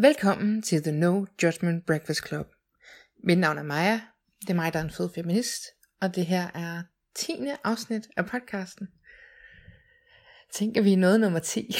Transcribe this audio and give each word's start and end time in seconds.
Velkommen 0.00 0.62
til 0.62 0.82
The 0.82 0.92
No 0.92 1.24
Judgment 1.42 1.86
Breakfast 1.86 2.28
Club. 2.28 2.46
Mit 3.24 3.38
navn 3.38 3.58
er 3.58 3.62
Maja, 3.62 4.00
det 4.40 4.50
er 4.50 4.54
mig, 4.54 4.72
der 4.72 4.78
er 4.78 4.84
en 4.84 4.90
fed 4.90 5.10
feminist, 5.14 5.62
og 6.00 6.14
det 6.14 6.26
her 6.26 6.50
er 6.54 6.82
10. 7.14 7.32
afsnit 7.64 8.08
af 8.16 8.26
podcasten. 8.26 8.88
Tænker 10.54 10.82
vi 10.82 10.92
er 10.92 10.96
noget 10.96 11.20
nummer 11.20 11.38
10. 11.38 11.74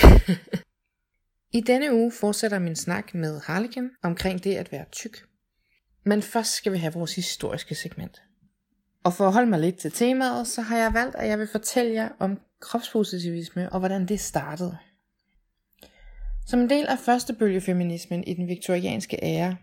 I 1.58 1.60
denne 1.60 1.94
uge 1.94 2.12
fortsætter 2.12 2.58
min 2.58 2.76
snak 2.76 3.14
med 3.14 3.40
Harlekin 3.40 3.90
omkring 4.02 4.44
det 4.44 4.54
at 4.54 4.72
være 4.72 4.84
tyk. 4.92 5.18
Men 6.04 6.22
først 6.22 6.52
skal 6.54 6.72
vi 6.72 6.78
have 6.78 6.92
vores 6.92 7.14
historiske 7.14 7.74
segment. 7.74 8.22
Og 9.04 9.12
for 9.12 9.26
at 9.26 9.32
holde 9.32 9.50
mig 9.50 9.60
lidt 9.60 9.78
til 9.78 9.92
temaet, 9.92 10.46
så 10.46 10.62
har 10.62 10.78
jeg 10.78 10.94
valgt, 10.94 11.16
at 11.16 11.28
jeg 11.28 11.38
vil 11.38 11.48
fortælle 11.52 11.92
jer 11.92 12.08
om 12.18 12.40
kropspositivisme 12.60 13.72
og 13.72 13.78
hvordan 13.78 14.08
det 14.08 14.20
startede. 14.20 14.78
Som 16.48 16.60
en 16.60 16.70
del 16.70 16.86
af 16.86 16.98
første 16.98 17.32
bølgefeminismen 17.32 18.24
i 18.24 18.34
den 18.34 18.48
viktorianske 18.48 19.18
ære, 19.22 19.56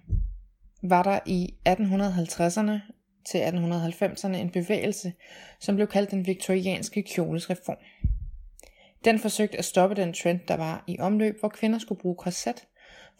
var 0.83 1.03
der 1.03 1.19
i 1.25 1.55
1850'erne 1.69 2.93
til 3.25 3.37
1890'erne 3.37 4.35
en 4.35 4.49
bevægelse, 4.49 5.13
som 5.59 5.75
blev 5.75 5.87
kaldt 5.87 6.11
den 6.11 6.27
viktorianske 6.27 7.03
kjolesreform. 7.03 7.77
Den 9.05 9.19
forsøgte 9.19 9.57
at 9.57 9.65
stoppe 9.65 9.95
den 9.95 10.13
trend, 10.13 10.39
der 10.47 10.55
var 10.55 10.83
i 10.87 10.99
omløb, 10.99 11.39
hvor 11.39 11.49
kvinder 11.49 11.79
skulle 11.79 12.01
bruge 12.01 12.15
korset, 12.15 12.67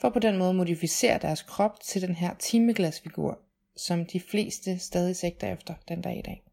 for 0.02 0.10
på 0.10 0.20
den 0.20 0.38
måde 0.38 0.54
modificere 0.54 1.20
deres 1.22 1.42
krop 1.42 1.80
til 1.80 2.02
den 2.02 2.16
her 2.16 2.34
timeglasfigur, 2.40 3.40
som 3.78 4.06
de 4.06 4.20
fleste 4.20 4.80
stadig 4.80 5.16
sigter 5.16 5.54
efter 5.54 5.74
den 5.88 6.02
dag 6.02 6.18
i 6.18 6.22
dag. 6.22 6.44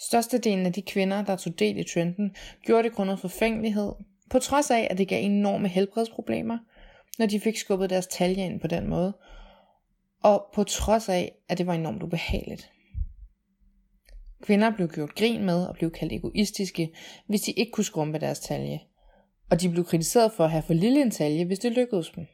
Størstedelen 0.00 0.66
af 0.66 0.72
de 0.72 0.82
kvinder, 0.82 1.24
der 1.24 1.36
tog 1.36 1.58
del 1.58 1.78
i 1.78 1.84
trenden, 1.84 2.36
gjorde 2.62 2.82
det 2.82 2.92
grundet 2.92 3.20
forfængelighed, 3.20 3.92
på 4.30 4.38
trods 4.38 4.70
af, 4.70 4.88
at 4.90 4.98
det 4.98 5.08
gav 5.08 5.24
enorme 5.24 5.68
helbredsproblemer, 5.68 6.58
når 7.18 7.26
de 7.26 7.40
fik 7.40 7.56
skubbet 7.56 7.90
deres 7.90 8.06
talje 8.06 8.44
ind 8.44 8.60
på 8.60 8.66
den 8.66 8.88
måde, 8.88 9.12
og 10.22 10.46
på 10.54 10.64
trods 10.64 11.08
af, 11.08 11.32
at 11.48 11.58
det 11.58 11.66
var 11.66 11.74
enormt 11.74 12.02
ubehageligt. 12.02 12.70
Kvinder 14.42 14.70
blev 14.70 14.88
gjort 14.88 15.14
grin 15.14 15.44
med 15.44 15.66
og 15.66 15.74
blev 15.74 15.90
kaldt 15.90 16.12
egoistiske, 16.12 16.92
hvis 17.26 17.40
de 17.40 17.52
ikke 17.52 17.72
kunne 17.72 17.84
skrumpe 17.84 18.18
deres 18.18 18.40
talje, 18.40 18.80
og 19.50 19.60
de 19.60 19.68
blev 19.68 19.84
kritiseret 19.84 20.32
for 20.32 20.44
at 20.44 20.50
have 20.50 20.62
for 20.62 20.74
lille 20.74 21.02
en 21.02 21.10
talje, 21.10 21.44
hvis 21.44 21.58
det 21.58 21.72
lykkedes 21.72 22.10
dem. 22.10 22.26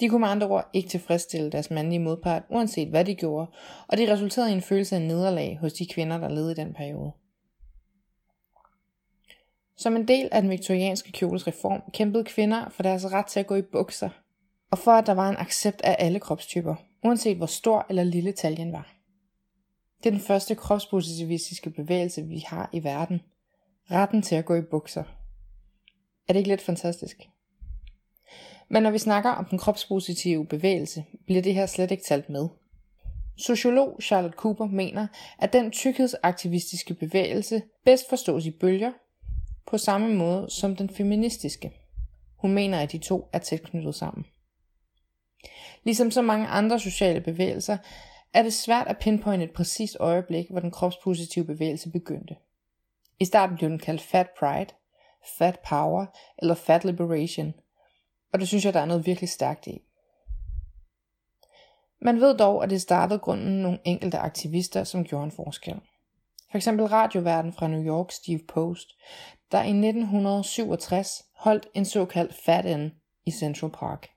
De 0.00 0.08
kunne 0.08 0.20
med 0.20 0.28
andre 0.28 0.48
ord 0.48 0.70
ikke 0.72 0.88
tilfredsstille 0.88 1.50
deres 1.50 1.70
mandlige 1.70 1.98
modpart, 1.98 2.42
uanset 2.50 2.88
hvad 2.88 3.04
de 3.04 3.14
gjorde, 3.14 3.50
og 3.88 3.98
det 3.98 4.08
resulterede 4.08 4.50
i 4.50 4.54
en 4.54 4.62
følelse 4.62 4.96
af 4.96 5.02
nederlag 5.02 5.58
hos 5.60 5.72
de 5.72 5.86
kvinder, 5.86 6.18
der 6.18 6.28
levede 6.28 6.52
i 6.52 6.54
den 6.54 6.74
periode. 6.74 7.12
Som 9.80 9.96
en 9.96 10.08
del 10.08 10.28
af 10.32 10.42
den 10.42 10.50
viktorianske 10.50 11.12
kjoles 11.12 11.46
reform 11.46 11.82
kæmpede 11.92 12.24
kvinder 12.24 12.68
for 12.68 12.82
deres 12.82 13.12
ret 13.12 13.26
til 13.26 13.40
at 13.40 13.46
gå 13.46 13.54
i 13.54 13.62
bukser, 13.62 14.08
og 14.70 14.78
for 14.78 14.90
at 14.90 15.06
der 15.06 15.12
var 15.12 15.28
en 15.28 15.36
accept 15.36 15.80
af 15.80 15.96
alle 15.98 16.20
kropstyper, 16.20 16.74
uanset 17.04 17.36
hvor 17.36 17.46
stor 17.46 17.86
eller 17.88 18.04
lille 18.04 18.32
taljen 18.32 18.72
var. 18.72 18.94
Det 19.98 20.06
er 20.06 20.10
den 20.10 20.20
første 20.20 20.54
kropspositivistiske 20.54 21.70
bevægelse, 21.70 22.22
vi 22.22 22.38
har 22.46 22.70
i 22.72 22.84
verden. 22.84 23.20
Retten 23.90 24.22
til 24.22 24.34
at 24.34 24.44
gå 24.44 24.54
i 24.54 24.62
bukser. 24.62 25.04
Er 26.28 26.32
det 26.32 26.36
ikke 26.36 26.48
lidt 26.48 26.62
fantastisk? 26.62 27.16
Men 28.68 28.82
når 28.82 28.90
vi 28.90 28.98
snakker 28.98 29.30
om 29.30 29.44
den 29.44 29.58
kropspositive 29.58 30.46
bevægelse, 30.46 31.04
bliver 31.26 31.42
det 31.42 31.54
her 31.54 31.66
slet 31.66 31.90
ikke 31.90 32.04
talt 32.04 32.28
med. 32.28 32.48
Sociolog 33.36 33.98
Charlotte 34.02 34.36
Cooper 34.36 34.66
mener, 34.66 35.06
at 35.38 35.52
den 35.52 35.70
tykkhedsaktivistiske 35.70 36.94
bevægelse 36.94 37.62
bedst 37.84 38.08
forstås 38.08 38.46
i 38.46 38.50
bølger, 38.50 38.92
på 39.70 39.78
samme 39.78 40.14
måde 40.14 40.50
som 40.50 40.76
den 40.76 40.90
feministiske. 40.90 41.72
Hun 42.36 42.52
mener, 42.52 42.80
at 42.80 42.92
de 42.92 42.98
to 42.98 43.28
er 43.32 43.38
tæt 43.38 43.62
knyttet 43.62 43.94
sammen. 43.94 44.26
Ligesom 45.84 46.10
så 46.10 46.22
mange 46.22 46.46
andre 46.46 46.80
sociale 46.80 47.20
bevægelser, 47.20 47.78
er 48.34 48.42
det 48.42 48.52
svært 48.52 48.86
at 48.86 48.98
pinpointe 48.98 49.44
et 49.44 49.52
præcist 49.52 49.96
øjeblik, 50.00 50.50
hvor 50.50 50.60
den 50.60 50.70
kropspositive 50.70 51.44
bevægelse 51.44 51.90
begyndte. 51.90 52.36
I 53.20 53.24
starten 53.24 53.56
blev 53.56 53.70
den 53.70 53.78
kaldt 53.78 54.00
Fat 54.00 54.28
Pride, 54.38 54.74
Fat 55.38 55.58
Power 55.68 56.06
eller 56.38 56.54
Fat 56.54 56.84
Liberation, 56.84 57.54
og 58.32 58.40
det 58.40 58.48
synes 58.48 58.64
jeg, 58.64 58.74
der 58.74 58.80
er 58.80 58.84
noget 58.84 59.06
virkelig 59.06 59.30
stærkt 59.30 59.66
i. 59.66 59.82
Man 62.02 62.20
ved 62.20 62.38
dog, 62.38 62.64
at 62.64 62.70
det 62.70 62.82
startede 62.82 63.18
grunden 63.18 63.62
nogle 63.62 63.78
enkelte 63.84 64.18
aktivister, 64.18 64.84
som 64.84 65.04
gjorde 65.04 65.24
en 65.24 65.30
forskel. 65.30 65.80
For 66.50 66.56
eksempel 66.56 66.86
radioverden 66.86 67.52
fra 67.52 67.68
New 67.68 67.84
York, 67.84 68.12
Steve 68.12 68.40
Post, 68.48 68.88
der 69.52 69.62
i 69.62 69.68
1967 69.68 71.24
holdt 71.34 71.68
en 71.74 71.84
såkaldt 71.84 72.34
Fat 72.34 72.64
In 72.64 72.90
i 73.26 73.30
Central 73.30 73.70
Park. 73.70 74.08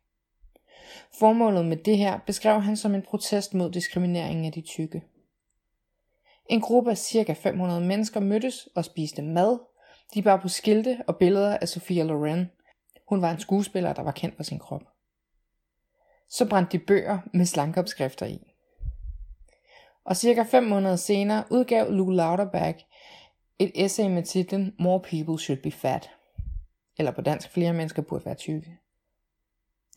Formålet 1.20 1.66
med 1.66 1.78
det 1.78 1.98
her 1.98 2.20
beskrev 2.28 2.62
han 2.62 2.78
som 2.78 2.96
en 2.96 3.02
protest 3.02 3.54
mod 3.54 3.72
diskrimineringen 3.72 4.46
af 4.46 4.52
de 4.52 4.62
tykke. 4.62 5.04
En 6.50 6.62
gruppe 6.62 6.92
af 6.92 6.98
ca. 6.98 7.34
500 7.34 7.82
mennesker 7.82 8.20
mødtes 8.20 8.68
og 8.76 8.86
spiste 8.86 9.22
mad. 9.22 9.60
De 10.14 10.22
bar 10.22 10.38
på 10.38 10.48
skilte 10.48 11.04
og 11.08 11.18
billeder 11.18 11.58
af 11.58 11.70
Sophia 11.70 12.04
Loren. 12.04 12.52
Hun 13.10 13.22
var 13.22 13.32
en 13.32 13.40
skuespiller, 13.40 13.94
der 13.94 14.02
var 14.02 14.12
kendt 14.12 14.36
for 14.36 14.44
sin 14.44 14.60
krop. 14.60 14.82
Så 16.30 16.50
brændte 16.50 16.78
de 16.78 16.84
bøger 16.84 17.20
med 17.34 17.46
slankeopskrifter 17.46 18.26
i. 18.26 18.53
Og 20.06 20.18
cirka 20.18 20.44
fem 20.44 20.64
måneder 20.64 20.96
senere 20.96 21.44
udgav 21.50 21.92
Lou 21.92 22.10
Lauterbach 22.10 22.86
et 23.60 23.72
essay 23.76 24.08
med 24.08 24.24
titlen 24.24 24.76
More 24.80 25.00
People 25.00 25.40
Should 25.40 25.62
Be 25.62 25.72
Fat. 25.72 26.10
Eller 26.98 27.12
på 27.12 27.22
dansk, 27.22 27.50
flere 27.50 27.74
mennesker 27.74 28.02
burde 28.02 28.26
være 28.26 28.36
tykke. 28.36 28.78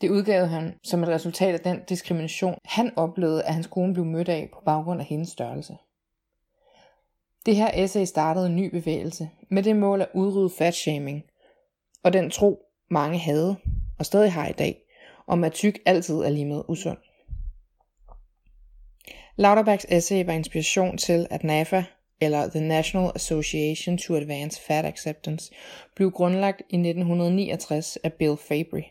Det 0.01 0.11
udgav 0.11 0.47
han 0.47 0.79
som 0.83 1.03
et 1.03 1.09
resultat 1.09 1.55
af 1.55 1.61
den 1.61 1.85
diskrimination, 1.89 2.59
han 2.65 2.93
oplevede, 2.97 3.45
at 3.45 3.55
hans 3.55 3.67
kone 3.67 3.95
blev 3.95 4.05
mødt 4.05 4.29
af 4.29 4.51
på 4.55 4.63
baggrund 4.65 5.01
af 5.01 5.07
hendes 5.07 5.29
størrelse. 5.29 5.77
Det 7.47 7.57
her 7.57 7.71
essay 7.75 8.05
startede 8.05 8.47
en 8.47 8.57
ny 8.57 8.71
bevægelse 8.71 9.31
med 9.49 9.63
det 9.63 9.77
mål 9.77 10.01
at 10.01 10.09
udrydde 10.15 10.51
fatshaming, 10.59 11.25
og 12.03 12.13
den 12.13 12.31
tro 12.31 12.63
mange 12.91 13.19
havde, 13.19 13.57
og 13.99 14.07
stadig 14.07 14.33
har 14.33 14.49
i 14.49 14.53
dag, 14.53 14.83
om 15.27 15.45
at 15.45 15.53
tyk 15.53 15.79
altid 15.87 16.15
er 16.15 16.31
lige 16.31 16.47
med 16.47 16.63
usund. 16.69 16.99
Lauterbachs 19.39 19.87
essay 19.89 20.25
var 20.25 20.33
inspiration 20.33 20.97
til, 20.99 21.27
at 21.31 21.45
NAFA, 21.45 21.83
eller 22.21 22.51
The 22.51 22.61
National 22.61 23.11
Association 23.15 23.99
to 23.99 24.17
Advance 24.17 24.61
Fat 24.61 24.85
Acceptance, 24.85 25.53
blev 25.95 26.11
grundlagt 26.11 26.63
i 26.71 26.77
1969 26.77 27.97
af 27.97 28.13
Bill 28.13 28.37
Fabry. 28.37 28.83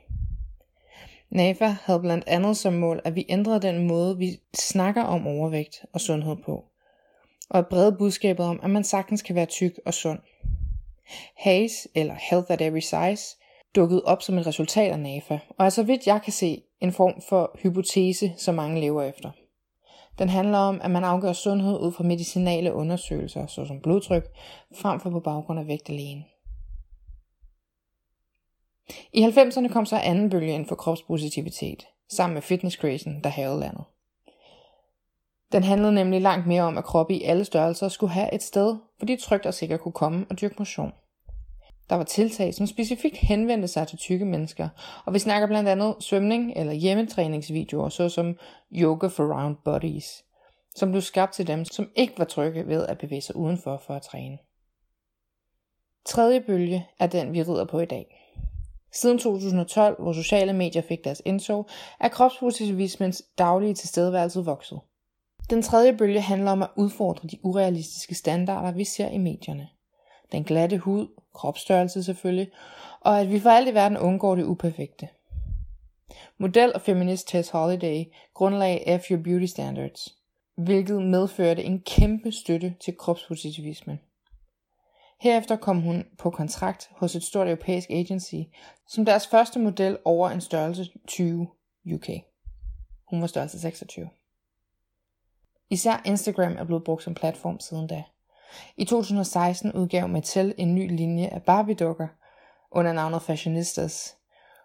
NAFA 1.29 1.75
havde 1.83 1.99
blandt 1.99 2.23
andet 2.27 2.57
som 2.57 2.73
mål, 2.73 3.01
at 3.05 3.15
vi 3.15 3.25
ændrede 3.29 3.59
den 3.59 3.87
måde, 3.87 4.17
vi 4.17 4.39
snakker 4.55 5.03
om 5.03 5.27
overvægt 5.27 5.85
og 5.93 6.01
sundhed 6.01 6.35
på, 6.45 6.65
og 7.49 7.59
at 7.59 7.67
brede 7.67 7.95
budskabet 7.97 8.45
om, 8.45 8.59
at 8.63 8.69
man 8.69 8.83
sagtens 8.83 9.21
kan 9.21 9.35
være 9.35 9.45
tyk 9.45 9.79
og 9.85 9.93
sund. 9.93 10.19
HACE, 11.37 11.89
eller 11.95 12.15
Health 12.29 12.51
at 12.51 12.61
Every 12.61 12.79
Size, 12.79 13.37
dukkede 13.75 14.01
op 14.05 14.21
som 14.21 14.37
et 14.37 14.47
resultat 14.47 14.91
af 14.91 14.99
NAFA, 14.99 15.39
og 15.49 15.65
er 15.65 15.69
så 15.69 15.83
vidt 15.83 16.07
jeg 16.07 16.21
kan 16.21 16.33
se 16.33 16.61
en 16.81 16.91
form 16.91 17.21
for 17.29 17.59
hypotese, 17.63 18.33
som 18.37 18.55
mange 18.55 18.81
lever 18.81 19.03
efter. 19.03 19.31
Den 20.19 20.29
handler 20.29 20.57
om, 20.57 20.81
at 20.83 20.91
man 20.91 21.03
afgør 21.03 21.33
sundhed 21.33 21.79
ud 21.79 21.91
fra 21.91 22.03
medicinale 22.03 22.73
undersøgelser, 22.73 23.47
såsom 23.47 23.81
blodtryk, 23.81 24.23
frem 24.75 24.99
for 24.99 25.09
på 25.09 25.19
baggrund 25.19 25.59
af 25.59 25.67
vægt 25.67 25.89
alene. 25.89 26.23
I 29.13 29.25
90'erne 29.25 29.73
kom 29.73 29.85
så 29.85 29.97
anden 29.97 30.29
bølge 30.29 30.53
ind 30.53 30.65
for 30.65 30.75
kropspositivitet, 30.75 31.87
sammen 32.09 32.33
med 32.33 32.41
fitnesscrazen, 32.41 33.23
der 33.23 33.29
havde 33.29 33.59
landet. 33.59 33.83
Den 35.51 35.63
handlede 35.63 35.93
nemlig 35.93 36.21
langt 36.21 36.47
mere 36.47 36.63
om, 36.63 36.77
at 36.77 36.83
kroppe 36.83 37.13
i 37.13 37.23
alle 37.23 37.45
størrelser 37.45 37.89
skulle 37.89 38.13
have 38.13 38.33
et 38.33 38.43
sted, 38.43 38.77
hvor 38.97 39.05
de 39.05 39.17
trygt 39.17 39.45
og 39.45 39.53
sikkert 39.53 39.79
kunne 39.79 39.91
komme 39.91 40.25
og 40.29 40.41
dyrke 40.41 40.55
motion. 40.59 40.93
Der 41.89 41.95
var 41.95 42.03
tiltag, 42.03 42.53
som 42.53 42.67
specifikt 42.67 43.17
henvendte 43.17 43.67
sig 43.67 43.87
til 43.87 43.97
tykke 43.97 44.25
mennesker, 44.25 44.69
og 45.05 45.13
vi 45.13 45.19
snakker 45.19 45.47
blandt 45.47 45.69
andet 45.69 45.95
svømning 45.99 46.53
eller 46.55 46.73
hjemmetræningsvideoer, 46.73 47.89
såsom 47.89 48.37
Yoga 48.71 49.07
for 49.07 49.33
Round 49.33 49.55
Bodies, 49.65 50.23
som 50.75 50.91
blev 50.91 51.01
skabt 51.01 51.33
til 51.33 51.47
dem, 51.47 51.65
som 51.65 51.89
ikke 51.95 52.13
var 52.17 52.25
trygge 52.25 52.67
ved 52.67 52.85
at 52.85 52.97
bevæge 52.97 53.21
sig 53.21 53.35
udenfor 53.35 53.81
for 53.87 53.93
at 53.93 54.01
træne. 54.01 54.37
Tredje 56.05 56.41
bølge 56.41 56.87
er 56.99 57.07
den, 57.07 57.33
vi 57.33 57.41
rider 57.41 57.65
på 57.65 57.79
i 57.79 57.85
dag. 57.85 58.21
Siden 58.93 59.19
2012, 59.19 60.01
hvor 60.01 60.13
sociale 60.13 60.53
medier 60.53 60.81
fik 60.81 61.03
deres 61.03 61.21
indtog, 61.25 61.67
er 61.99 62.07
kropspositivismens 62.07 63.23
daglige 63.37 63.73
tilstedeværelse 63.73 64.39
vokset. 64.39 64.79
Den 65.49 65.61
tredje 65.61 65.97
bølge 65.97 66.21
handler 66.21 66.51
om 66.51 66.61
at 66.61 66.69
udfordre 66.75 67.27
de 67.27 67.37
urealistiske 67.43 68.15
standarder, 68.15 68.71
vi 68.71 68.83
ser 68.83 69.09
i 69.09 69.17
medierne. 69.17 69.67
Den 70.31 70.43
glatte 70.43 70.77
hud, 70.77 71.07
kropsstørrelse 71.35 72.03
selvfølgelig, 72.03 72.51
og 72.99 73.19
at 73.19 73.31
vi 73.31 73.39
for 73.39 73.49
alt 73.49 73.69
i 73.69 73.73
verden 73.73 73.97
undgår 73.97 74.35
det 74.35 74.43
uperfekte. 74.43 75.07
Model 76.37 76.73
og 76.73 76.81
feminist 76.81 77.27
Tess 77.27 77.49
Holiday 77.49 78.05
grundlagde 78.33 78.99
F 78.99 79.11
Your 79.11 79.21
Beauty 79.23 79.45
Standards, 79.45 80.17
hvilket 80.57 81.01
medførte 81.03 81.63
en 81.63 81.81
kæmpe 81.81 82.31
støtte 82.31 82.75
til 82.79 82.97
kropspositivismen. 82.97 83.99
Herefter 85.21 85.55
kom 85.55 85.81
hun 85.81 86.05
på 86.17 86.29
kontrakt 86.29 86.89
hos 86.91 87.15
et 87.15 87.23
stort 87.23 87.47
europæisk 87.47 87.89
agency, 87.89 88.35
som 88.87 89.05
deres 89.05 89.27
første 89.27 89.59
model 89.59 89.97
over 90.05 90.29
en 90.29 90.41
størrelse 90.41 90.85
20 91.07 91.47
UK. 91.93 92.09
Hun 93.09 93.21
var 93.21 93.27
størrelse 93.27 93.59
26. 93.59 94.09
Især 95.69 96.01
Instagram 96.05 96.55
er 96.57 96.63
blevet 96.63 96.83
brugt 96.83 97.03
som 97.03 97.13
platform 97.13 97.59
siden 97.59 97.87
da. 97.87 98.03
I 98.77 98.85
2016 98.85 99.73
udgav 99.73 100.09
Mattel 100.09 100.53
en 100.57 100.75
ny 100.75 100.95
linje 100.97 101.27
af 101.27 101.43
Barbie-dukker 101.43 102.07
under 102.71 102.93
navnet 102.93 103.21
Fashionistas, 103.21 104.17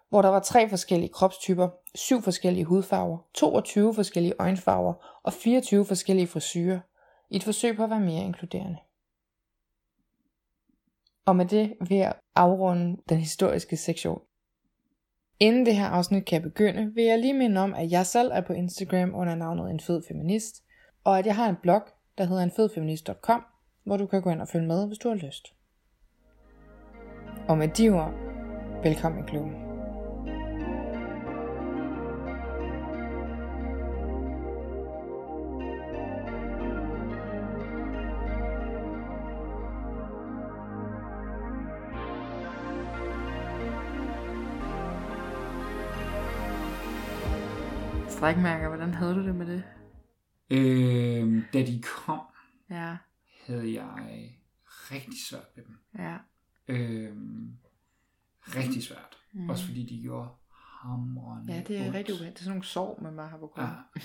hvor 0.09 0.21
der 0.21 0.29
var 0.29 0.39
tre 0.39 0.69
forskellige 0.69 1.13
kropstyper, 1.13 1.69
syv 1.95 2.21
forskellige 2.21 2.65
hudfarver, 2.65 3.17
22 3.33 3.93
forskellige 3.93 4.33
øjenfarver 4.39 4.93
og 5.23 5.33
24 5.33 5.85
forskellige 5.85 6.27
frisyrer, 6.27 6.79
i 7.29 7.35
et 7.35 7.43
forsøg 7.43 7.75
på 7.75 7.83
at 7.83 7.89
være 7.89 7.99
mere 7.99 8.23
inkluderende. 8.23 8.77
Og 11.25 11.35
med 11.35 11.45
det 11.45 11.73
vil 11.87 11.97
jeg 11.97 12.13
afrunde 12.35 12.97
den 13.09 13.17
historiske 13.17 13.77
sektion. 13.77 14.21
Inden 15.39 15.65
det 15.65 15.75
her 15.75 15.87
afsnit 15.87 16.25
kan 16.25 16.41
begynde, 16.41 16.93
vil 16.93 17.03
jeg 17.03 17.19
lige 17.19 17.33
minde 17.33 17.61
om, 17.61 17.73
at 17.73 17.91
jeg 17.91 18.05
selv 18.05 18.31
er 18.33 18.41
på 18.41 18.53
Instagram 18.53 19.15
under 19.15 19.35
navnet 19.35 19.71
En 19.71 19.79
Fed 19.79 20.01
Feminist, 20.07 20.63
og 21.03 21.19
at 21.19 21.25
jeg 21.25 21.35
har 21.35 21.49
en 21.49 21.55
blog, 21.61 21.81
der 22.17 22.23
hedder 22.23 22.43
enfedfeminist.com, 22.43 23.43
hvor 23.91 23.97
du 23.97 24.07
kan 24.07 24.21
gå 24.21 24.29
ind 24.29 24.41
og 24.41 24.47
følge 24.47 24.67
med, 24.67 24.87
hvis 24.87 24.97
du 24.97 25.09
har 25.09 25.15
lyst. 25.15 25.53
Og 27.47 27.57
med 27.57 27.67
de 27.67 27.89
ord, 27.89 28.13
velkommen 28.83 29.23
i 29.23 29.27
klubben. 29.27 29.55
Strækmærker, 48.09 48.67
hvordan 48.67 48.93
havde 48.93 49.15
du 49.15 49.25
det 49.25 49.35
med 49.35 49.45
det? 49.45 49.63
Øh, 50.51 51.43
da 51.53 51.59
de 51.59 51.81
kom, 51.81 52.19
Ja, 52.69 52.97
havde 53.45 53.73
jeg 53.73 54.35
rigtig 54.65 55.19
svært 55.29 55.47
ved 55.55 55.63
dem. 55.63 55.77
ja. 55.97 56.17
Øh, 56.67 57.17
rigtig 58.47 58.83
svært. 58.83 59.17
Mm. 59.33 59.49
Også 59.49 59.65
fordi 59.65 59.85
de 59.85 60.01
gjorde 60.01 60.29
hamrende 60.81 61.53
Ja, 61.53 61.63
det 61.67 61.77
er 61.77 61.85
ondt. 61.85 61.95
rigtig 61.95 62.13
ubehageligt. 62.15 62.33
Det 62.33 62.39
er 62.39 62.43
sådan 62.43 62.49
nogle 62.51 62.65
sår, 62.65 62.99
man 63.03 63.15
bare 63.15 63.29
har 63.29 63.37
på 63.37 63.47
kroppen. 63.47 63.77
Ja, 63.95 64.01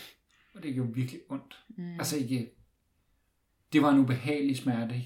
og 0.54 0.62
det 0.62 0.74
gjorde 0.74 0.94
virkelig 0.94 1.20
ondt. 1.28 1.64
Mm. 1.68 1.94
Altså 1.94 2.16
ikke... 2.16 2.50
Det 3.72 3.82
var 3.82 3.90
en 3.92 3.98
ubehagelig 3.98 4.56
smerte, 4.56 5.02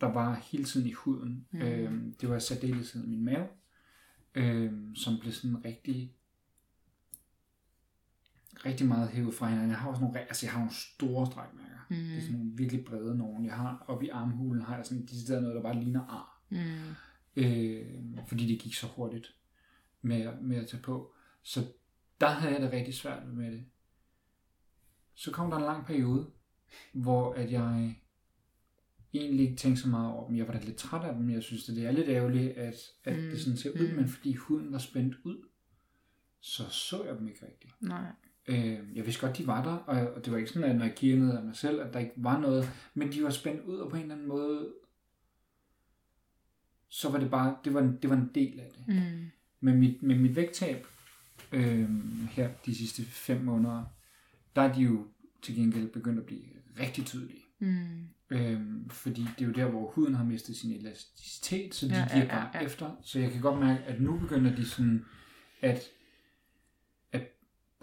der 0.00 0.06
var 0.06 0.34
hele 0.34 0.64
tiden 0.64 0.86
i 0.88 0.92
huden. 0.92 1.46
Mm. 1.50 1.58
Mm. 1.58 1.64
Øhm, 1.64 2.14
det 2.20 2.28
var 2.28 2.38
særdeleshed 2.38 3.04
i 3.04 3.08
min 3.08 3.24
mave, 3.24 3.46
øhm, 4.34 4.94
som 4.94 5.18
blev 5.20 5.32
sådan 5.32 5.64
rigtig 5.64 6.14
rigtig 8.66 8.86
meget 8.88 9.08
hævet 9.08 9.34
fra 9.34 9.46
hinanden. 9.48 9.70
Jeg 9.70 9.78
har 9.78 9.88
også 9.90 10.02
nogle, 10.02 10.18
altså 10.20 10.46
jeg 10.46 10.52
har 10.52 10.58
nogle 10.58 10.74
store 10.74 11.26
strækmærker. 11.26 11.86
Mm. 11.90 11.96
Det 11.96 12.16
er 12.16 12.20
sådan 12.20 12.36
nogle 12.36 12.50
virkelig 12.54 12.84
brede 12.84 13.18
nogle. 13.18 13.46
Jeg 13.46 13.54
har 13.54 13.84
oppe 13.88 14.06
i 14.06 14.08
armhulen 14.08 14.62
har 14.62 14.76
jeg 14.76 14.86
sådan 14.86 15.06
de 15.06 15.20
steder 15.24 15.40
noget, 15.40 15.56
der 15.56 15.62
bare 15.62 15.80
ligner 15.80 16.00
ar. 16.06 16.42
Mm. 16.50 16.56
Øh, 17.36 18.18
fordi 18.28 18.46
det 18.52 18.60
gik 18.60 18.74
så 18.74 18.86
hurtigt 18.86 19.34
med, 20.02 20.20
at- 20.22 20.42
med 20.42 20.56
at 20.56 20.68
tage 20.68 20.82
på. 20.82 21.12
Så 21.42 21.60
der 22.20 22.28
havde 22.28 22.54
jeg 22.54 22.62
det 22.62 22.72
rigtig 22.72 22.94
svært 22.94 23.26
med 23.28 23.52
det. 23.52 23.64
Så 25.14 25.30
kom 25.30 25.50
der 25.50 25.56
en 25.56 25.62
lang 25.64 25.86
periode, 25.86 26.30
hvor 26.92 27.32
at 27.34 27.52
jeg 27.52 27.96
egentlig 29.14 29.44
ikke 29.44 29.56
tænkte 29.56 29.82
så 29.82 29.88
meget 29.88 30.12
over 30.12 30.26
dem. 30.28 30.36
Jeg 30.36 30.46
var 30.46 30.52
da 30.52 30.60
lidt 30.64 30.76
træt 30.76 31.04
af 31.08 31.14
dem. 31.14 31.30
Jeg 31.30 31.42
synes, 31.42 31.68
at 31.68 31.76
det 31.76 31.86
er 31.86 31.90
lidt 31.92 32.08
ærgerligt, 32.08 32.52
at, 32.56 32.74
at 33.04 33.16
mm. 33.16 33.22
det 33.30 33.40
sådan 33.40 33.56
ser 33.56 33.70
ud. 33.70 33.88
Mm. 33.90 33.96
Men 33.96 34.08
fordi 34.08 34.34
huden 34.34 34.72
var 34.72 34.78
spændt 34.78 35.16
ud, 35.24 35.48
så 36.40 36.68
så 36.68 37.04
jeg 37.04 37.18
dem 37.18 37.28
ikke 37.28 37.46
rigtigt. 37.46 37.74
Nej. 37.80 38.12
Øh, 38.46 38.78
jeg 38.94 39.04
vidste 39.06 39.26
godt, 39.26 39.38
de 39.38 39.46
var 39.46 39.64
der, 39.64 39.72
og, 39.76 40.14
og 40.14 40.24
det 40.24 40.32
var 40.32 40.38
ikke 40.38 40.50
sådan, 40.50 40.70
at 40.70 40.76
når 40.76 40.84
jeg 40.84 40.94
kiggede 40.94 41.20
ned 41.20 41.36
af 41.36 41.44
mig 41.44 41.56
selv, 41.56 41.80
at 41.80 41.92
der 41.92 41.98
ikke 41.98 42.12
var 42.16 42.40
noget, 42.40 42.68
men 42.94 43.12
de 43.12 43.22
var 43.22 43.30
spændt 43.30 43.64
ud, 43.64 43.76
og 43.76 43.90
på 43.90 43.96
en 43.96 44.02
eller 44.02 44.14
anden 44.14 44.28
måde, 44.28 44.72
så 46.88 47.10
var 47.10 47.18
det 47.18 47.30
bare, 47.30 47.56
det 47.64 47.74
var 47.74 47.80
en, 47.80 47.98
det 48.02 48.10
var 48.10 48.16
en 48.16 48.30
del 48.34 48.60
af 48.60 48.70
det. 48.76 48.94
Mm. 48.94 49.30
Med 49.60 49.74
mit, 49.74 50.02
med 50.02 50.18
mit 50.18 50.36
vægttab 50.36 50.86
øh, 51.52 51.88
her 52.30 52.50
de 52.66 52.74
sidste 52.74 53.02
fem 53.02 53.40
måneder, 53.40 53.84
der 54.56 54.62
er 54.62 54.72
de 54.74 54.80
jo 54.80 55.06
til 55.42 55.54
gengæld 55.54 55.88
begyndt 55.88 56.18
at 56.18 56.26
blive 56.26 56.42
rigtig 56.80 57.06
tydelige. 57.06 57.42
Mm. 57.58 58.08
Øhm, 58.30 58.88
fordi 58.90 59.20
det 59.38 59.44
er 59.44 59.46
jo 59.46 59.52
der, 59.52 59.66
hvor 59.66 59.90
huden 59.90 60.14
har 60.14 60.24
mistet 60.24 60.56
sin 60.56 60.72
elasticitet, 60.72 61.74
så 61.74 61.88
de 61.88 61.94
Ja, 61.94 61.98
ja, 61.98 62.06
ja, 62.06 62.14
giver 62.14 62.24
ja, 62.24 62.40
bare 62.40 62.50
ja. 62.54 62.60
efter. 62.60 62.96
Så 63.02 63.18
jeg 63.18 63.32
kan 63.32 63.40
godt 63.40 63.60
mærke, 63.60 63.84
at 63.84 64.00
nu 64.00 64.18
begynder 64.18 64.54
de 64.56 64.64
sådan 64.66 65.04
at 65.60 65.82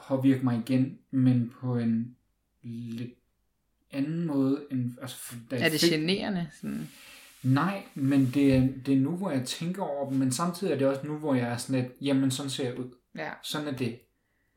påvirke 0.07 0.44
mig 0.44 0.63
igen, 0.68 0.98
men 1.12 1.54
på 1.62 1.78
en 1.78 2.16
lidt 2.63 3.12
anden 3.92 4.25
måde. 4.25 4.66
End, 4.72 4.92
altså, 5.01 5.18
da 5.51 5.56
Er 5.60 5.69
det 5.69 5.81
fik- 5.81 5.92
generende? 5.92 6.48
Sådan? 6.62 6.88
Nej, 7.44 7.84
men 7.96 8.31
det 8.34 8.54
er, 8.56 8.68
det 8.86 8.94
er 8.94 9.00
nu, 9.00 9.12
hvor 9.18 9.31
jeg 9.31 9.46
tænker 9.46 9.84
over 9.84 10.10
dem, 10.10 10.19
men 10.19 10.31
samtidig 10.31 10.74
er 10.74 10.78
det 10.78 10.88
også 10.88 11.07
nu, 11.07 11.18
hvor 11.18 11.36
jeg 11.36 11.48
er 11.50 11.57
sådan 11.57 11.81
lidt, 11.81 11.94
jamen 12.01 12.31
sådan 12.31 12.50
ser 12.50 12.63
jeg 12.63 12.80
ud. 12.80 12.90
Ja. 13.16 13.30
Sådan 13.44 13.68
er 13.68 13.72
det. 13.78 14.00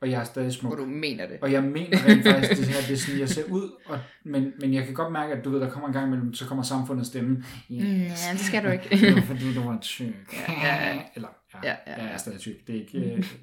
Og 0.03 0.11
jeg 0.11 0.21
er 0.21 0.25
stadig 0.25 0.53
smuk. 0.53 0.75
Hvor 0.75 0.85
du 0.85 0.91
mener 0.91 1.27
det. 1.27 1.39
Og 1.43 1.53
jeg 1.53 1.63
mener 1.63 2.05
rent 2.07 2.27
faktisk, 2.27 2.61
det 2.61 2.69
her, 2.69 2.81
det 2.89 2.93
er 2.93 2.97
sådan, 2.97 3.21
jeg 3.21 3.29
ser 3.29 3.45
ud, 3.51 3.71
og, 3.87 3.99
men, 4.25 4.53
men 4.61 4.75
jeg 4.75 4.85
kan 4.85 4.95
godt 4.95 5.13
mærke, 5.13 5.33
at 5.35 5.45
du 5.45 5.51
ved, 5.51 5.61
der 5.61 5.71
kommer 5.71 5.87
en 5.89 5.93
gang 5.95 6.07
imellem, 6.07 6.35
så 6.35 6.47
kommer 6.47 6.65
samfundet 6.65 7.07
stemme. 7.07 7.31
Mm, 7.69 7.77
ja, 7.77 8.09
det 8.33 8.41
skal 8.41 8.65
du 8.65 8.69
ikke. 8.71 8.89
det 9.07 9.15
var 9.15 9.21
fordi, 9.21 9.55
du 9.55 9.61
var 9.63 9.79
tyk. 9.81 10.15
Ja, 10.49 10.53
ja, 10.67 10.95
ja. 10.95 11.03
Eller, 11.15 11.29
ja, 11.55 11.59
Ja, 11.69 11.77
ja, 11.87 11.93
ja, 11.97 12.05
jeg 12.05 12.13
er 12.13 12.17
stadig 12.17 12.41
tyk. 12.41 12.67
Det 12.67 12.77
er 12.77 12.81
ikke... 12.81 12.99
Øh, 13.17 13.35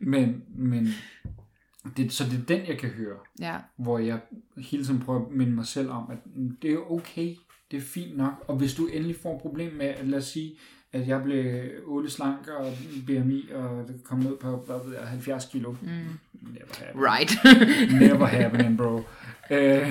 men, 0.00 0.42
men 0.48 0.88
det, 1.96 2.12
så 2.12 2.24
det 2.24 2.32
er 2.40 2.44
den, 2.58 2.66
jeg 2.68 2.78
kan 2.78 2.88
høre, 2.88 3.16
Ja. 3.40 3.56
hvor 3.76 3.98
jeg 3.98 4.20
hele 4.58 4.84
tiden 4.84 5.00
prøver 5.00 5.26
at 5.26 5.32
minde 5.32 5.52
mig 5.52 5.66
selv 5.66 5.90
om, 5.90 6.10
at 6.10 6.18
mm, 6.36 6.56
det 6.62 6.72
er 6.72 6.90
okay, 6.92 7.34
det 7.70 7.76
er 7.76 7.80
fint 7.80 8.16
nok, 8.16 8.44
og 8.48 8.56
hvis 8.56 8.74
du 8.74 8.86
endelig 8.86 9.16
får 9.22 9.34
et 9.36 9.42
problem 9.42 9.72
med, 9.72 9.86
at 9.86 10.08
lad 10.08 10.18
os 10.18 10.24
sige, 10.24 10.52
at 10.92 11.08
jeg 11.08 11.22
blev 11.22 11.70
8 11.84 12.10
slank 12.10 12.48
og 12.48 12.72
BMI, 13.06 13.50
og 13.52 13.84
det 13.88 14.00
kom 14.04 14.18
ned 14.18 14.36
på, 14.40 14.56
hvad 14.66 14.76
ved 14.86 14.94
jeg, 14.98 15.06
70 15.08 15.44
kilo. 15.52 15.72
Mm. 15.72 15.78
Never 16.32 16.74
happening. 16.78 17.06
Right. 17.10 17.30
Never 18.00 18.26
happening, 18.26 18.76
bro. 18.78 19.02
Øh, 19.52 19.88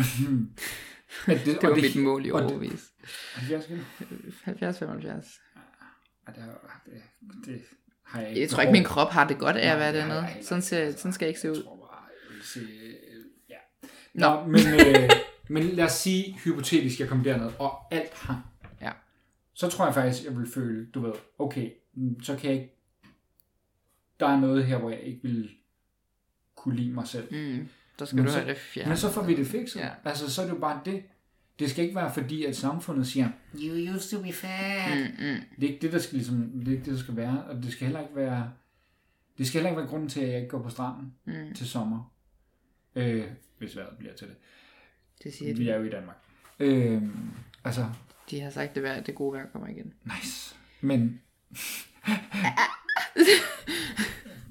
at 1.28 1.42
det 1.46 1.58
og 1.58 1.70
var 1.70 1.76
mit 1.76 1.96
mål 2.04 2.26
i 2.26 2.32
og 2.32 2.42
det- 2.42 2.52
overvis. 2.52 2.84
70 3.36 3.66
kilo? 3.66 3.80
70-75. 3.80 4.48
Ej, 6.28 6.34
det, 6.34 6.44
har- 6.44 6.82
det, 6.86 6.94
det 7.46 7.62
har 8.06 8.20
jeg 8.22 8.30
ikke 8.30 8.42
Jeg 8.42 8.50
tror 8.50 8.62
ikke, 8.62 8.72
min 8.72 8.84
krop 8.84 9.12
har 9.12 9.28
det 9.28 9.38
godt 9.38 9.56
af 9.58 9.72
at 9.72 9.80
være 9.80 9.94
det 9.94 10.02
har 10.04 10.14
dernede. 10.14 10.44
Sådan, 10.46 10.62
ser, 10.62 10.92
sådan 10.92 11.14
skal 11.14 11.26
jeg 11.26 11.30
ikke 11.30 11.40
se 11.40 11.52
ud. 11.52 11.56
Jeg 11.56 11.64
tror 11.64 11.76
bare, 11.76 12.04
jeg 12.30 12.36
vil 12.36 12.44
se, 12.44 12.60
øh, 12.60 13.24
ja. 13.50 13.56
Nå. 14.14 14.42
Nå, 14.42 14.48
men, 14.48 14.62
øh, 15.04 15.10
men 15.50 15.64
lad 15.64 15.86
os 15.86 15.92
sige, 15.92 16.40
hypotetisk, 16.44 17.00
jeg 17.00 17.08
kom 17.08 17.24
derned, 17.24 17.50
og 17.60 17.94
alt 17.94 18.14
hang. 18.14 18.40
Så 19.60 19.70
tror 19.70 19.86
jeg 19.86 19.94
faktisk, 19.94 20.26
jeg 20.26 20.38
vil 20.38 20.48
føle, 20.52 20.86
du 20.94 21.00
ved, 21.02 21.14
okay, 21.40 21.72
mm, 21.94 22.22
så 22.24 22.36
kan 22.36 22.50
jeg 22.52 22.60
ikke, 22.62 22.76
der 24.20 24.28
er 24.28 24.40
noget 24.40 24.66
her, 24.66 24.78
hvor 24.78 24.90
jeg 24.90 25.02
ikke 25.02 25.20
vil 25.24 25.50
kunne 26.56 26.76
lide 26.76 26.92
mig 26.92 27.08
selv. 27.08 27.34
Mm. 27.34 27.68
Der 28.00 28.06
skal 28.06 28.16
Men 28.16 28.26
du 28.26 28.32
så- 28.32 28.38
have 28.40 28.50
det 28.50 28.58
fjernet. 28.58 28.90
Men 28.90 28.98
så 28.98 29.12
får 29.12 29.24
vi 29.24 29.36
det 29.36 29.48
fikset. 29.48 29.80
Ja. 29.80 29.90
Altså, 30.06 30.34
så 30.34 30.42
er 30.42 30.46
det 30.46 30.54
jo 30.54 30.60
bare 30.60 30.82
det. 30.86 31.04
Det 31.60 31.70
skal 31.70 31.84
ikke 31.84 31.96
være 31.96 32.14
fordi, 32.14 32.46
at 32.46 32.56
samfundet 32.56 33.08
siger, 33.08 33.30
you 33.56 33.96
used 33.96 34.18
to 34.18 34.24
be 34.24 34.34
fat. 34.34 34.98
Mm. 34.98 35.04
Mm. 35.26 35.42
Det 35.56 35.64
er 35.64 35.68
ikke 35.74 35.82
det, 35.82 35.92
der 35.92 36.00
skal, 36.00 36.16
ligesom, 36.18 36.52
det 36.60 36.68
er 36.68 36.72
ikke 36.72 36.86
det, 36.86 36.94
der 36.94 37.00
skal 37.00 37.16
være. 37.16 37.44
Og 37.44 37.56
det 37.56 37.72
skal 37.74 37.88
heller 37.88 38.02
ikke 38.02 38.16
være, 38.16 38.52
det 39.38 39.48
skal 39.48 39.60
heller 39.60 39.70
ikke 39.70 39.80
være 39.82 39.90
grunden 39.90 40.10
til, 40.10 40.20
at 40.22 40.28
jeg 40.30 40.38
ikke 40.38 40.50
går 40.50 40.62
på 40.64 40.70
stranden 40.70 41.14
Mm. 41.26 41.54
til 41.56 41.68
sommer. 41.70 42.14
Øh, 42.96 43.26
hvis 43.58 43.76
vejret 43.76 43.98
bliver 43.98 44.14
til 44.14 44.28
det. 44.28 44.36
Det 45.24 45.34
siger 45.34 45.56
Vi 45.56 45.70
er 45.70 45.76
jo 45.78 45.84
i 45.84 45.90
Danmark. 45.90 46.18
Øh, 46.60 47.02
altså, 47.64 47.86
De 48.32 48.40
har 48.40 48.50
sagt, 48.50 48.76
det, 48.76 48.84
vejr, 48.84 49.02
det 49.04 49.16
gode 49.16 49.34
vejr 49.38 49.50
kommer 49.52 49.68
igen. 49.68 49.94
nice. 50.06 50.56
Men 50.82 51.22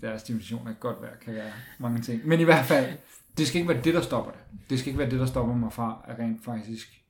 deres 0.02 0.22
dimension 0.22 0.68
af 0.68 0.80
godt 0.80 1.02
vejr 1.02 1.16
kan 1.16 1.34
være 1.34 1.52
mange 1.78 2.00
ting. 2.00 2.26
Men 2.28 2.40
i 2.40 2.44
hvert 2.44 2.64
fald, 2.64 2.98
det 3.38 3.46
skal 3.48 3.60
ikke 3.60 3.74
være 3.74 3.82
det, 3.82 3.94
der 3.94 4.02
stopper 4.02 4.32
det. 4.32 4.40
Det 4.70 4.78
skal 4.78 4.88
ikke 4.88 4.98
være 4.98 5.10
det, 5.10 5.20
der 5.20 5.26
stopper 5.26 5.54
mig 5.54 5.72
fra 5.72 6.04
at 6.08 6.18
rent 6.18 6.44
faktisk 6.44 7.04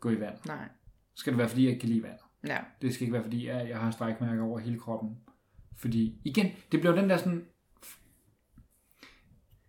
gå 0.00 0.10
i 0.10 0.20
vandet. 0.20 0.46
Nej. 0.46 0.68
Skal 1.14 1.32
det 1.32 1.38
være, 1.38 1.48
fordi 1.48 1.62
jeg 1.62 1.70
ikke 1.70 1.80
kan 1.80 1.88
lide 1.88 2.02
vandet. 2.02 2.20
Ja. 2.46 2.58
Det 2.82 2.94
skal 2.94 3.02
ikke 3.02 3.12
være, 3.12 3.22
fordi 3.22 3.46
jeg 3.46 3.68
jeg 3.68 3.78
har 3.78 3.90
strækmærker 3.90 4.42
over 4.42 4.58
hele 4.58 4.78
kroppen. 4.78 5.16
Fordi, 5.76 6.20
igen, 6.24 6.46
det 6.72 6.80
blev 6.80 6.96
den 6.96 7.10
der 7.10 7.16
sådan... 7.16 7.44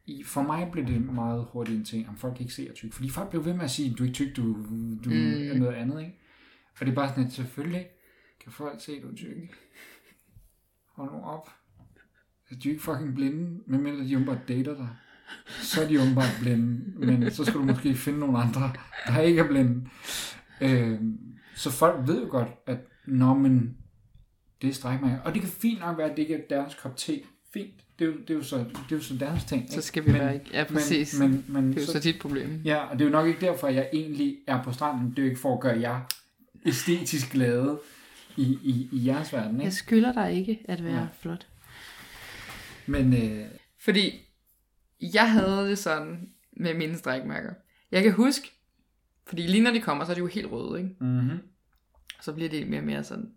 I- 0.05 0.23
For 0.23 0.41
mig 0.41 0.69
blev 0.71 0.85
det 0.87 1.01
meget 1.01 1.47
hurtigt 1.51 1.77
en 1.77 1.85
ting, 1.85 2.09
om 2.09 2.17
folk 2.17 2.41
ikke 2.41 2.53
ser 2.53 2.73
tyk. 2.73 2.93
Fordi 2.93 3.09
folk 3.09 3.29
blev 3.29 3.45
ved 3.45 3.53
med 3.53 3.63
at 3.63 3.71
sige, 3.71 3.93
du 3.95 4.03
er 4.03 4.07
ikke 4.07 4.15
tyk, 4.15 4.35
du, 4.35 4.41
du 5.05 5.09
mm. 5.09 5.51
er 5.51 5.53
noget 5.53 5.73
andet, 5.75 6.01
ikke? 6.01 6.19
Og 6.79 6.85
det 6.85 6.91
er 6.91 6.95
bare 6.95 7.09
sådan, 7.09 7.25
at 7.25 7.31
selvfølgelig 7.31 7.87
kan 8.43 8.51
folk 8.51 8.81
se, 8.81 8.91
at 8.91 9.03
du 9.03 9.11
er 9.11 9.15
tyk. 9.15 9.57
Hold 10.87 11.11
nu 11.11 11.23
op. 11.23 11.49
De 12.49 12.55
er 12.55 12.59
jo 12.65 12.69
ikke 12.69 12.83
fucking 12.83 13.15
blinde, 13.15 13.61
medmindre 13.67 14.03
de 14.03 14.15
åbenbart 14.15 14.47
dater 14.47 14.75
dig. 14.75 14.89
Så 15.47 15.83
er 15.83 15.87
de 15.87 16.01
åbenbart 16.01 16.37
blinde, 16.41 16.99
men 17.05 17.31
så 17.31 17.45
skal 17.45 17.59
du 17.59 17.65
måske 17.65 17.95
finde 17.95 18.19
nogle 18.19 18.37
andre, 18.37 18.73
der 19.07 19.19
ikke 19.19 19.41
er 19.41 19.47
blinde. 19.47 19.89
Øhm, 20.61 21.17
Så 21.55 21.71
folk 21.71 22.07
ved 22.07 22.21
jo 22.21 22.27
godt, 22.29 22.49
at 22.67 22.77
når 23.05 23.33
man 23.33 23.77
det 24.63 24.69
er 24.69 24.73
strækmærker. 24.73 25.21
Og 25.21 25.33
det 25.33 25.41
kan 25.41 25.51
fint 25.51 25.79
nok 25.79 25.97
være, 25.97 26.09
at 26.09 26.17
det 26.17 26.21
ikke 26.21 26.35
er 26.35 26.41
deres 26.49 26.75
kop 26.75 26.97
te. 26.97 27.21
Fint. 27.53 27.99
Det 27.99 28.05
er 28.07 28.11
jo, 28.11 28.17
det 28.17 28.29
er 28.29 28.33
jo, 28.33 28.43
så, 28.43 28.57
det 28.57 28.91
er 28.91 28.95
jo 28.95 29.01
så 29.01 29.13
deres 29.19 29.43
ting. 29.43 29.71
Så 29.71 29.81
skal 29.81 30.05
vi 30.05 30.11
men, 30.11 30.21
være 30.21 30.33
ikke. 30.33 30.49
Ja, 30.53 30.63
præcis. 30.63 31.19
Men, 31.19 31.31
men, 31.31 31.45
men, 31.47 31.67
det 31.67 31.77
er 31.77 31.81
jo 31.81 31.85
så, 31.85 31.91
så 31.91 31.99
dit 31.99 32.21
problem. 32.21 32.61
Ja, 32.65 32.77
og 32.77 32.99
det 32.99 33.01
er 33.01 33.09
jo 33.09 33.11
nok 33.11 33.27
ikke 33.27 33.41
derfor, 33.41 33.67
at 33.67 33.75
jeg 33.75 33.89
egentlig 33.93 34.37
er 34.47 34.63
på 34.63 34.71
stranden. 34.71 35.09
Det 35.09 35.19
er 35.19 35.23
jo 35.23 35.29
ikke 35.29 35.41
for 35.41 35.53
at 35.53 35.61
gøre 35.61 35.79
jer 35.79 35.99
æstetisk 36.65 37.31
glade 37.31 37.79
i, 38.37 38.59
i, 38.63 38.89
i 38.91 39.07
jeres 39.07 39.33
verden. 39.33 39.55
Ikke? 39.55 39.63
Jeg 39.63 39.73
skylder 39.73 40.13
dig 40.13 40.33
ikke 40.33 40.65
at 40.65 40.83
være 40.83 41.01
ja. 41.01 41.07
flot. 41.21 41.47
Men... 42.85 43.13
Øh... 43.13 43.47
Fordi 43.77 44.19
jeg 45.01 45.31
havde 45.31 45.69
det 45.69 45.77
sådan 45.77 46.29
med 46.51 46.73
mine 46.73 46.97
strækmærker. 46.97 47.53
Jeg 47.91 48.03
kan 48.03 48.13
huske, 48.13 48.51
fordi 49.25 49.41
lige 49.41 49.63
når 49.63 49.71
de 49.71 49.81
kommer, 49.81 50.05
så 50.05 50.11
er 50.11 50.13
de 50.13 50.19
jo 50.19 50.27
helt 50.27 50.51
røde, 50.51 50.79
ikke? 50.79 50.95
Mm-hmm. 50.99 51.39
Så 52.21 52.33
bliver 52.33 52.49
det 52.49 52.67
mere 52.67 52.79
og 52.79 52.85
mere 52.85 53.03
sådan 53.03 53.33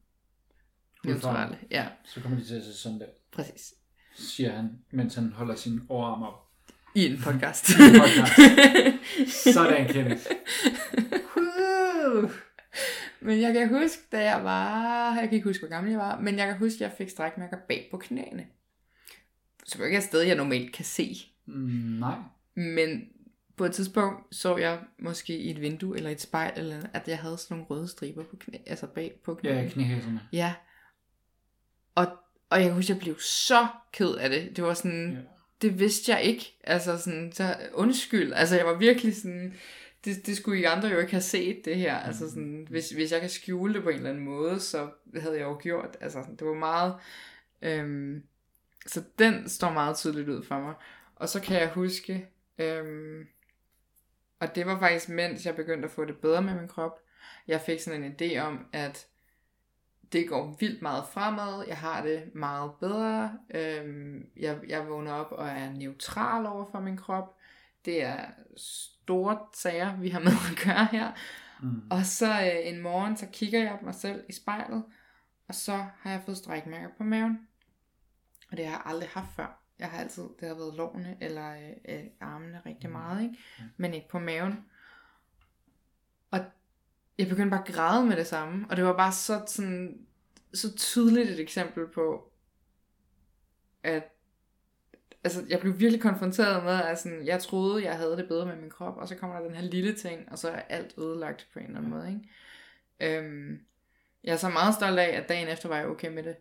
neutrale. 1.04 1.59
Ja. 1.71 1.87
Så 2.04 2.21
kommer 2.21 2.38
de 2.38 2.45
til 2.45 2.54
at 2.54 2.64
se 2.64 2.75
sådan 2.75 3.00
der. 3.00 3.06
Præcis. 3.33 3.75
Siger 4.14 4.52
han, 4.52 4.78
mens 4.90 5.14
han 5.14 5.33
holder 5.33 5.54
sin 5.54 5.80
overarm 5.88 6.23
op. 6.23 6.47
I 6.95 7.06
en 7.06 7.21
podcast. 7.23 7.68
I 7.68 7.73
en 7.73 8.00
podcast. 8.00 9.54
sådan, 9.54 9.88
Kenneth. 9.88 10.26
men 13.26 13.40
jeg 13.40 13.54
kan 13.54 13.68
huske, 13.68 14.02
da 14.12 14.23
jeg 14.23 14.45
var... 14.45 15.14
Jeg 15.14 15.23
kan 15.23 15.33
ikke 15.33 15.49
huske, 15.49 15.61
hvor 15.61 15.68
gammel 15.68 15.90
jeg 15.90 16.00
var, 16.00 16.21
men 16.21 16.38
jeg 16.38 16.47
kan 16.47 16.59
huske, 16.59 16.75
at 16.75 16.80
jeg 16.80 16.92
fik 16.99 17.11
strækmærker 17.11 17.56
bag 17.68 17.88
på 17.90 17.97
knæene. 17.97 18.47
Som 19.64 19.85
ikke 19.85 19.95
er 19.95 19.99
et 19.99 20.04
sted, 20.04 20.21
jeg 20.21 20.37
normalt 20.37 20.73
kan 20.73 20.85
se. 20.85 21.16
Mm, 21.47 21.54
nej. 22.00 22.16
Men 22.54 23.09
på 23.56 23.64
et 23.64 23.73
tidspunkt 23.73 24.35
så 24.35 24.56
jeg 24.56 24.78
måske 24.99 25.38
i 25.38 25.50
et 25.50 25.61
vindue 25.61 25.97
eller 25.97 26.11
et 26.11 26.21
spejl, 26.21 26.52
eller 26.56 26.83
at 26.92 27.09
jeg 27.09 27.18
havde 27.18 27.38
sådan 27.38 27.56
nogle 27.56 27.66
røde 27.71 27.88
striber 27.88 28.25
på 28.25 28.37
knæ, 28.37 28.59
altså 28.66 28.87
bag 28.87 29.21
på 29.25 29.35
knæene. 29.35 29.61
Ja, 29.61 29.68
knæhæserne. 29.68 30.21
Ja. 30.33 30.54
Og, 31.95 32.06
og 32.50 32.59
jeg 32.59 32.66
kan 32.66 32.75
huske, 32.75 32.92
at 32.92 32.97
jeg 32.97 33.02
blev 33.02 33.18
så 33.21 33.66
ked 33.92 34.14
af 34.14 34.30
det. 34.30 34.56
Det 34.56 34.64
var 34.64 34.75
sådan, 34.75 35.12
ja. 35.12 35.18
det 35.62 35.78
vidste 35.78 36.12
jeg 36.12 36.23
ikke. 36.23 36.59
Altså 36.64 36.99
sådan, 36.99 37.33
så 37.33 37.56
undskyld. 37.75 38.33
Altså 38.33 38.56
jeg 38.56 38.66
var 38.66 38.78
virkelig 38.78 39.16
sådan, 39.16 39.54
det, 40.06 40.26
det 40.26 40.36
skulle 40.36 40.60
I 40.60 40.64
andre 40.64 40.88
jo 40.88 40.98
ikke 40.98 41.12
have 41.12 41.20
set 41.20 41.64
det 41.64 41.76
her. 41.76 41.96
Altså 41.96 42.25
mm. 42.25 42.30
sådan, 42.30 42.66
hvis, 42.70 42.90
hvis 42.90 43.12
jeg 43.12 43.20
kan 43.20 43.30
skjule 43.30 43.75
det 43.75 43.82
på 43.82 43.88
en 43.88 43.96
eller 43.96 44.10
anden 44.10 44.25
måde, 44.25 44.60
så 44.60 44.90
havde 45.20 45.34
jeg 45.34 45.44
jo 45.44 45.58
gjort. 45.60 45.96
Altså 46.00 46.25
det 46.38 46.46
var 46.46 46.54
meget, 46.54 46.94
øhm, 47.62 48.22
så 48.86 49.02
den 49.18 49.48
står 49.48 49.72
meget 49.72 49.96
tydeligt 49.96 50.28
ud 50.28 50.44
for 50.44 50.60
mig. 50.60 50.75
Og 51.16 51.28
så 51.28 51.40
kan 51.40 51.60
jeg 51.60 51.68
huske, 51.68 52.28
øhm, 52.58 53.26
og 54.40 54.54
det 54.54 54.66
var 54.66 54.78
faktisk 54.78 55.08
mens 55.08 55.46
jeg 55.46 55.56
begyndte 55.56 55.86
at 55.86 55.92
få 55.92 56.04
det 56.04 56.16
bedre 56.16 56.42
med 56.42 56.54
min 56.54 56.68
krop. 56.68 57.00
Jeg 57.48 57.60
fik 57.60 57.80
sådan 57.80 58.04
en 58.04 58.14
idé 58.20 58.38
om, 58.38 58.66
at 58.72 59.06
det 60.12 60.28
går 60.28 60.56
vildt 60.60 60.82
meget 60.82 61.04
fremad. 61.12 61.64
Jeg 61.68 61.76
har 61.76 62.02
det 62.02 62.34
meget 62.34 62.70
bedre. 62.80 63.38
Øhm, 63.54 64.26
jeg, 64.36 64.58
jeg 64.68 64.88
vågner 64.88 65.12
op 65.12 65.32
og 65.32 65.48
er 65.48 65.72
neutral 65.72 66.46
over 66.46 66.70
for 66.70 66.80
min 66.80 66.96
krop. 66.96 67.36
Det 67.84 68.02
er 68.02 68.25
store 69.06 69.38
sager, 69.54 69.96
vi 69.96 70.08
har 70.08 70.20
med 70.20 70.32
at 70.52 70.64
gøre 70.64 70.84
her. 70.84 71.12
Mm. 71.62 71.82
Og 71.90 72.06
så 72.06 72.26
øh, 72.26 72.68
en 72.68 72.82
morgen, 72.82 73.16
så 73.16 73.26
kigger 73.32 73.62
jeg 73.62 73.76
på 73.80 73.84
mig 73.84 73.94
selv 73.94 74.25
i 74.28 74.32
spejlet, 74.32 74.84
og 75.48 75.54
så 75.54 75.86
har 75.98 76.10
jeg 76.10 76.22
fået 76.25 76.36
strækmærker 76.36 76.88
på 76.98 77.04
maven. 77.04 77.48
Og 78.50 78.56
det 78.56 78.66
har 78.66 78.72
jeg 78.72 78.82
aldrig 78.84 79.08
haft 79.08 79.36
før. 79.36 79.62
Jeg 79.78 79.88
har 79.88 79.98
altid, 79.98 80.22
det 80.40 80.48
har 80.48 80.54
været 80.54 80.75
lårene 80.75 81.16
eller 81.20 81.52
øh, 81.52 81.96
øh, 81.96 82.04
armene 82.20 82.62
rigtig 82.66 82.90
meget, 82.90 83.22
ikke? 83.22 83.38
men 83.76 83.94
ikke 83.94 84.08
på 84.08 84.18
maven. 84.18 84.64
Og 86.30 86.40
jeg 87.18 87.28
begyndte 87.28 87.50
bare 87.50 87.68
at 87.68 87.75
græde 87.75 88.06
med 88.06 88.16
det 88.16 88.26
samme, 88.26 88.66
og 88.70 88.76
det 88.76 88.84
var 88.84 88.96
bare 88.96 89.12
så, 89.12 89.44
sådan, 89.46 90.06
så 90.54 90.76
tydeligt 90.76 91.30
et 91.30 91.40
eksempel 91.40 91.88
på, 91.88 92.32
at 93.82 94.15
altså, 95.26 95.45
jeg 95.49 95.61
blev 95.61 95.78
virkelig 95.78 96.02
konfronteret 96.02 96.64
med, 96.64 96.73
at 96.73 96.99
sådan, 96.99 97.26
jeg 97.26 97.42
troede, 97.42 97.85
jeg 97.85 97.97
havde 97.97 98.16
det 98.16 98.28
bedre 98.28 98.47
med 98.47 98.56
min 98.56 98.71
krop, 98.71 98.97
og 98.97 99.09
så 99.09 99.14
kommer 99.16 99.37
der 99.37 99.47
den 99.47 99.56
her 99.56 99.62
lille 99.62 99.95
ting, 99.95 100.33
og 100.33 100.38
så 100.38 100.49
er 100.49 100.61
alt 100.61 100.95
ødelagt 100.99 101.49
på 101.52 101.59
en 101.59 101.64
eller 101.64 101.78
anden 101.78 101.90
måde. 101.90 102.09
Ikke? 102.09 103.18
Øhm, 103.18 103.61
jeg 104.25 104.33
er 104.33 104.37
så 104.37 104.49
meget 104.49 104.75
stolt 104.75 104.99
af, 104.99 105.16
at 105.16 105.28
dagen 105.28 105.49
efter 105.49 105.68
var 105.68 105.76
jeg 105.76 105.87
okay 105.87 106.09
med 106.09 106.23
det. 106.23 106.37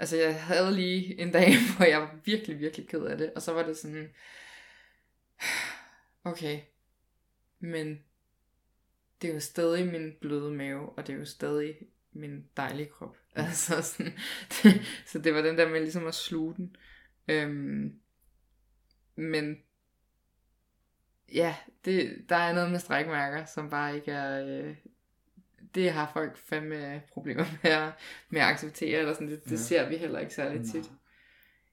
Altså, 0.00 0.16
jeg 0.16 0.42
havde 0.42 0.74
lige 0.74 1.20
en 1.20 1.32
dag, 1.32 1.48
hvor 1.76 1.86
jeg 1.86 2.00
var 2.00 2.16
virkelig, 2.24 2.58
virkelig 2.58 2.88
ked 2.88 3.02
af 3.02 3.18
det. 3.18 3.32
Og 3.34 3.42
så 3.42 3.52
var 3.52 3.62
det 3.62 3.76
sådan, 3.76 4.08
okay, 6.30 6.60
men 7.58 8.00
det 9.22 9.30
er 9.30 9.34
jo 9.34 9.40
stadig 9.40 9.86
min 9.86 10.12
bløde 10.20 10.50
mave, 10.50 10.88
og 10.88 11.06
det 11.06 11.14
er 11.14 11.18
jo 11.18 11.24
stadig 11.24 11.76
min 12.12 12.44
dejlige 12.56 12.88
krop. 12.88 13.16
Altså 13.36 13.82
sådan, 13.82 14.12
det, 14.62 14.82
så 15.06 15.18
det 15.18 15.34
var 15.34 15.42
den 15.42 15.58
der 15.58 15.68
med 15.68 15.80
ligesom 15.80 16.06
at 16.06 16.14
sluge 16.14 16.54
den. 16.54 16.76
Øhm, 17.28 18.00
men 19.16 19.62
ja, 21.34 21.56
det, 21.84 22.24
der 22.28 22.36
er 22.36 22.54
noget 22.54 22.70
med 22.70 22.78
strækmærker, 22.78 23.44
som 23.44 23.70
bare 23.70 23.96
ikke 23.96 24.12
er, 24.12 24.46
øh, 24.46 24.76
det 25.74 25.90
har 25.90 26.10
folk 26.12 26.36
fandme 26.36 27.02
problemer 27.12 27.44
med 27.62 27.70
at, 27.70 27.92
med 28.28 28.40
at 28.40 28.46
acceptere, 28.46 28.98
eller 28.98 29.12
sådan, 29.12 29.28
det, 29.28 29.44
det 29.44 29.52
ja. 29.52 29.56
ser 29.56 29.88
vi 29.88 29.96
heller 29.96 30.18
ikke 30.18 30.34
særlig 30.34 30.70
tit. 30.72 30.90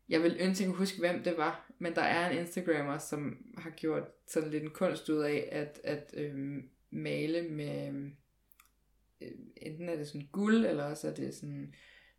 Jeg 0.10 0.24
vil 0.24 0.38
ønske, 0.40 0.64
at 0.64 0.68
kunne 0.68 0.78
huske, 0.78 1.00
hvem 1.00 1.24
det 1.24 1.38
var, 1.38 1.72
men 1.80 1.96
der 1.96 2.02
er 2.02 2.30
en 2.30 2.38
Instagrammer, 2.38 2.98
som 2.98 3.38
har 3.58 3.70
gjort 3.70 4.04
sådan 4.28 4.50
lidt 4.50 4.64
en 4.64 4.70
kunst 4.70 5.10
ud 5.10 5.20
af, 5.20 5.50
at, 5.52 5.80
at 5.84 6.14
øhm, 6.18 6.70
male 6.92 7.42
med, 7.42 8.12
øh, 9.22 9.32
enten 9.58 9.90
er 9.90 9.96
det 9.96 10.08
sådan 10.08 10.28
guld, 10.32 10.66
eller 10.66 10.84
også 10.84 11.08
er 11.08 11.14
det 11.14 11.36
sådan 11.36 11.74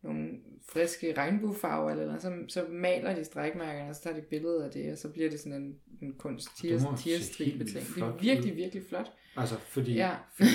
nogle 0.05 0.29
friske 0.69 1.13
regnbuefarver, 1.17 1.91
eller 1.91 2.05
noget, 2.05 2.21
så, 2.21 2.33
så 2.47 2.65
maler 2.69 3.15
de 3.15 3.23
strækmærkerne, 3.23 3.89
og 3.89 3.95
så 3.95 4.01
tager 4.01 4.15
de 4.15 4.21
billeder 4.21 4.65
af 4.65 4.71
det, 4.71 4.91
og 4.91 4.97
så 4.97 5.09
bliver 5.09 5.29
det 5.29 5.39
sådan 5.39 5.61
en, 5.61 5.75
en 6.01 6.13
kunst 6.13 6.57
tierstribe 6.57 7.63
ting. 7.63 7.85
Det 7.95 8.03
er 8.03 8.17
virkelig, 8.21 8.55
virkelig 8.55 8.83
flot. 8.89 9.11
Altså, 9.37 9.55
fordi, 9.59 9.93
ja. 9.93 10.15
fordi 10.33 10.49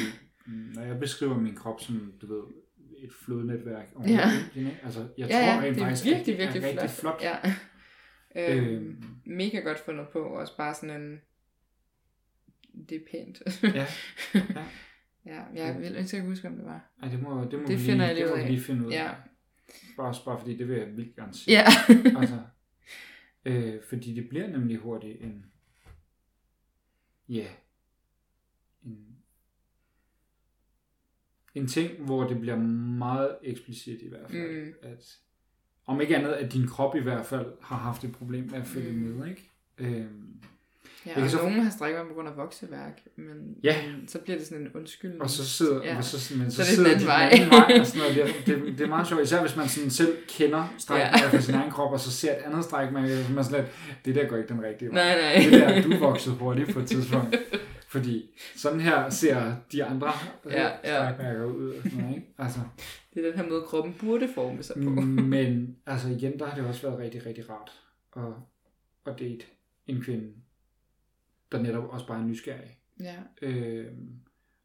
når 0.75 0.83
jeg 0.83 1.00
beskriver 1.00 1.40
min 1.40 1.54
krop 1.54 1.80
som, 1.80 2.12
du 2.23 2.35
ved, 2.35 2.42
et 2.99 3.12
flodnetværk 3.12 3.87
over 3.95 4.09
ja. 4.09 4.30
Indien, 4.57 4.76
altså, 4.85 5.09
jeg 5.19 5.28
ja, 5.28 5.35
tror 5.35 5.40
ja, 5.40 5.61
rent 5.61 5.78
faktisk, 5.78 6.04
virkelig, 6.04 6.38
virkelig, 6.38 6.62
virkelig 6.62 6.78
er 6.78 6.83
rigtig 6.83 6.99
flot. 6.99 7.23
Ja. 7.23 7.37
Øhm, 8.37 8.64
øhm, 8.64 9.04
mega 9.26 9.59
godt 9.59 9.78
fundet 9.78 10.09
på, 10.12 10.19
også 10.19 10.57
bare 10.57 10.75
sådan 10.75 11.02
en, 11.02 11.21
det 12.88 12.97
er 12.97 13.00
pænt. 13.11 13.42
ja. 13.76 13.87
ja. 14.35 14.64
Ja, 15.26 15.42
jeg 15.54 15.80
vil 15.80 15.97
ikke 15.97 16.21
huske, 16.21 16.49
om 16.49 16.57
det 16.57 16.64
var. 16.64 16.90
Ej, 17.02 17.09
det 17.09 17.23
må, 17.23 17.45
det 17.45 17.61
må 17.61 17.66
det 17.66 17.69
vi 17.69 17.76
finder 17.76 18.12
lige, 18.12 18.26
jeg 18.26 18.37
det 18.37 18.45
må 18.45 18.49
lige 18.49 18.61
finde 18.61 18.87
ud 18.87 18.92
af. 18.92 18.97
Ja. 18.97 19.11
Bare, 19.96 20.14
bare 20.24 20.38
fordi, 20.38 20.56
det 20.56 20.68
vil 20.68 20.78
jeg 20.78 20.96
vildt 20.96 21.16
gerne 21.16 21.34
se. 21.34 21.50
Ja. 21.50 21.64
altså, 22.20 22.38
øh, 23.44 23.74
fordi 23.88 24.14
det 24.14 24.28
bliver 24.28 24.46
nemlig 24.46 24.76
hurtigt 24.76 25.22
en, 25.22 25.46
ja, 27.28 27.46
en 28.84 29.10
en 31.54 31.66
ting, 31.66 32.04
hvor 32.04 32.24
det 32.24 32.40
bliver 32.40 32.56
meget 32.56 33.36
eksplicit 33.42 34.02
i 34.02 34.08
hvert 34.08 34.30
fald, 34.30 34.64
mm. 34.64 34.74
at 34.82 35.18
om 35.86 36.00
ikke 36.00 36.16
andet, 36.16 36.32
at 36.32 36.52
din 36.52 36.66
krop 36.66 36.96
i 36.96 37.00
hvert 37.00 37.26
fald 37.26 37.52
har 37.62 37.76
haft 37.76 38.04
et 38.04 38.12
problem 38.12 38.44
med 38.44 38.58
at 38.58 38.66
følge 38.66 38.92
mm. 38.92 38.98
med, 38.98 39.28
ikke? 39.28 39.50
Øhm, 39.78 40.42
ja, 41.07 41.23
og 41.23 41.30
så... 41.30 41.37
nogen 41.37 41.61
har 41.61 41.71
strækket 41.71 42.02
på 42.09 42.14
grund 42.14 42.28
af 42.28 42.37
vokseværk, 42.37 43.02
men, 43.16 43.57
ja. 43.62 43.76
men 43.87 44.09
så 44.09 44.19
bliver 44.19 44.38
det 44.38 44.47
sådan 44.47 44.62
en 44.62 44.73
undskyldning. 44.75 45.23
Og 45.23 45.30
så 45.30 45.49
sidder, 45.49 45.85
ja. 45.85 46.02
så, 46.02 46.35
men, 46.35 46.50
så, 46.50 46.64
så, 46.64 46.76
så 46.76 46.85
det 46.85 46.92
er 46.92 46.99
den 46.99 47.07
vej. 47.07 47.28
anden 47.33 47.50
vej 47.50 47.76
og 47.80 47.87
sådan 47.87 48.16
noget. 48.16 48.35
Det, 48.47 48.47
det, 48.47 48.78
det, 48.78 48.85
er 48.85 48.88
meget 48.88 49.09
sjovt, 49.09 49.23
især 49.23 49.40
hvis 49.40 49.57
man 49.57 49.69
sådan 49.69 49.90
selv 49.90 50.16
kender 50.28 50.75
strækmærker 50.78 51.19
ja. 51.23 51.37
for 51.37 51.42
sin 51.42 51.54
egen 51.54 51.71
krop, 51.71 51.92
og 51.92 52.00
så 52.00 52.11
ser 52.11 52.33
et 52.33 52.38
andet 52.47 52.64
strækmærke, 52.64 53.25
så 53.25 53.33
man 53.33 53.45
sådan 53.45 53.61
lidt, 53.61 53.73
det 54.04 54.14
der 54.14 54.28
går 54.28 54.37
ikke 54.37 54.49
den 54.49 54.62
rigtige 54.62 54.90
vej. 54.90 55.04
Nej, 55.04 55.21
nej. 55.21 55.50
Det 55.50 55.52
der, 55.52 55.83
du 55.83 55.97
voksede 55.97 56.35
hurtigt 56.35 56.73
på 56.73 56.78
et 56.78 56.87
tidspunkt. 56.87 57.37
Fordi 57.88 58.30
sådan 58.57 58.80
her 58.80 59.11
ser 59.11 59.54
de 59.73 59.85
andre 59.85 60.12
ja, 60.50 60.69
ja. 60.85 60.97
strækmærker 60.97 61.45
ud. 61.45 61.69
Og 61.69 61.83
sådan 61.83 61.99
noget, 61.99 62.16
ikke? 62.16 62.28
Altså, 62.38 62.61
det 63.14 63.25
er 63.25 63.30
den 63.30 63.40
her 63.40 63.49
måde, 63.49 63.62
kroppen 63.62 63.95
burde 64.00 64.28
forme 64.35 64.62
sig 64.62 64.76
på. 64.76 64.90
men 65.35 65.76
altså 65.87 66.09
igen, 66.09 66.38
der 66.38 66.47
har 66.47 66.54
det 66.57 66.64
også 66.64 66.83
været 66.88 67.00
rigtig, 67.00 67.26
rigtig 67.26 67.45
rart 67.50 67.71
at, 68.16 68.33
at 69.12 69.19
date 69.19 69.45
en 69.87 70.02
kvinde, 70.02 70.33
der 71.52 71.62
netop 71.62 71.85
også 71.85 72.07
bare 72.07 72.21
er 72.21 72.26
nysgerrig. 72.26 72.78
Ja. 73.00 73.16
Øhm, 73.42 74.21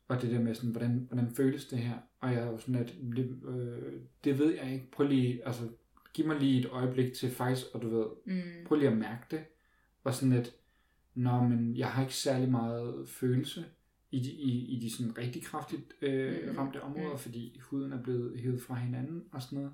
og 0.08 0.22
det 0.22 0.32
der 0.32 0.40
med 0.40 0.56
sådan, 0.56 0.72
hvordan, 0.72 1.06
hvordan 1.12 1.36
føles 1.36 1.66
det 1.66 1.80
her? 1.80 1.98
Og 2.20 2.32
jeg 2.32 2.42
er 2.42 2.52
jo 2.52 2.58
sådan, 2.58 2.76
at 2.76 2.96
det, 3.16 3.42
øh, 3.48 3.94
det 4.24 4.40
ved 4.40 4.56
jeg 4.56 4.74
ikke. 4.74 4.92
Prøv 4.92 5.08
lige, 5.08 5.48
altså, 5.48 5.70
giv 6.14 6.28
mig 6.28 6.40
lige 6.40 6.60
et 6.60 6.66
øjeblik 6.66 7.14
til 7.14 7.32
faktisk, 7.32 7.66
og 7.74 7.82
du 7.82 7.90
ved, 7.90 8.06
mm. 8.26 8.66
prøv 8.66 8.78
lige 8.78 8.90
at 8.90 8.98
mærke 8.98 9.24
det. 9.32 9.44
Og 10.04 10.14
sådan 10.14 10.34
at, 10.34 10.56
Nå, 11.16 11.42
men 11.42 11.78
jeg 11.78 11.92
har 11.92 12.02
ikke 12.02 12.16
særlig 12.16 12.52
meget 12.52 13.10
følelse 13.10 13.66
i 14.12 14.20
de, 14.20 14.32
i, 14.32 14.66
i 14.66 14.80
de 14.80 14.92
sådan 14.96 15.18
rigtig 15.18 15.44
kraftigt 15.44 15.94
øh, 16.02 16.50
mm. 16.50 16.58
ramte 16.58 16.82
områder, 16.82 17.12
mm. 17.12 17.18
fordi 17.18 17.60
huden 17.60 17.94
er 17.94 18.04
blevet 18.04 18.40
hævet 18.40 18.62
fra 18.62 18.76
hinanden 18.76 19.24
og 19.32 19.42
sådan 19.42 19.60
noget. 19.60 19.74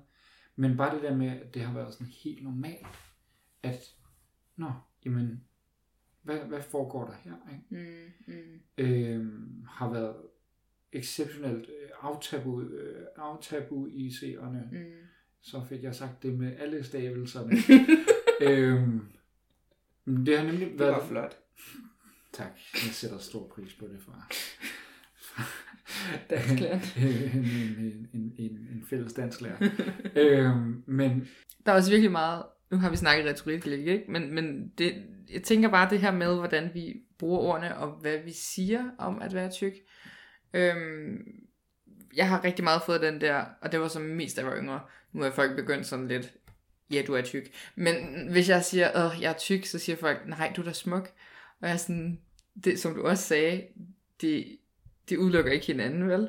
Men 0.56 0.76
bare 0.76 0.94
det 0.94 1.02
der 1.02 1.16
med, 1.16 1.28
at 1.28 1.54
det 1.54 1.62
har 1.62 1.74
været 1.74 1.92
sådan 1.92 2.12
helt 2.24 2.44
normalt, 2.44 2.86
at, 3.62 3.94
nå, 4.56 4.72
jamen, 5.04 5.44
hvad, 6.22 6.38
hvad 6.38 6.62
foregår 6.62 7.04
der 7.04 7.12
her? 7.24 7.32
Ikke? 7.52 7.84
Mm, 8.26 8.34
mm. 8.34 8.60
Øh, 8.78 9.26
har 9.68 9.90
været 9.92 10.16
exceptionelt 10.92 11.68
øh, 11.68 11.88
aftabu, 12.00 12.62
øh, 12.62 13.06
aftabuiserende. 13.16 14.68
Mm. 14.72 14.78
Så 15.42 15.62
fik 15.68 15.82
jeg 15.82 15.94
sagt 15.94 16.22
det 16.22 16.38
med 16.38 16.56
alle 16.58 16.84
stavelserne. 16.84 17.52
øhm, 18.50 19.00
det 20.26 20.38
har 20.38 20.44
nemlig 20.46 20.70
Det 20.70 20.78
været... 20.78 20.92
var 20.92 21.06
flot. 21.06 21.38
Tak, 22.32 22.50
jeg 22.74 22.92
sætter 22.92 23.18
stor 23.18 23.48
pris 23.48 23.74
på 23.74 23.86
det 23.86 24.00
fra, 24.00 24.26
Dansklærer. 26.30 26.80
en, 26.96 27.44
en, 27.44 28.08
en, 28.12 28.34
en, 28.38 28.50
en 28.72 28.84
fælles 28.90 29.12
dansklærer. 29.12 29.68
øhm, 30.16 30.82
men 30.86 31.28
Der 31.66 31.72
er 31.72 31.76
også 31.76 31.90
virkelig 31.90 32.12
meget, 32.12 32.44
nu 32.72 32.78
har 32.78 32.90
vi 32.90 32.96
snakket 32.96 33.26
retorik 33.26 33.66
lidt, 33.66 33.88
ikke? 33.88 34.04
Men, 34.08 34.34
men 34.34 34.72
det, 34.78 35.04
jeg 35.30 35.42
tænker 35.42 35.68
bare 35.68 35.90
det 35.90 36.00
her 36.00 36.10
med, 36.10 36.36
hvordan 36.36 36.70
vi 36.74 37.02
bruger 37.18 37.38
ordene, 37.38 37.76
og 37.76 37.90
hvad 37.90 38.18
vi 38.18 38.32
siger 38.32 38.90
om 38.98 39.22
at 39.22 39.34
være 39.34 39.50
tyk. 39.50 39.72
Øhm, 40.54 41.24
jeg 42.16 42.28
har 42.28 42.44
rigtig 42.44 42.64
meget 42.64 42.82
fået 42.86 43.00
den 43.00 43.20
der, 43.20 43.44
og 43.60 43.72
det 43.72 43.80
var 43.80 43.88
som 43.88 44.02
mest, 44.02 44.36
da 44.36 44.42
jeg 44.42 44.50
var 44.50 44.56
yngre. 44.56 44.80
Nu 45.12 45.22
er 45.22 45.30
folk 45.30 45.56
begyndt 45.56 45.86
sådan 45.86 46.08
lidt, 46.08 46.32
ja, 46.90 47.02
du 47.06 47.14
er 47.14 47.22
tyk. 47.22 47.50
Men 47.74 47.94
hvis 48.30 48.48
jeg 48.48 48.64
siger, 48.64 49.06
åh, 49.06 49.22
jeg 49.22 49.32
er 49.32 49.38
tyk, 49.38 49.64
så 49.64 49.78
siger 49.78 49.96
folk, 49.96 50.26
nej, 50.26 50.52
du 50.56 50.60
er 50.60 50.66
da 50.66 50.72
smuk. 50.72 51.10
Og 51.60 51.68
jeg 51.68 51.72
er 51.72 51.78
sådan, 51.78 52.20
det, 52.64 52.80
som 52.80 52.94
du 52.94 53.02
også 53.02 53.24
sagde, 53.24 53.66
det, 54.20 54.58
det 55.08 55.16
udelukker 55.16 55.52
ikke 55.52 55.66
hinanden, 55.66 56.08
vel? 56.08 56.28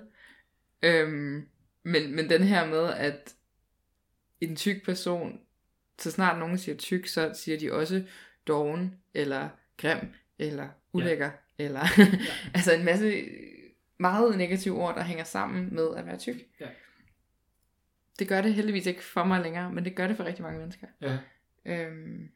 Øhm, 0.81 1.47
men, 1.83 2.15
men 2.15 2.29
den 2.29 2.43
her 2.43 2.67
med, 2.67 2.93
at 2.93 3.33
en 4.41 4.55
tyk 4.55 4.85
person, 4.85 5.39
så 5.99 6.11
snart 6.11 6.39
nogen 6.39 6.57
siger 6.57 6.77
tyk, 6.77 7.07
så 7.07 7.31
siger 7.33 7.59
de 7.59 7.73
også 7.73 8.03
doven, 8.47 8.95
eller 9.13 9.49
grim, 9.77 10.09
eller 10.39 10.67
ulækker, 10.93 11.31
ja. 11.59 11.65
eller 11.65 11.81
altså 12.55 12.73
en 12.73 12.85
masse 12.85 13.25
meget 13.97 14.37
negative 14.37 14.75
ord, 14.75 14.95
der 14.95 15.03
hænger 15.03 15.23
sammen 15.23 15.75
med 15.75 15.95
at 15.95 16.05
være 16.05 16.17
tyk. 16.17 16.35
Ja. 16.59 16.67
Det 18.19 18.27
gør 18.27 18.41
det 18.41 18.53
heldigvis 18.53 18.85
ikke 18.85 19.03
for 19.03 19.23
mig 19.23 19.41
længere, 19.41 19.71
men 19.73 19.85
det 19.85 19.95
gør 19.95 20.07
det 20.07 20.17
for 20.17 20.23
rigtig 20.23 20.43
mange 20.43 20.59
mennesker. 20.59 20.87
ja, 21.01 21.17
Øhm, 21.65 22.29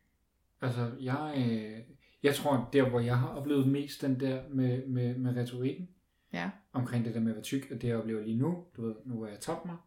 altså 0.62 0.92
jeg, 1.00 1.34
øh, 1.38 1.96
jeg 2.24 2.36
tror, 2.36 2.70
der 2.74 2.90
hvor 2.90 3.00
jeg 3.00 3.18
har 3.18 3.28
oplevet 3.28 3.68
mest 3.68 4.02
den 4.02 4.20
der 4.20 4.50
med, 4.50 4.86
med, 4.86 5.16
med 5.16 5.36
retorikken, 5.36 5.90
ja. 6.34 6.50
omkring 6.74 7.06
det 7.06 7.14
der 7.14 7.20
med 7.20 7.32
at 7.32 7.36
være 7.36 7.44
tyk, 7.44 7.72
og 7.72 7.82
det 7.82 7.88
jeg 7.88 7.98
oplever 7.98 8.24
lige 8.24 8.38
nu, 8.38 8.66
du 8.76 8.86
ved, 8.86 8.96
nu 9.06 9.22
er 9.22 9.28
jeg 9.28 9.40
top 9.40 9.66
mig, 9.66 9.78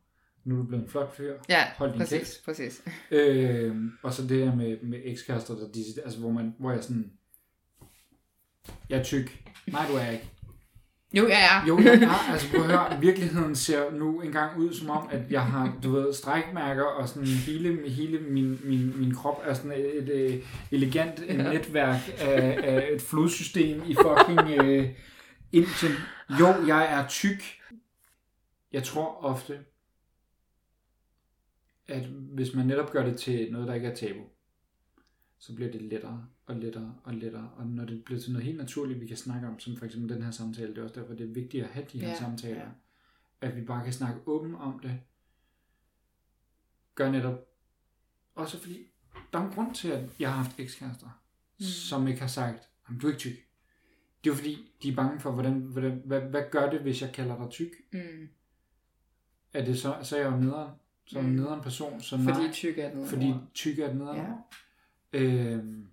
nu 0.45 0.55
er 0.55 0.59
du 0.59 0.67
blevet 0.67 0.83
en 0.85 0.89
flot 0.91 1.17
fyr, 1.17 1.35
Ja, 1.49 1.65
Hold 1.77 1.91
din 1.91 1.99
præcis, 2.01 2.19
kæft. 2.19 2.45
præcis. 2.45 2.83
Øh, 3.11 3.77
og 4.03 4.13
så 4.13 4.23
det 4.23 4.31
der 4.47 4.55
med, 4.55 4.77
med 4.83 4.99
ekskærester, 5.05 5.55
der, 5.55 5.69
de, 5.73 5.85
altså, 6.05 6.19
hvor, 6.19 6.31
man, 6.31 6.55
hvor 6.59 6.71
jeg 6.73 6.83
sådan, 6.85 7.13
jeg 8.89 8.99
er 8.99 9.03
tyk. 9.03 9.43
Nej, 9.67 9.87
du 9.91 9.95
er 9.95 10.11
ikke. 10.11 10.31
Jo, 11.13 11.27
ja, 11.29 11.39
ja. 11.39 11.67
Jo, 11.69 11.79
jeg 11.79 12.03
er. 12.03 12.31
Altså, 12.33 12.51
prøv 12.51 12.61
at 12.61 12.67
høre, 12.67 13.01
virkeligheden 13.01 13.57
ser 13.57 13.91
nu 13.91 14.21
engang 14.21 14.59
ud 14.59 14.73
som 14.75 14.91
om, 14.91 15.09
at 15.13 15.21
jeg 15.31 15.43
har, 15.43 15.77
du 15.83 15.93
ved, 15.93 16.13
strækmærker, 16.13 16.85
og 16.85 17.09
sådan 17.09 17.27
hele, 17.29 17.91
hele 17.91 18.19
min, 18.21 18.61
min, 18.65 19.01
min 19.01 19.15
krop 19.15 19.43
er 19.45 19.55
sådan 19.55 19.73
et, 19.73 19.97
et, 19.99 20.35
et 20.35 20.43
elegant 20.71 21.21
ja. 21.29 21.53
netværk 21.53 22.01
af, 22.19 22.59
af 22.63 22.89
et 22.93 23.03
flodsystem 23.03 23.83
i 23.87 23.95
fucking 23.95 24.51
øh, 24.51 24.89
Indien. 25.53 25.93
Jo, 26.41 26.47
jeg 26.67 26.93
er 26.93 27.09
tyk. 27.09 27.43
Jeg 28.73 28.83
tror 28.83 29.25
ofte, 29.25 29.59
at 31.93 32.07
hvis 32.07 32.55
man 32.55 32.67
netop 32.67 32.91
gør 32.91 33.05
det 33.05 33.19
til 33.19 33.53
noget, 33.53 33.69
der 33.69 33.75
ikke 33.75 33.87
er 33.89 33.95
tabu, 33.95 34.21
så 35.39 35.55
bliver 35.55 35.71
det 35.73 35.83
lettere 35.83 36.27
og 36.47 36.57
lettere 36.57 36.95
og 37.05 37.15
lettere. 37.15 37.51
Og 37.57 37.67
når 37.67 37.85
det 37.85 38.05
bliver 38.05 38.21
til 38.21 38.33
noget 38.33 38.45
helt 38.47 38.59
naturligt, 38.59 39.01
vi 39.01 39.07
kan 39.07 39.17
snakke 39.17 39.49
om, 39.49 39.59
som 39.59 39.77
for 39.77 39.85
eksempel 39.87 40.15
den 40.15 40.23
her 40.23 40.31
samtale, 40.31 40.69
det 40.69 40.79
er 40.79 40.83
også 40.83 41.01
derfor, 41.01 41.15
det 41.15 41.29
er 41.29 41.33
vigtigt 41.35 41.65
at 41.65 41.71
have 41.71 41.87
de 41.93 42.01
her 42.01 42.09
Ja, 42.09 42.19
samtaler. 42.19 42.61
ja. 42.61 42.69
At 43.41 43.57
vi 43.57 43.61
bare 43.65 43.85
kan 43.85 43.93
snakke 43.93 44.21
åbent 44.27 44.55
om 44.57 44.79
det. 44.79 45.01
Gør 46.95 47.11
netop. 47.11 47.39
Også 48.35 48.59
fordi, 48.61 48.87
der 49.33 49.39
er 49.39 49.47
en 49.47 49.53
grund 49.53 49.75
til, 49.75 49.89
at 49.89 50.11
jeg 50.21 50.33
har 50.35 50.43
haft 50.43 50.59
ekskærester, 50.61 51.23
mm. 51.59 51.65
som 51.65 52.09
ikke 52.09 52.21
har 52.21 52.27
sagt, 52.29 52.69
"Jamen, 52.89 53.01
du 53.01 53.07
er 53.07 53.11
ikke 53.11 53.19
tyk. 53.21 53.37
Det 54.25 54.31
er 54.31 54.35
jo 54.35 54.37
fordi, 54.37 54.73
de 54.83 54.89
er 54.89 54.95
bange 54.97 55.21
for, 55.21 55.33
hvordan, 55.33 55.53
hvordan, 55.61 56.03
hvad, 56.05 56.21
hvad 56.21 56.43
gør 56.51 56.71
det, 56.71 56.81
hvis 56.81 57.03
jeg 57.03 57.13
kalder 57.15 57.39
dig 57.43 57.51
tyk? 57.51 57.71
Mm. 57.93 58.29
Er 59.53 59.65
det 59.65 59.79
så, 59.79 59.99
så 60.03 60.17
er 60.17 60.21
jeg 60.21 60.33
jo 60.33 60.37
nederen. 60.37 60.71
Jeg 61.13 61.23
Mm. 61.23 61.29
en 61.29 61.37
nederen 61.37 61.61
person. 61.61 62.01
Så 62.01 62.17
Fordi 62.17 62.39
nej, 62.41 62.53
tyk 62.53 62.79
er 62.79 62.95
noget. 62.95 63.09
fordi 63.09 63.35
tyk 63.55 63.79
er 63.79 63.89
et 63.91 63.97
nederen 63.97 64.19
Ja. 65.13 65.19
Øhm, 65.21 65.87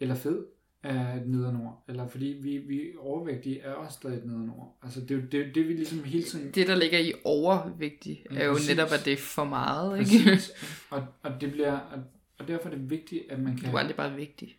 eller 0.00 0.14
fed 0.14 0.44
er 0.82 1.14
et 1.14 1.26
nederen 1.28 1.56
ord. 1.56 1.84
Eller 1.88 2.08
fordi 2.08 2.26
vi, 2.42 2.58
vi 2.58 2.80
overvægtige 2.98 3.60
er 3.60 3.72
også 3.72 3.94
stadig 3.94 4.18
et 4.18 4.24
nederen 4.24 4.50
ord. 4.50 4.78
Altså 4.82 5.00
det 5.00 5.10
er 5.10 5.14
jo 5.14 5.20
det, 5.32 5.54
det, 5.54 5.68
vi 5.68 5.72
ligesom 5.72 6.04
hele 6.04 6.24
tiden... 6.24 6.50
Det, 6.54 6.66
der 6.66 6.74
ligger 6.76 6.98
i 6.98 7.12
overvægtig, 7.24 8.24
Ja, 8.30 8.36
er 8.40 8.44
jo 8.46 8.52
præcis. 8.52 8.68
netop, 8.68 8.88
at 8.92 9.04
det 9.04 9.12
er 9.12 9.16
for 9.16 9.44
meget, 9.44 9.98
ikke? 9.98 10.30
Præcis. 10.30 10.52
og, 10.90 11.06
og 11.22 11.40
det 11.40 11.52
bliver... 11.52 11.72
Og, 11.78 12.02
og 12.38 12.48
derfor 12.48 12.68
er 12.68 12.74
det 12.74 12.90
vigtigt, 12.90 13.22
at 13.30 13.38
man 13.40 13.56
kan... 13.56 13.70
Du 13.70 13.76
er 13.76 13.80
aldrig 13.80 13.96
bare 13.96 14.14
vigtig. 14.16 14.56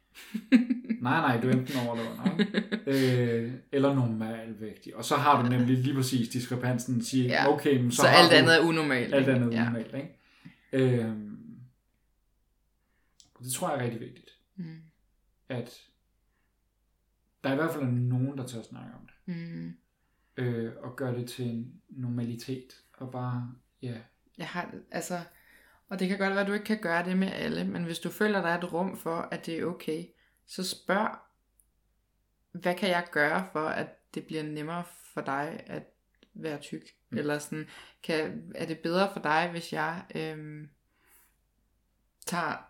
Nej, 1.02 1.22
nej, 1.22 1.42
du 1.42 1.48
er 1.48 1.52
enten 1.54 1.76
over 1.88 1.96
eller 1.98 2.12
under. 2.12 2.46
øh, 2.88 3.54
eller 3.72 3.94
normalvægtig. 3.96 4.96
Og 4.96 5.06
så 5.06 5.16
har 5.16 5.44
du 5.44 5.50
nemlig 5.50 5.78
lige 5.78 5.96
præcis 5.96 6.30
diskrepansen. 6.30 7.02
Sige, 7.04 7.28
Ja. 7.28 7.54
okay, 7.54 7.78
men 7.82 7.92
så, 7.92 7.96
Så, 8.02 8.08
alt 8.08 8.32
du, 8.32 8.36
andet 8.36 8.56
er 8.56 8.68
unormalt. 8.68 9.14
alt 9.14 9.28
andet 9.30 9.54
er 9.54 9.58
ja. 9.58 9.64
normalt, 9.66 9.94
ikke? 9.96 10.18
Øhm, 10.74 11.38
det 13.44 13.52
tror 13.54 13.70
jeg 13.70 13.80
er 13.80 13.84
rigtig 13.84 14.00
vigtigt. 14.02 14.30
Mm. 14.56 14.76
at 15.50 15.82
der 17.44 17.52
i 17.54 17.56
hvert 17.56 17.72
fald 17.74 17.84
er 17.84 17.92
nogen, 17.92 18.38
der 18.38 18.48
tør 18.48 18.62
snakke 18.62 18.92
om 18.94 19.08
det. 19.08 19.36
Mm. 19.36 19.74
Øh, 20.38 20.72
og 20.84 20.96
gør 20.96 21.14
det 21.14 21.30
til 21.30 21.46
en 21.46 21.74
normalitet. 21.90 22.74
Og 22.98 23.12
bare, 23.12 23.52
ja, 23.82 23.98
Jeg 24.38 24.48
har, 24.48 24.72
altså, 24.92 25.20
og 25.96 26.00
det 26.00 26.08
kan 26.08 26.18
godt 26.18 26.32
være, 26.32 26.42
at 26.42 26.48
du 26.48 26.54
ikke 26.54 26.66
kan 26.66 26.82
gøre 26.82 27.06
det 27.06 27.18
med 27.18 27.32
alle, 27.32 27.64
men 27.64 27.84
hvis 27.84 28.00
du 28.00 28.10
føler, 28.10 28.42
der 28.42 28.50
er 28.50 28.58
et 28.58 28.74
rum 28.74 28.98
for, 28.98 29.16
at 29.16 29.46
det 29.46 29.60
er 29.60 29.66
okay, 29.66 30.06
så 30.46 30.64
spørg, 30.64 31.18
hvad 32.52 32.76
kan 32.76 32.90
jeg 32.90 33.08
gøre 33.12 33.48
for, 33.52 33.68
at 33.68 33.88
det 34.14 34.26
bliver 34.26 34.44
nemmere 34.44 34.84
for 35.14 35.22
dig 35.22 35.64
at 35.66 35.84
være 36.34 36.58
tyk? 36.58 36.82
Mm. 37.10 37.18
Eller 37.18 37.40
sådan, 37.40 37.68
kan, 38.04 38.52
er 38.56 38.66
det 38.66 38.80
bedre 38.80 39.10
for 39.14 39.20
dig, 39.20 39.48
hvis 39.52 39.74
jeg 39.74 40.04
øhm, 40.16 40.70
tager 42.26 42.70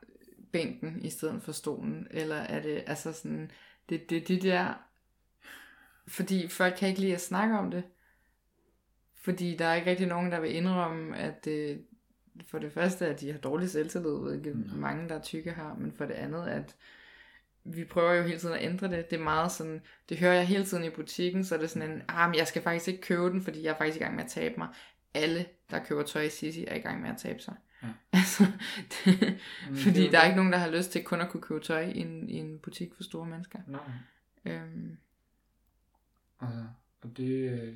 bænken 0.52 1.06
i 1.06 1.10
stedet 1.10 1.44
for 1.44 1.52
stolen? 1.52 2.08
Eller 2.12 2.36
er 2.36 2.62
det, 2.62 2.84
altså 2.88 3.14
sådan, 3.14 3.52
det, 3.90 4.10
det, 4.10 4.28
det 4.28 4.44
der, 4.44 4.74
fordi 6.08 6.48
folk 6.48 6.76
kan 6.78 6.90
ikke 6.90 7.02
lide 7.02 7.16
at 7.16 7.22
snakke 7.22 7.58
om 7.58 7.72
det. 7.72 7.84
Fordi 9.16 9.56
der 9.56 9.66
er 9.66 9.76
ikke 9.76 9.90
rigtig 9.90 10.08
nogen, 10.08 10.32
der 10.32 10.40
vil 10.40 10.56
indrømme, 10.56 11.18
at 11.18 11.46
det, 11.46 11.86
for 12.48 12.60
det 12.60 12.72
første, 12.72 13.08
at 13.08 13.20
de 13.22 13.32
har 13.32 13.40
dårlig 13.40 13.70
selvtillid, 13.70 14.18
hvilket 14.30 14.56
Nå. 14.56 14.76
mange, 14.76 15.10
der 15.10 15.16
er 15.16 15.22
tykke 15.22 15.52
har, 15.52 15.76
men 15.76 15.92
for 15.92 16.06
det 16.06 16.14
andet, 16.14 16.48
at 16.48 16.76
vi 17.64 17.84
prøver 17.84 18.14
jo 18.14 18.24
hele 18.24 18.40
tiden 18.40 18.56
at 18.56 18.64
ændre 18.64 18.88
det. 18.88 19.10
Det 19.10 19.20
er 19.20 19.24
meget 19.24 19.52
sådan, 19.52 19.82
det 20.10 20.18
hører 20.18 20.34
jeg 20.34 20.48
hele 20.48 20.66
tiden 20.66 20.84
i 20.84 20.90
butikken, 20.90 21.44
så 21.44 21.56
er 21.56 21.60
det 21.60 21.70
sådan 21.70 21.92
en, 21.92 22.02
ah, 22.08 22.30
men 22.30 22.38
jeg 22.38 22.48
skal 22.48 22.62
faktisk 22.62 22.88
ikke 22.88 23.02
købe 23.02 23.30
den, 23.30 23.42
fordi 23.44 23.64
jeg 23.64 23.72
er 23.72 23.78
faktisk 23.78 23.98
i 23.98 24.04
gang 24.04 24.16
med 24.16 24.24
at 24.24 24.30
tabe 24.30 24.56
mig. 24.58 24.68
Alle, 25.14 25.46
der 25.72 25.84
køber 25.84 26.04
tøj 26.04 26.22
i 26.22 26.30
Sisi, 26.30 26.66
er 26.68 26.76
i 26.76 26.80
gang 26.80 27.02
med 27.02 27.10
at 27.10 27.18
tabe 27.18 27.40
sig. 27.40 27.56
Ja. 27.84 27.88
Altså, 28.14 28.44
det, 28.90 29.38
Men 29.68 29.76
fordi 29.78 30.00
det 30.00 30.08
er 30.08 30.12
der 30.12 30.20
er 30.20 30.26
ikke 30.26 30.36
nogen, 30.36 30.52
der 30.52 30.58
har 30.58 30.70
lyst 30.72 30.92
til 30.92 31.04
kun 31.04 31.22
at 31.22 31.30
kunne 31.30 31.42
købe 31.42 31.60
tøj 31.60 31.82
i 31.82 32.00
en, 32.00 32.30
i 32.30 32.34
en 32.38 32.60
butik 32.60 32.94
for 32.96 33.04
store 33.04 33.26
mennesker. 33.26 33.60
nej. 33.68 33.82
Øhm, 34.46 34.98
Altså, 36.40 36.66
og 37.02 37.18
det, 37.18 37.50
øh, 37.52 37.76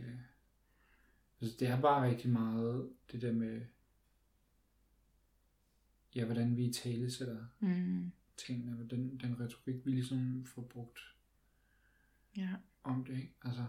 altså 1.41 1.55
det 1.59 1.67
er 1.67 1.81
bare 1.81 2.09
rigtig 2.09 2.29
meget 2.31 2.89
det 3.11 3.21
der 3.21 3.31
med, 3.31 3.61
ja, 6.15 6.25
hvordan 6.25 6.57
vi 6.57 6.65
i 6.65 6.73
tale 6.73 7.11
sætter 7.11 7.45
mm, 7.59 8.11
tingene, 8.37 8.79
og 8.83 8.91
den, 8.91 9.17
den 9.17 9.39
retorik, 9.39 9.85
vi 9.85 9.91
ligesom 9.91 10.45
får 10.45 10.61
brugt 10.61 10.99
ja. 12.37 12.49
om 12.83 13.05
det, 13.05 13.13
ikke? 13.13 13.33
Altså, 13.43 13.65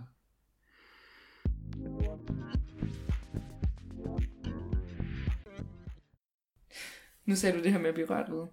Nu 7.30 7.36
sagde 7.36 7.58
du 7.58 7.62
det 7.62 7.72
her 7.72 7.78
med 7.78 7.88
at 7.88 7.94
blive 7.94 8.08
rørt 8.08 8.30
ved. 8.30 8.46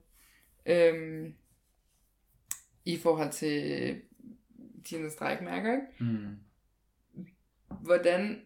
Øhm, 0.66 1.34
I 2.86 2.98
forhold 2.98 3.32
til 3.32 4.02
dine 4.90 5.10
strækmærker, 5.10 5.74
ikke? 5.74 6.14
mm, 6.14 6.38
Hvordan... 7.82 8.42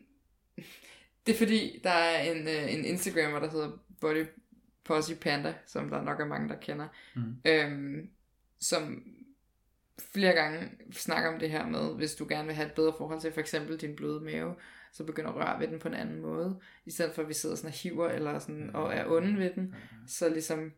Det 1.25 1.33
er 1.33 1.37
fordi, 1.37 1.79
der 1.83 1.89
er 1.89 2.31
en, 2.31 2.47
øh, 2.47 2.73
en 2.73 2.85
Instagrammer, 2.85 3.39
der 3.39 3.51
hedder 3.51 3.77
Body 4.01 4.25
Posse 4.91 5.15
Panda, 5.15 5.53
som 5.65 5.89
der 5.89 6.03
nok 6.03 6.19
er 6.19 6.25
mange, 6.25 6.49
der 6.49 6.55
kender, 6.55 6.87
mm, 7.15 7.35
øhm, 7.45 8.09
som 8.59 9.03
flere 9.99 10.33
gange 10.33 10.71
snakker 10.91 11.33
om 11.33 11.39
det 11.39 11.49
her 11.49 11.67
med, 11.67 11.95
hvis 11.95 12.15
du 12.15 12.25
gerne 12.29 12.47
vil 12.47 12.55
have 12.55 12.67
et 12.67 12.73
bedre 12.73 12.93
forhold 12.97 13.21
til 13.21 13.31
for 13.31 13.39
eksempel 13.39 13.77
din 13.77 13.95
bløde 13.95 14.19
mave, 14.19 14.55
så 14.91 15.03
begynder 15.03 15.29
at 15.29 15.35
røre 15.35 15.59
ved 15.59 15.67
den 15.67 15.79
på 15.79 15.87
en 15.87 15.93
anden 15.93 16.21
måde, 16.21 16.59
i 16.85 16.91
stedet 16.91 17.15
for 17.15 17.21
at 17.21 17.27
vi 17.27 17.33
sidder 17.33 17.55
sådan 17.55 17.67
og 17.67 17.73
hiver 17.73 18.09
eller 18.09 18.39
sådan, 18.39 18.75
og 18.75 18.93
er 18.93 19.05
onde 19.07 19.37
ved 19.37 19.53
den, 19.55 19.75
så 20.07 20.29
ligesom 20.29 20.71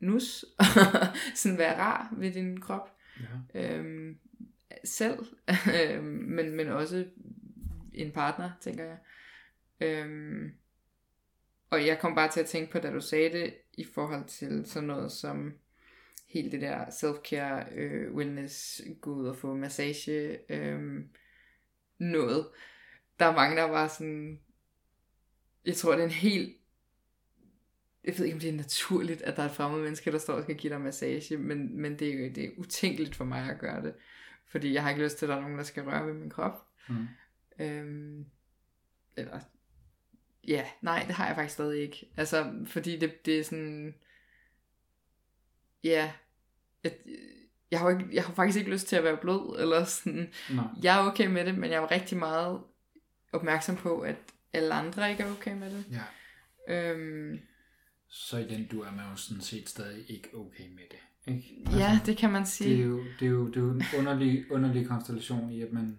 nus, 0.00 0.44
sådan 1.34 1.58
være 1.58 1.78
rar 1.78 2.14
ved 2.16 2.32
din 2.32 2.60
krop, 2.60 2.96
ja, 3.54 3.78
øhm, 3.78 4.18
selv, 4.84 5.26
øhm, 5.80 6.04
men, 6.04 6.56
men 6.56 6.68
også 6.68 7.06
en 7.92 8.12
partner, 8.12 8.50
tænker 8.60 8.84
jeg. 8.84 8.98
Øhm, 9.80 10.52
og 11.76 11.86
jeg 11.86 11.98
kom 11.98 12.14
bare 12.14 12.30
til 12.30 12.40
at 12.40 12.46
tænke 12.46 12.72
på, 12.72 12.78
da 12.78 12.90
du 12.90 13.00
sagde 13.00 13.32
det, 13.32 13.54
i 13.74 13.84
forhold 13.84 14.24
til 14.24 14.66
sådan 14.66 14.86
noget 14.86 15.12
som 15.12 15.54
helt 16.28 16.52
det 16.52 16.60
der 16.60 16.86
self-care, 16.86 17.74
øh, 17.74 18.14
wellness, 18.14 18.82
gå 19.00 19.14
ud 19.14 19.26
og 19.26 19.36
få 19.36 19.54
massage, 19.54 20.38
øh, 20.52 21.04
noget. 21.98 22.48
Der 23.18 23.26
er 23.26 23.34
mange, 23.34 23.56
der 23.56 23.62
var 23.62 23.88
sådan, 23.88 24.40
jeg 25.66 25.76
tror, 25.76 25.92
det 25.92 26.00
er 26.00 26.04
en 26.04 26.10
helt, 26.10 26.56
jeg 28.04 28.18
ved 28.18 28.24
ikke, 28.24 28.34
om 28.34 28.40
det 28.40 28.48
er 28.48 28.56
naturligt, 28.56 29.22
at 29.22 29.36
der 29.36 29.42
er 29.42 29.46
et 29.46 29.54
fremmed 29.54 29.82
menneske, 29.82 30.12
der 30.12 30.18
står 30.18 30.34
og 30.34 30.42
skal 30.42 30.56
give 30.56 30.72
dig 30.72 30.80
massage, 30.80 31.36
men, 31.36 31.80
men 31.80 31.98
det, 31.98 32.08
er 32.08 32.14
jo, 32.14 32.32
det 32.34 32.44
er 32.44 32.50
utænkeligt 32.56 33.14
for 33.14 33.24
mig 33.24 33.50
at 33.50 33.58
gøre 33.58 33.82
det, 33.82 33.94
fordi 34.48 34.72
jeg 34.72 34.82
har 34.82 34.90
ikke 34.90 35.02
lyst 35.02 35.18
til, 35.18 35.26
at 35.26 35.30
der 35.30 35.36
er 35.36 35.40
nogen, 35.40 35.58
der 35.58 35.64
skal 35.64 35.82
røre 35.82 36.06
ved 36.06 36.14
min 36.14 36.30
krop. 36.30 36.66
Mm. 36.88 37.06
Øhm, 37.58 38.26
eller, 39.16 39.40
ja, 40.48 40.64
nej, 40.82 41.04
det 41.06 41.14
har 41.14 41.26
jeg 41.26 41.36
faktisk 41.36 41.54
stadig 41.54 41.82
ikke. 41.82 42.12
Altså, 42.16 42.52
fordi 42.66 42.98
det, 42.98 43.26
det 43.26 43.38
er 43.38 43.44
sådan, 43.44 43.94
ja, 45.84 46.12
jeg, 46.84 46.92
jeg 47.70 47.80
har, 47.80 47.90
ikke, 47.90 48.04
jeg 48.12 48.24
har 48.24 48.34
faktisk 48.34 48.58
ikke 48.58 48.70
lyst 48.70 48.86
til 48.86 48.96
at 48.96 49.04
være 49.04 49.16
blød, 49.16 49.60
eller 49.60 49.84
sådan. 49.84 50.32
Nej. 50.50 50.64
Jeg 50.82 51.00
er 51.00 51.10
okay 51.10 51.26
med 51.26 51.44
det, 51.44 51.58
men 51.58 51.70
jeg 51.70 51.82
er 51.82 51.90
rigtig 51.90 52.18
meget 52.18 52.60
opmærksom 53.32 53.76
på, 53.76 54.00
at 54.00 54.16
alle 54.52 54.74
andre 54.74 55.10
ikke 55.10 55.22
er 55.22 55.30
okay 55.30 55.54
med 55.54 55.70
det. 55.70 55.84
Ja. 55.92 56.02
Øhm, 56.74 57.38
så 58.08 58.38
igen, 58.38 58.66
du 58.66 58.80
er 58.80 58.90
man 58.90 59.10
jo 59.10 59.16
sådan 59.16 59.42
set 59.42 59.68
stadig 59.68 60.10
ikke 60.10 60.28
okay 60.34 60.68
med 60.68 60.82
det. 60.90 61.32
Ikke? 61.34 61.62
Altså, 61.64 61.78
ja, 61.78 62.00
det 62.06 62.16
kan 62.16 62.30
man 62.30 62.46
sige. 62.46 62.70
Det 62.70 62.80
er 62.80 62.84
jo, 62.86 63.04
det 63.20 63.26
er 63.26 63.30
jo, 63.30 63.46
det 63.48 63.56
er 63.56 63.60
jo 63.60 63.70
en 63.70 63.82
underlig, 63.98 64.52
underlig 64.52 64.86
konstellation 64.86 65.50
i, 65.50 65.62
at 65.62 65.72
man... 65.72 65.98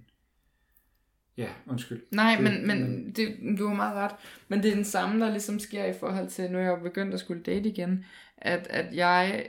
Ja, 1.38 1.50
undskyld. 1.68 2.02
Nej, 2.12 2.36
det, 2.36 2.44
men, 2.44 2.68
men, 2.68 2.84
men 2.84 3.12
det, 3.12 3.58
du 3.60 3.68
har 3.68 3.76
meget 3.76 3.96
ret. 3.96 4.16
Men 4.48 4.64
det 4.64 4.72
er 4.72 4.76
den 4.76 4.86
samme, 4.86 5.26
der 5.26 5.32
ligesom 5.32 5.60
sker 5.60 5.86
i 5.86 5.94
forhold 5.94 6.30
til, 6.30 6.52
nu 6.52 6.58
er 6.58 6.64
jeg 6.64 6.80
begyndt 6.84 7.14
at 7.14 7.20
skulle 7.20 7.44
date 7.44 7.70
igen, 7.70 8.06
at, 8.38 8.68
at 8.70 8.96
jeg 8.96 9.48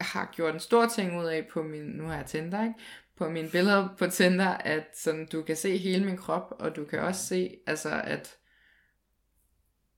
har 0.00 0.32
gjort 0.34 0.54
en 0.54 0.60
stor 0.60 0.86
ting 0.86 1.20
ud 1.20 1.24
af 1.24 1.46
på 1.52 1.62
min, 1.62 1.82
nu 1.82 2.04
har 2.04 2.16
jeg 2.16 2.26
Tinder, 2.26 2.62
ikke? 2.62 2.74
på 3.16 3.28
mine 3.28 3.48
billeder 3.48 3.88
på 3.98 4.06
Tinder, 4.06 4.48
at 4.48 4.84
sådan, 4.94 5.26
du 5.26 5.42
kan 5.42 5.56
se 5.56 5.76
hele 5.76 6.04
min 6.04 6.16
krop, 6.16 6.54
og 6.58 6.76
du 6.76 6.84
kan 6.84 6.98
også 6.98 7.26
se, 7.26 7.56
altså, 7.66 8.00
at, 8.04 8.36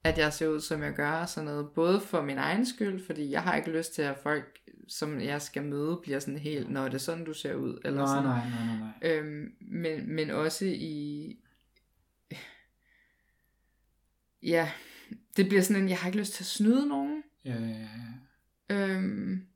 at 0.05 0.19
jeg 0.19 0.33
ser 0.33 0.49
ud, 0.49 0.61
som 0.61 0.83
jeg 0.83 0.93
gør, 0.93 1.27
sådan 1.27 1.45
noget, 1.45 1.71
både 1.75 2.01
for 2.01 2.23
min 2.23 2.39
egen 2.39 2.67
skyld, 2.67 3.07
fordi 3.07 3.31
jeg 3.31 3.43
har 3.43 3.57
ikke 3.57 3.71
lyst 3.71 3.95
til, 3.95 4.03
at 4.03 4.19
folk, 4.23 4.59
som 4.93 5.21
jeg 5.21 5.43
skal 5.43 5.63
møde, 5.63 6.01
bliver 6.03 6.19
sådan 6.19 6.39
helt, 6.39 6.71
når 6.71 6.85
det 6.85 6.95
er 6.95 6.99
sådan, 6.99 7.25
du 7.25 7.35
ser 7.35 7.55
ud, 7.55 7.81
eller 7.85 8.01
nej, 8.01 8.07
sådan. 8.07 8.23
Nej, 8.23 8.49
nej, 8.51 8.67
nej, 8.67 8.93
nej. 9.03 9.19
Øhm, 9.19 9.55
men, 9.61 10.15
men 10.15 10.31
også 10.31 10.65
i, 10.65 11.37
ja, 14.43 14.71
det 15.37 15.49
bliver 15.49 15.63
sådan 15.63 15.83
en, 15.83 15.89
jeg 15.89 15.99
har 15.99 16.09
ikke 16.09 16.19
lyst 16.19 16.33
til 16.33 16.43
at 16.43 16.47
snyde 16.47 16.89
nogen. 16.89 17.23
Ja, 17.45 17.55
ja, 17.55 17.87
ja. 18.69 18.77
Øhm, 18.77 19.47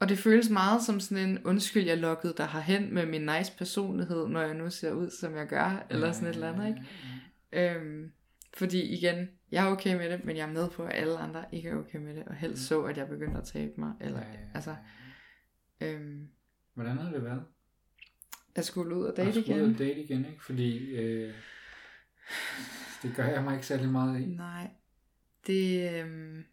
og 0.00 0.08
det 0.08 0.18
føles 0.18 0.50
meget 0.50 0.82
som 0.82 1.00
sådan 1.00 1.28
en 1.28 1.38
undskyld, 1.44 1.84
jeg 1.84 1.98
lukkede 1.98 2.34
dig 2.36 2.46
herhen 2.46 2.94
med 2.94 3.06
min 3.06 3.26
nice 3.26 3.52
personlighed, 3.58 4.28
når 4.28 4.40
jeg 4.40 4.54
nu 4.54 4.70
ser 4.70 4.92
ud, 4.92 5.10
som 5.10 5.36
jeg 5.36 5.46
gør, 5.46 5.86
eller 5.90 6.12
sådan 6.12 6.28
et 6.28 6.34
eller 6.34 6.52
andet, 6.52 6.68
ikke? 6.68 7.74
Øhm, 7.76 8.12
fordi 8.56 8.82
igen, 8.82 9.28
jeg 9.50 9.66
er 9.66 9.70
okay 9.70 9.96
med 9.96 10.10
det, 10.10 10.24
men 10.24 10.36
jeg 10.36 10.48
er 10.48 10.52
med 10.52 10.70
på, 10.70 10.84
at 10.84 10.94
alle 10.94 11.18
andre 11.18 11.44
ikke 11.52 11.68
er 11.68 11.76
okay 11.76 11.98
med 11.98 12.14
det, 12.14 12.24
og 12.24 12.34
helst 12.34 12.66
så, 12.66 12.82
at 12.82 12.96
jeg 12.96 13.08
begynder 13.08 13.40
at 13.40 13.46
tabe 13.46 13.72
mig, 13.78 13.92
eller, 14.00 14.20
ja, 14.20 14.26
ja, 14.26 14.32
ja. 14.32 14.46
altså... 14.54 14.76
Øhm, 15.80 16.28
Hvordan 16.74 16.98
har 16.98 17.12
det 17.12 17.24
været? 17.24 17.44
At 18.54 18.64
skulle 18.64 18.96
ud 18.96 19.04
og 19.04 19.16
date 19.16 19.30
igen? 19.30 19.38
At 19.38 19.44
skulle 19.44 19.64
ud 19.64 19.72
og 19.72 19.78
date 19.78 20.00
igen, 20.00 20.24
ikke? 20.24 20.44
Fordi 20.44 20.78
øh, 20.96 21.34
det 23.02 23.16
gør 23.16 23.24
jeg 23.24 23.44
mig 23.44 23.54
ikke 23.54 23.66
særlig 23.66 23.88
meget 23.88 24.20
i. 24.20 24.24
Nej, 24.26 24.70
det... 25.46 25.92
Øh, 25.92 26.44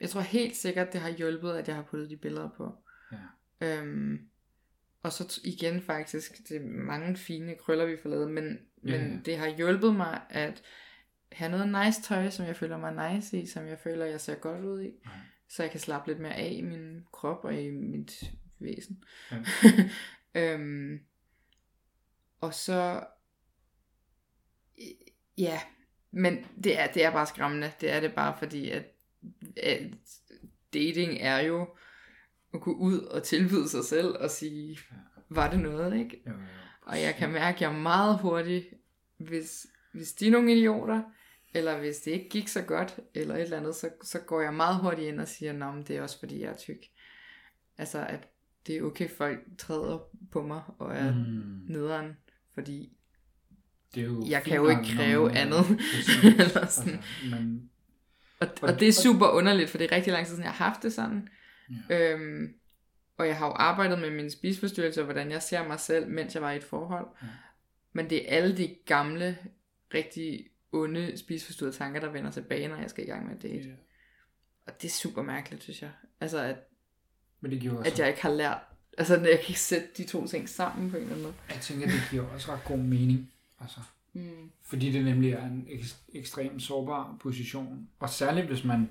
jeg 0.00 0.10
tror 0.10 0.20
helt 0.20 0.56
sikkert, 0.56 0.92
det 0.92 1.00
har 1.00 1.10
hjulpet, 1.10 1.52
at 1.52 1.68
jeg 1.68 1.76
har 1.76 1.82
puttet 1.82 2.10
de 2.10 2.16
billeder 2.16 2.50
på. 2.56 2.74
Ja. 3.12 3.80
Øhm, 3.80 4.28
og 5.02 5.12
så 5.12 5.40
igen 5.44 5.80
faktisk, 5.80 6.48
det 6.48 6.56
er 6.56 6.66
mange 6.66 7.16
fine 7.16 7.54
krøller, 7.54 7.86
vi 7.86 7.96
får 8.02 8.10
lavet, 8.10 8.30
men, 8.30 8.58
men 8.84 9.22
det 9.24 9.36
har 9.38 9.48
hjulpet 9.48 9.96
mig 9.96 10.20
at 10.30 10.62
have 11.32 11.50
noget 11.50 11.84
nice 11.84 12.02
tøj, 12.02 12.30
som 12.30 12.46
jeg 12.46 12.56
føler 12.56 12.76
mig 12.76 13.14
nice 13.14 13.38
i, 13.38 13.46
som 13.46 13.66
jeg 13.66 13.78
føler, 13.78 14.04
jeg 14.04 14.20
ser 14.20 14.34
godt 14.34 14.64
ud 14.64 14.82
i. 14.82 14.90
Ja. 15.04 15.10
Så 15.48 15.62
jeg 15.62 15.70
kan 15.70 15.80
slappe 15.80 16.08
lidt 16.08 16.20
mere 16.20 16.34
af 16.34 16.52
i 16.52 16.62
min 16.62 17.04
krop 17.12 17.44
og 17.44 17.54
i 17.54 17.70
mit 17.70 18.24
væsen. 18.58 19.04
Ja. 19.30 19.36
øhm, 20.54 21.00
og 22.40 22.54
så, 22.54 23.06
ja, 25.38 25.60
men 26.10 26.46
det 26.64 26.80
er, 26.80 26.86
det 26.92 27.04
er 27.04 27.10
bare 27.10 27.26
skræmmende. 27.26 27.72
Det 27.80 27.90
er 27.90 28.00
det 28.00 28.14
bare 28.14 28.36
fordi, 28.38 28.70
at 28.70 28.84
dating 30.74 31.18
er 31.20 31.38
jo 31.38 31.68
at 32.54 32.60
gå 32.60 32.72
ud 32.72 32.98
og 32.98 33.22
tilbyde 33.22 33.68
sig 33.68 33.84
selv 33.84 34.08
og 34.08 34.30
sige, 34.30 34.78
var 35.28 35.50
det 35.50 35.60
noget, 35.60 35.98
ikke? 35.98 36.22
Jo, 36.26 36.32
jo, 36.32 36.38
og 36.84 37.00
jeg 37.00 37.14
kan 37.14 37.32
mærke, 37.32 37.56
at 37.56 37.60
jeg 37.60 37.72
er 37.72 37.78
meget 37.78 38.18
hurtig, 38.18 38.64
hvis, 39.16 39.66
hvis 39.92 40.12
de 40.12 40.26
er 40.26 40.30
nogle 40.30 40.52
idioter, 40.52 41.02
eller 41.54 41.78
hvis 41.78 41.96
det 41.96 42.10
ikke 42.10 42.28
gik 42.28 42.48
så 42.48 42.62
godt, 42.62 43.00
eller 43.14 43.34
et 43.34 43.42
eller 43.42 43.56
andet, 43.56 43.74
så, 43.74 43.90
så 44.02 44.18
går 44.18 44.40
jeg 44.40 44.54
meget 44.54 44.76
hurtigt 44.76 45.08
ind 45.08 45.20
og 45.20 45.28
siger, 45.28 45.72
at 45.78 45.88
det 45.88 45.96
er 45.96 46.02
også 46.02 46.18
fordi, 46.18 46.40
jeg 46.40 46.50
er 46.50 46.56
tyk. 46.56 46.86
Altså, 47.78 48.06
at 48.08 48.28
det 48.66 48.76
er 48.76 48.82
okay, 48.82 49.08
folk 49.10 49.38
træder 49.58 49.98
på 50.32 50.42
mig 50.42 50.62
og 50.78 50.94
er 50.94 51.14
mm. 51.14 51.60
nederen, 51.68 52.16
fordi 52.54 52.92
det 53.94 54.00
er 54.00 54.04
jo 54.04 54.24
jeg 54.28 54.42
kan 54.42 54.56
jo 54.56 54.68
ikke 54.68 54.96
kræve 54.96 55.32
andet. 55.32 55.64
eller 56.40 56.66
sådan. 56.66 56.92
Altså, 56.92 56.94
man, 57.30 57.70
og, 58.40 58.48
og, 58.62 58.68
og 58.68 58.80
det 58.80 58.88
er 58.88 58.92
super 58.92 59.26
underligt, 59.26 59.70
for 59.70 59.78
det 59.78 59.92
er 59.92 59.96
rigtig 59.96 60.12
lang 60.12 60.26
tid 60.26 60.30
siden, 60.30 60.44
jeg 60.44 60.52
har 60.52 60.64
haft 60.64 60.82
det 60.82 60.92
sådan. 60.92 61.28
Ja. 61.90 62.12
Øhm, 62.12 62.54
og 63.16 63.26
jeg 63.26 63.36
har 63.38 63.46
jo 63.46 63.52
arbejdet 63.52 63.98
med 63.98 64.10
min 64.10 64.30
spiseforstyrrelse, 64.30 65.00
og 65.00 65.04
hvordan 65.04 65.30
jeg 65.30 65.42
ser 65.42 65.66
mig 65.68 65.80
selv, 65.80 66.08
mens 66.08 66.34
jeg 66.34 66.42
var 66.42 66.52
i 66.52 66.56
et 66.56 66.64
forhold. 66.64 67.06
Ja. 67.22 67.26
Men 67.92 68.10
det 68.10 68.32
er 68.32 68.36
alle 68.36 68.56
de 68.56 68.76
gamle, 68.86 69.38
rigtig 69.94 70.46
onde 70.72 71.16
spiseforstyrrede 71.18 71.76
tanker, 71.76 72.00
der 72.00 72.08
vender 72.08 72.30
tilbage, 72.30 72.68
når 72.68 72.76
jeg 72.76 72.90
skal 72.90 73.04
i 73.04 73.10
gang 73.10 73.26
med 73.26 73.36
det. 73.36 73.66
Ja. 73.66 73.72
Og 74.66 74.82
det 74.82 74.88
er 74.88 74.92
super 74.92 75.22
mærkeligt, 75.22 75.62
synes 75.62 75.82
jeg. 75.82 75.90
Altså, 76.20 76.38
at, 76.38 76.56
Men 77.40 77.50
det 77.50 77.60
giver 77.60 77.78
også... 77.78 77.90
at 77.90 77.98
jeg 77.98 78.08
ikke 78.08 78.22
har 78.22 78.30
lært, 78.30 78.58
altså, 78.98 79.14
jeg 79.14 79.22
kan 79.38 79.48
ikke 79.48 79.60
sætte 79.60 79.88
de 79.96 80.04
to 80.06 80.26
ting 80.26 80.48
sammen 80.48 80.90
på 80.90 80.96
en 80.96 81.02
eller 81.02 81.12
anden 81.14 81.24
måde. 81.24 81.34
Jeg 81.48 81.60
tænker, 81.60 81.86
det 81.86 82.02
giver 82.10 82.28
også 82.28 82.52
ret 82.52 82.64
god 82.64 82.78
mening. 82.78 83.32
Altså, 83.60 83.80
Mm. 84.16 84.50
Fordi 84.62 84.92
det 84.92 85.04
nemlig 85.04 85.32
er 85.32 85.44
en 85.44 85.66
ek- 85.70 86.00
ekstremt 86.14 86.62
sårbar 86.62 87.16
position. 87.20 87.88
Og 87.98 88.10
særligt 88.10 88.46
hvis 88.46 88.64
man... 88.64 88.90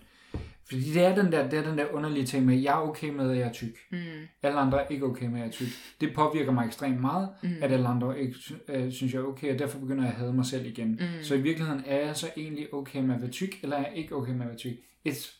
Fordi 0.67 0.93
det 0.93 1.05
er 1.05 1.15
den 1.15 1.31
der, 1.31 1.49
det 1.49 1.59
er 1.59 1.63
den 1.63 1.77
der 1.77 1.85
underlige 1.93 2.25
ting 2.25 2.45
med, 2.45 2.57
jeg 2.57 2.73
er 2.73 2.87
okay 2.87 3.09
med, 3.09 3.31
at 3.31 3.37
jeg 3.37 3.47
er 3.47 3.53
tyk. 3.53 3.77
Mm. 3.91 3.97
Alle 4.43 4.59
andre 4.59 4.83
er 4.83 4.87
ikke 4.87 5.05
okay 5.05 5.25
med, 5.25 5.33
at 5.33 5.39
jeg 5.39 5.47
er 5.47 5.51
tyk. 5.51 5.67
Det 6.01 6.15
påvirker 6.15 6.51
mig 6.51 6.65
ekstremt 6.65 7.01
meget, 7.01 7.29
mm. 7.43 7.55
at 7.61 7.71
alle 7.71 7.87
andre 7.87 8.19
ikke 8.19 8.35
øh, 8.67 8.91
synes, 8.91 9.13
jeg 9.13 9.19
er 9.19 9.23
okay, 9.23 9.53
og 9.53 9.59
derfor 9.59 9.79
begynder 9.79 10.03
jeg 10.03 10.13
at 10.13 10.19
hade 10.19 10.33
mig 10.33 10.45
selv 10.45 10.65
igen. 10.65 10.89
Mm. 10.89 11.23
Så 11.23 11.35
i 11.35 11.41
virkeligheden 11.41 11.83
er 11.85 12.05
jeg 12.05 12.15
så 12.15 12.29
egentlig 12.37 12.73
okay 12.73 12.99
med 12.99 13.15
at 13.15 13.21
være 13.21 13.31
tyk, 13.31 13.63
eller 13.63 13.75
er 13.75 13.87
jeg 13.87 13.97
ikke 13.97 14.15
okay 14.15 14.31
med 14.31 14.41
at 14.41 14.47
være 14.47 14.57
tyk? 14.57 14.75
It's 15.07 15.39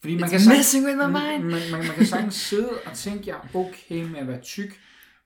fordi 0.00 0.14
man 0.14 0.24
It's 0.24 0.48
kan 0.48 0.56
messing 0.56 0.86
with 0.86 0.96
my 0.96 1.06
mind. 1.06 1.42
Man, 1.42 1.70
man, 1.70 1.86
man, 1.86 1.96
kan 1.96 2.06
sagtens 2.06 2.34
sidde 2.34 2.70
og 2.86 2.92
tænke, 2.92 3.20
at 3.20 3.26
jeg 3.26 3.34
er 3.34 3.56
okay 3.58 4.02
med 4.02 4.20
at 4.20 4.28
være 4.28 4.40
tyk, 4.40 4.80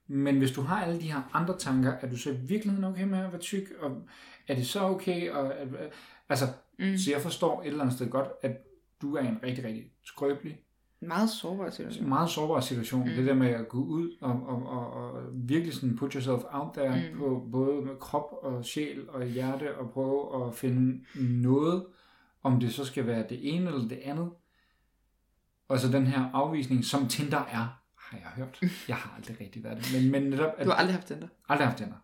men 0.08 0.38
hvis 0.38 0.50
du 0.50 0.62
har 0.62 0.84
alle 0.84 1.00
de 1.00 1.12
her 1.12 1.30
andre 1.32 1.58
tanker, 1.58 1.92
er 2.00 2.08
du 2.08 2.16
så 2.16 2.30
i 2.30 2.36
virkeligheden 2.36 2.84
okay 2.84 3.02
med 3.02 3.18
at 3.18 3.32
være 3.32 3.40
tyk? 3.40 3.72
Og 3.80 3.90
er 4.48 4.54
det 4.54 4.66
så 4.66 4.80
okay? 4.80 5.30
Og, 5.30 5.52
altså, 6.28 6.46
mm. 6.78 6.98
Så 6.98 7.10
jeg 7.10 7.20
forstår 7.20 7.62
et 7.62 7.66
eller 7.66 7.80
andet 7.80 7.96
sted 7.96 8.10
godt, 8.10 8.28
at 8.42 8.65
du 9.02 9.16
er 9.16 9.22
i 9.22 9.26
en 9.26 9.42
rigtig, 9.42 9.64
rigtig 9.64 9.92
skrøbelig 10.04 10.60
meget 11.00 11.30
sårbar 11.30 11.70
situation. 11.70 12.08
Meget 12.08 12.30
sårbar 12.30 12.60
situation. 12.60 13.08
Mm. 13.08 13.14
Det 13.14 13.26
der 13.26 13.34
med 13.34 13.48
at 13.48 13.68
gå 13.68 13.78
ud 13.78 14.16
og, 14.20 14.46
og, 14.46 14.66
og, 14.66 14.92
og 14.92 15.22
virkelig 15.32 15.74
sådan 15.74 15.96
put 15.96 16.12
yourself 16.12 16.42
out 16.50 16.74
there 16.74 17.10
mm. 17.12 17.18
på 17.18 17.48
både 17.52 17.82
med 17.82 17.96
krop 18.00 18.32
og 18.42 18.64
sjæl 18.64 19.10
og 19.10 19.26
hjerte 19.26 19.78
og 19.78 19.90
prøve 19.90 20.46
at 20.46 20.54
finde 20.54 21.04
noget, 21.42 21.86
om 22.42 22.60
det 22.60 22.74
så 22.74 22.84
skal 22.84 23.06
være 23.06 23.24
det 23.28 23.54
ene 23.54 23.66
eller 23.66 23.88
det 23.88 23.98
andet. 24.04 24.30
Og 25.68 25.78
så 25.78 25.92
den 25.92 26.06
her 26.06 26.30
afvisning, 26.32 26.84
som 26.84 27.08
Tinder 27.08 27.38
er 27.38 27.82
har 27.98 28.18
jeg 28.18 28.26
hørt. 28.26 28.60
Jeg 28.88 28.96
har 28.96 29.16
aldrig 29.16 29.40
rigtig 29.40 29.64
været 29.64 29.78
det. 29.78 30.02
Men, 30.02 30.10
men 30.10 30.30
netop, 30.30 30.52
at, 30.58 30.66
du 30.66 30.70
har 30.70 30.76
aldrig 30.76 30.94
haft 30.94 31.06
Tinder? 31.06 31.28
Aldrig 31.48 31.66
haft 31.66 31.78
Tinder. 31.78 31.96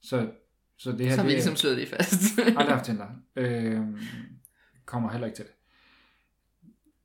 Så, 0.00 0.30
så 0.76 0.92
det 0.92 1.06
her... 1.06 1.16
Så 1.16 1.22
vi 1.22 1.28
ligesom 1.28 1.56
slået 1.56 1.76
det 1.76 1.88
fast. 1.88 2.38
aldrig 2.38 2.68
haft 2.68 2.84
Tinder. 2.84 3.06
Øh, 3.36 3.80
kommer 4.84 5.10
heller 5.10 5.26
ikke 5.26 5.36
til 5.36 5.44
det. 5.44 5.52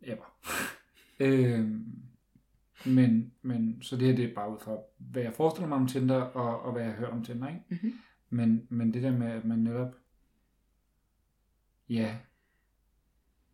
Ever. 0.04 0.38
øh, 1.20 1.70
men, 2.86 3.34
men, 3.42 3.82
så 3.82 3.98
det 3.98 4.08
her 4.08 4.16
det 4.16 4.26
er 4.26 4.36
bare 4.36 4.54
ud 4.54 4.60
fra, 4.60 4.78
hvad 4.98 5.22
jeg 5.22 5.34
forestiller 5.34 5.68
mig 5.68 5.78
om 5.78 5.88
Tinder, 5.88 6.22
og, 6.22 6.62
og 6.62 6.74
hvad 6.74 6.84
jeg 6.84 6.94
hører 6.94 7.12
om 7.12 7.24
Tinder, 7.24 7.48
ikke? 7.48 7.62
Mm-hmm. 7.70 7.94
Men, 8.30 8.68
men 8.70 8.94
det 8.94 9.04
der 9.04 9.18
med, 9.18 9.28
at 9.28 9.46
man 9.46 9.60
netop, 9.60 9.96
ja, 11.90 12.18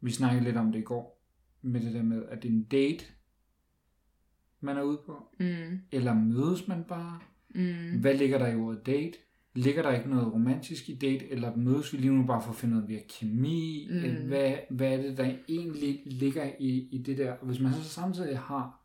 vi 0.02 0.12
snakkede 0.12 0.44
lidt 0.44 0.58
om 0.58 0.72
det 0.72 0.80
i 0.80 0.84
går, 0.84 1.22
med 1.62 1.82
det 1.82 1.94
der 1.94 2.04
med, 2.04 2.26
at 2.26 2.44
det 2.44 2.50
er 2.50 2.54
en 2.54 2.64
date, 2.64 3.06
man 4.60 4.78
er 4.78 4.82
ude 4.82 5.02
på? 5.06 5.36
Mm. 5.40 5.82
Eller 5.92 6.14
mødes 6.14 6.68
man 6.68 6.84
bare? 6.84 7.20
Mm. 7.50 8.00
Hvad 8.00 8.18
ligger 8.18 8.38
der 8.38 8.48
i 8.48 8.56
ordet 8.56 8.86
date? 8.86 9.18
Ligger 9.64 9.82
der 9.82 9.92
ikke 9.92 10.10
noget 10.10 10.34
romantisk 10.34 10.90
i 10.90 10.96
date, 10.96 11.30
eller 11.30 11.56
mødes 11.56 11.94
vi 11.94 11.98
lige 11.98 12.14
nu 12.14 12.26
bare 12.26 12.42
for 12.42 12.50
at 12.50 12.56
finde 12.56 12.78
ud 12.78 12.82
af, 12.82 12.88
mere 12.88 13.02
kemi? 13.20 13.88
Mm. 13.92 14.28
Hvad, 14.28 14.56
hvad 14.70 14.94
er 14.94 15.02
det, 15.02 15.18
der 15.18 15.36
egentlig 15.50 16.02
ligger 16.06 16.52
i, 16.60 16.88
i 16.92 16.98
det 16.98 17.18
der? 17.18 17.32
Og 17.32 17.46
hvis 17.46 17.60
man 17.60 17.74
så 17.74 17.84
samtidig 17.84 18.40
har 18.40 18.82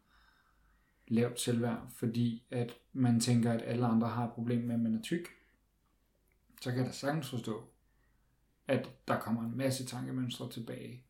lavt 1.09 1.41
selvværd, 1.41 1.87
fordi 1.97 2.43
at 2.51 2.77
man 2.93 3.21
tænker, 3.21 3.53
at 3.53 3.63
alle 3.65 3.87
andre 3.87 4.09
har 4.09 4.25
et 4.25 4.33
problem 4.33 4.61
med, 4.61 4.75
at 4.75 4.81
man 4.81 4.95
er 4.95 5.03
tyk, 5.03 5.29
så 6.61 6.71
kan 6.71 6.79
jeg 6.79 6.87
da 6.87 6.93
sagtens 6.93 7.31
forstå, 7.31 7.63
at 8.69 8.91
der 9.09 9.21
kommer 9.21 9.43
en 9.43 9.57
masse 9.57 9.87
tankemønstre 9.87 10.51
tilbage, 10.51 11.05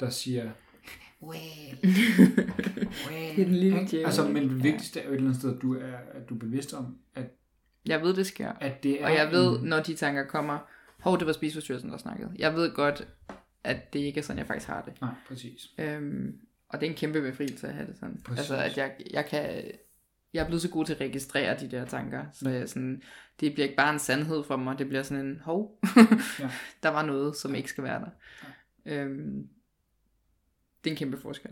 der 0.00 0.10
siger, 0.10 0.52
well, 1.22 1.78
well. 3.10 3.36
Det 3.36 3.40
er 3.40 3.44
den 3.44 3.54
lille 3.54 4.04
Altså, 4.04 4.28
men 4.28 4.48
det 4.48 4.62
vigtigste 4.62 5.00
er 5.00 5.04
jo 5.04 5.10
et 5.10 5.14
eller 5.14 5.28
andet 5.28 5.40
sted, 5.40 5.56
at 5.56 5.62
du 5.62 5.74
er, 5.74 5.96
at 5.96 6.28
du 6.28 6.34
er 6.34 6.38
bevidst 6.38 6.74
om, 6.74 6.98
at, 7.14 7.30
Jeg 7.86 8.02
ved, 8.02 8.14
det 8.14 8.26
sker. 8.26 8.52
at 8.60 8.82
det 8.82 9.02
er 9.02 9.06
Og 9.06 9.14
jeg 9.14 9.30
ved, 9.30 9.60
en, 9.60 9.66
når 9.66 9.80
de 9.82 9.94
tanker 9.94 10.24
kommer, 10.26 10.58
hov, 11.00 11.18
det 11.18 11.26
var 11.26 11.32
spiseforstyrrelsen, 11.32 11.90
der 11.90 11.96
snakkede. 11.98 12.32
Jeg 12.38 12.54
ved 12.54 12.74
godt, 12.74 13.08
at 13.64 13.92
det 13.92 13.98
ikke 13.98 14.18
er 14.18 14.22
sådan, 14.22 14.38
jeg 14.38 14.46
faktisk 14.46 14.68
har 14.68 14.82
det. 14.82 15.00
Nej, 15.00 15.10
præcis. 15.28 15.68
Øhm, 15.78 16.38
og 16.68 16.80
det 16.80 16.86
er 16.86 16.90
en 16.90 16.96
kæmpe 16.96 17.20
befrielse 17.22 17.68
at 17.68 17.74
have 17.74 17.86
det 17.86 17.96
sådan. 18.00 18.20
Præcis. 18.24 18.38
Altså, 18.38 18.56
at 18.56 18.76
jeg, 18.76 18.96
jeg 19.10 19.26
kan... 19.26 19.64
Jeg 20.32 20.42
er 20.42 20.46
blevet 20.46 20.62
så 20.62 20.70
god 20.70 20.84
til 20.84 20.94
at 20.94 21.00
registrere 21.00 21.60
de 21.60 21.70
der 21.70 21.84
tanker, 21.84 22.24
så 22.32 22.48
jeg 22.50 22.68
sådan, 22.68 23.02
det 23.40 23.52
bliver 23.54 23.64
ikke 23.64 23.76
bare 23.76 23.92
en 23.92 23.98
sandhed 23.98 24.44
for 24.44 24.56
mig, 24.56 24.78
det 24.78 24.88
bliver 24.88 25.02
sådan 25.02 25.26
en, 25.26 25.40
hov, 25.44 25.80
Ja. 26.38 26.50
der 26.82 26.88
var 26.88 27.06
noget, 27.06 27.36
som 27.36 27.54
ikke 27.54 27.68
skal 27.68 27.84
være 27.84 28.00
der. 28.00 28.10
Ja. 28.86 28.94
Øhm, 29.04 29.48
det 30.84 30.90
er 30.90 30.94
en 30.94 30.96
kæmpe 30.96 31.20
forskel. 31.20 31.50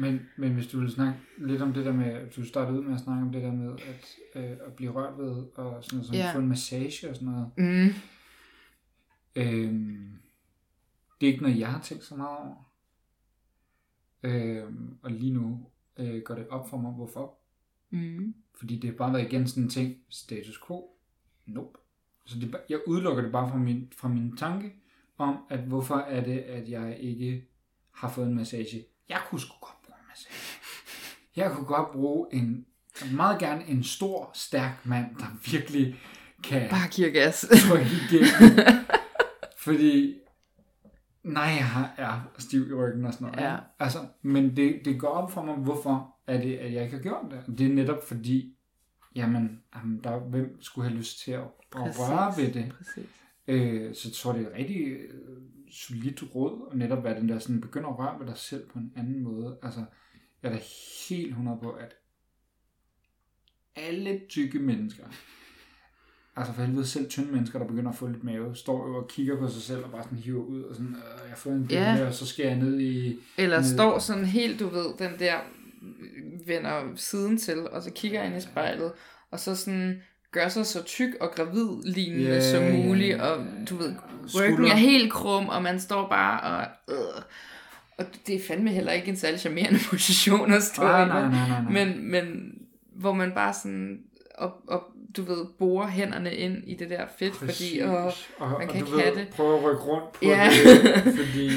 Men, 0.00 0.20
men 0.36 0.52
hvis 0.54 0.66
du 0.66 0.80
vil 0.80 0.90
snakke 0.90 1.20
lidt 1.38 1.62
om 1.62 1.72
det 1.72 1.84
der 1.84 1.92
med, 1.92 2.30
du 2.30 2.44
startede 2.46 2.78
ud 2.80 2.84
med 2.84 2.94
at 2.94 3.00
snakke 3.00 3.22
om 3.22 3.32
det 3.32 3.42
der 3.42 3.52
med 3.52 3.72
at, 3.72 4.16
øh, 4.34 4.50
at 4.66 4.72
blive 4.76 4.90
rørt 4.90 5.18
ved, 5.18 5.30
og 5.54 5.84
sådan 5.84 5.96
noget, 5.96 6.06
som 6.06 6.14
Ja. 6.16 6.34
få 6.34 6.38
en 6.38 6.48
massage 6.48 7.10
og 7.10 7.16
sådan 7.16 7.28
noget. 7.28 7.50
Mm. 7.56 7.94
Øhm, 9.36 10.18
det 11.20 11.28
er 11.28 11.32
ikke 11.32 11.42
noget, 11.42 11.58
jeg 11.58 11.68
har 11.72 11.80
tænkt 11.82 12.04
så 12.04 12.16
meget 12.16 12.38
over. 12.38 12.70
Øhm, 14.22 14.96
og 15.02 15.10
lige 15.10 15.32
nu 15.32 15.66
øh, 15.96 16.22
går 16.22 16.34
det 16.34 16.48
op 16.48 16.70
for 16.70 16.76
mig, 16.76 16.92
hvorfor. 16.92 17.34
Mm. 17.90 18.34
Fordi 18.54 18.76
det 18.78 18.90
har 18.90 18.96
bare 18.96 19.12
været 19.12 19.32
igen 19.32 19.46
sådan 19.48 19.62
en 19.62 19.68
ting, 19.70 19.96
status 20.08 20.60
quo, 20.66 20.90
nope. 21.46 21.78
Så 22.26 22.38
det, 22.38 22.56
jeg 22.68 22.80
udelukker 22.86 23.22
det 23.22 23.32
bare 23.32 23.50
fra 23.50 23.58
min, 23.58 23.92
fra 23.96 24.08
min 24.08 24.36
tanke, 24.36 24.72
om 25.18 25.38
at 25.50 25.60
hvorfor 25.60 25.96
er 25.96 26.24
det, 26.24 26.38
at 26.38 26.68
jeg 26.68 26.96
ikke 27.00 27.48
har 27.90 28.08
fået 28.10 28.26
en 28.26 28.34
massage. 28.34 28.84
Jeg 29.08 29.20
kunne 29.30 29.40
sgu 29.40 29.54
godt. 29.60 29.73
Jeg 31.36 31.52
kunne 31.52 31.66
godt 31.66 31.92
bruge 31.92 32.26
en, 32.32 32.66
meget 33.12 33.38
gerne 33.38 33.68
en 33.68 33.84
stor, 33.84 34.30
stærk 34.34 34.86
mand, 34.86 35.16
der 35.16 35.50
virkelig 35.50 36.00
kan 36.44 36.70
Bare 36.70 36.88
giver 36.90 37.10
gas. 37.10 37.46
trykke 37.68 37.86
igennem. 38.08 38.58
Fordi, 39.64 40.14
nej, 41.22 41.42
jeg 41.42 41.90
er 41.96 42.20
stiv 42.38 42.68
i 42.70 42.72
ryggen 42.74 43.04
og 43.04 43.14
sådan 43.14 43.26
noget. 43.26 43.40
Ja. 43.50 43.56
Altså, 43.78 43.98
men 44.22 44.56
det, 44.56 44.80
det 44.84 45.00
går 45.00 45.08
op 45.08 45.30
for 45.30 45.42
mig, 45.42 45.54
hvorfor 45.54 46.16
er 46.26 46.40
det, 46.40 46.56
at 46.56 46.72
jeg 46.72 46.82
ikke 46.84 46.96
har 46.96 47.02
gjort 47.02 47.24
det. 47.30 47.58
Det 47.58 47.70
er 47.70 47.74
netop 47.74 48.08
fordi, 48.08 48.56
jamen, 49.14 49.62
jamen 49.76 50.00
der, 50.04 50.18
hvem 50.18 50.62
skulle 50.62 50.88
have 50.88 50.98
lyst 50.98 51.24
til 51.24 51.32
at, 51.32 51.40
at 51.76 51.98
røre 51.98 52.34
ved 52.36 52.52
det. 52.52 52.72
Præcis. 52.78 53.10
Øh, 53.48 53.94
så 53.94 54.08
jeg 54.08 54.14
tror, 54.14 54.32
det 54.32 54.42
er 54.42 54.50
et 54.50 54.56
rigtig 54.58 54.86
øh, 54.86 55.42
solidt 55.70 56.22
råd, 56.34 56.68
og 56.70 56.76
netop 56.76 57.04
være 57.04 57.20
den 57.20 57.28
der 57.28 57.38
sådan, 57.38 57.60
begynder 57.60 57.88
at 57.88 57.98
røre 57.98 58.20
ved 58.20 58.26
dig 58.26 58.36
selv 58.36 58.68
på 58.68 58.78
en 58.78 58.92
anden 58.96 59.22
måde. 59.22 59.58
Altså, 59.62 59.84
jeg 60.44 60.52
er 60.52 60.56
da 60.56 60.62
helt 61.08 61.28
100 61.28 61.58
på, 61.62 61.70
at 61.70 61.94
alle 63.76 64.20
tykke 64.28 64.58
mennesker, 64.58 65.04
altså 66.36 66.52
for 66.52 66.62
helvede 66.62 66.86
selv 66.86 67.08
tynde 67.10 67.32
mennesker, 67.32 67.58
der 67.58 67.66
begynder 67.66 67.90
at 67.90 67.96
få 67.96 68.06
lidt 68.06 68.24
mave, 68.24 68.56
står 68.56 68.88
jo 68.88 68.96
og 68.96 69.08
kigger 69.08 69.36
på 69.38 69.48
sig 69.48 69.62
selv 69.62 69.84
og 69.84 69.90
bare 69.90 70.02
sådan 70.02 70.18
hiver 70.18 70.42
ud, 70.44 70.62
og 70.62 70.74
sådan, 70.74 70.94
øh, 70.96 71.28
jeg 71.28 71.38
fået 71.38 71.54
en 71.54 71.66
Ja. 71.70 71.94
ja. 71.94 72.06
og 72.06 72.14
så 72.14 72.26
skal 72.26 72.46
jeg 72.46 72.56
ned 72.56 72.80
i... 72.80 73.16
Eller 73.38 73.60
Ned. 73.60 73.74
står 73.74 73.98
sådan 73.98 74.24
helt, 74.24 74.60
du 74.60 74.68
ved, 74.68 74.86
den 74.98 75.18
der 75.18 75.34
vender 76.46 76.92
siden 76.96 77.38
til, 77.38 77.68
og 77.68 77.82
så 77.82 77.90
kigger 77.90 78.22
ind 78.22 78.36
i 78.36 78.40
spejlet, 78.40 78.92
og 79.30 79.40
så 79.40 79.56
sådan 79.56 80.02
gør 80.30 80.48
sig 80.48 80.66
så 80.66 80.82
tyk 80.82 81.14
og 81.20 81.30
gravid 81.36 81.82
lignende 81.92 82.24
Ja, 82.30 82.50
som 82.52 82.62
muligt, 82.86 83.20
og 83.20 83.46
du 83.70 83.76
ved, 83.76 83.94
ryggen 84.36 84.54
Skulder. 84.54 84.70
er 84.72 84.76
helt 84.76 85.12
krum, 85.12 85.48
og 85.48 85.62
man 85.62 85.80
står 85.80 86.08
bare 86.08 86.40
og... 86.40 86.94
Øh, 86.94 87.22
og 87.98 88.04
det 88.26 88.34
er 88.34 88.40
fandme 88.48 88.70
heller 88.70 88.92
ikke 88.92 89.08
en 89.08 89.16
særlig 89.16 89.40
charmerende 89.40 89.78
position 89.90 90.52
at 90.52 90.62
stå 90.62 90.82
Nej, 90.82 91.04
i. 91.04 91.08
nej, 91.08 91.20
nej, 91.28 91.30
nej, 91.48 91.62
nej. 91.62 91.84
Men, 91.84 92.10
men 92.10 92.54
hvor 92.96 93.12
man 93.12 93.32
bare 93.32 93.54
sådan, 93.54 93.98
og, 94.38 94.52
og 94.68 94.82
du 95.16 95.22
ved, 95.22 95.46
borer 95.58 95.86
hænderne 95.88 96.34
ind 96.34 96.56
i 96.66 96.74
det 96.74 96.90
der 96.90 97.06
fedt, 97.18 97.36
fordi, 97.36 97.78
og, 97.78 98.12
og, 98.38 98.50
man 98.50 98.68
og 98.68 98.68
kan 98.68 98.68
du 98.68 98.74
ikke 98.86 98.92
ved, 98.92 99.00
have 99.00 99.14
det. 99.14 99.28
prøve 99.28 99.58
at 99.58 99.64
rykke 99.64 99.82
rundt 99.82 100.12
på 100.12 100.18
Ja. 100.24 100.50
det, 100.64 101.02
fordi 101.26 101.50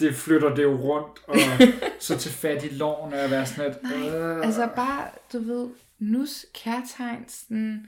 det 0.00 0.14
flytter 0.14 0.54
det 0.54 0.62
jo 0.62 0.76
rundt, 0.76 1.18
og 1.28 1.36
så 2.00 2.18
til 2.18 2.30
fat 2.32 2.64
i 2.64 2.68
lårene 2.68 3.22
og 3.22 3.30
være 3.30 3.46
sådan 3.46 3.70
et... 3.70 3.76
Øh, 4.14 4.46
Altså 4.46 4.68
bare, 4.76 5.04
du 5.32 5.38
ved, 5.38 5.68
nus, 5.98 6.46
kærtegn, 6.54 7.24
sådan, 7.28 7.86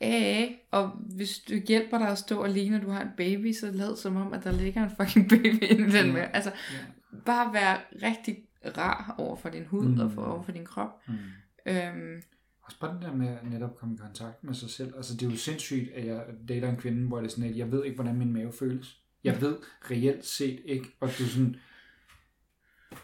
af, 0.00 0.66
og 0.70 0.90
hvis 1.16 1.38
du 1.38 1.54
hjælper 1.68 1.98
dig 1.98 2.08
at 2.08 2.18
stå 2.18 2.42
alene, 2.42 2.76
og 2.76 2.82
du 2.82 2.90
har 2.90 3.00
en 3.00 3.08
baby, 3.16 3.52
så 3.52 3.70
lad 3.72 3.96
som 3.96 4.16
om, 4.16 4.32
at 4.32 4.44
der 4.44 4.52
ligger 4.52 4.82
en 4.82 4.90
fucking 5.00 5.28
baby 5.28 5.62
inde 5.62 5.88
i 5.88 5.90
den 6.02 6.12
med. 6.12 6.22
Altså. 6.32 6.50
Bare 7.26 7.52
være 7.52 7.78
rigtig 8.02 8.38
rar 8.76 9.14
over 9.18 9.36
for 9.36 9.48
din 9.48 9.64
hud, 9.66 9.84
Mm. 9.86 9.94
mm. 9.94 10.00
og 10.00 10.12
for, 10.12 10.22
over 10.24 10.42
for 10.42 10.52
din 10.52 10.64
krop. 10.64 11.02
Mm. 11.08 11.14
Øhm, 11.66 12.22
Også 12.62 12.78
bare 12.80 12.94
den 12.94 13.02
der 13.02 13.12
med 13.14 13.28
at 13.28 13.50
netop 13.50 13.76
komme 13.76 13.94
i 13.94 13.98
kontakt 13.98 14.44
med 14.44 14.54
sig 14.54 14.70
selv. 14.70 14.92
Altså 14.96 15.14
det 15.14 15.26
er 15.26 15.30
jo 15.30 15.36
sindssygt, 15.36 15.92
at 15.92 16.06
jeg 16.06 16.24
dater 16.48 16.68
en 16.70 16.76
kvinde, 16.76 17.08
hvor 17.08 17.18
det 17.20 17.26
er 17.26 17.30
sådan, 17.30 17.50
at 17.50 17.56
jeg 17.56 17.72
ved 17.72 17.84
ikke, 17.84 17.94
hvordan 17.94 18.16
min 18.18 18.32
mave 18.32 18.52
føles. 18.52 19.00
Jeg 19.24 19.40
ved 19.40 19.58
reelt 19.90 20.26
set 20.26 20.60
ikke, 20.64 20.96
og 21.00 21.08
du 21.18 21.24
sådan... 21.26 21.56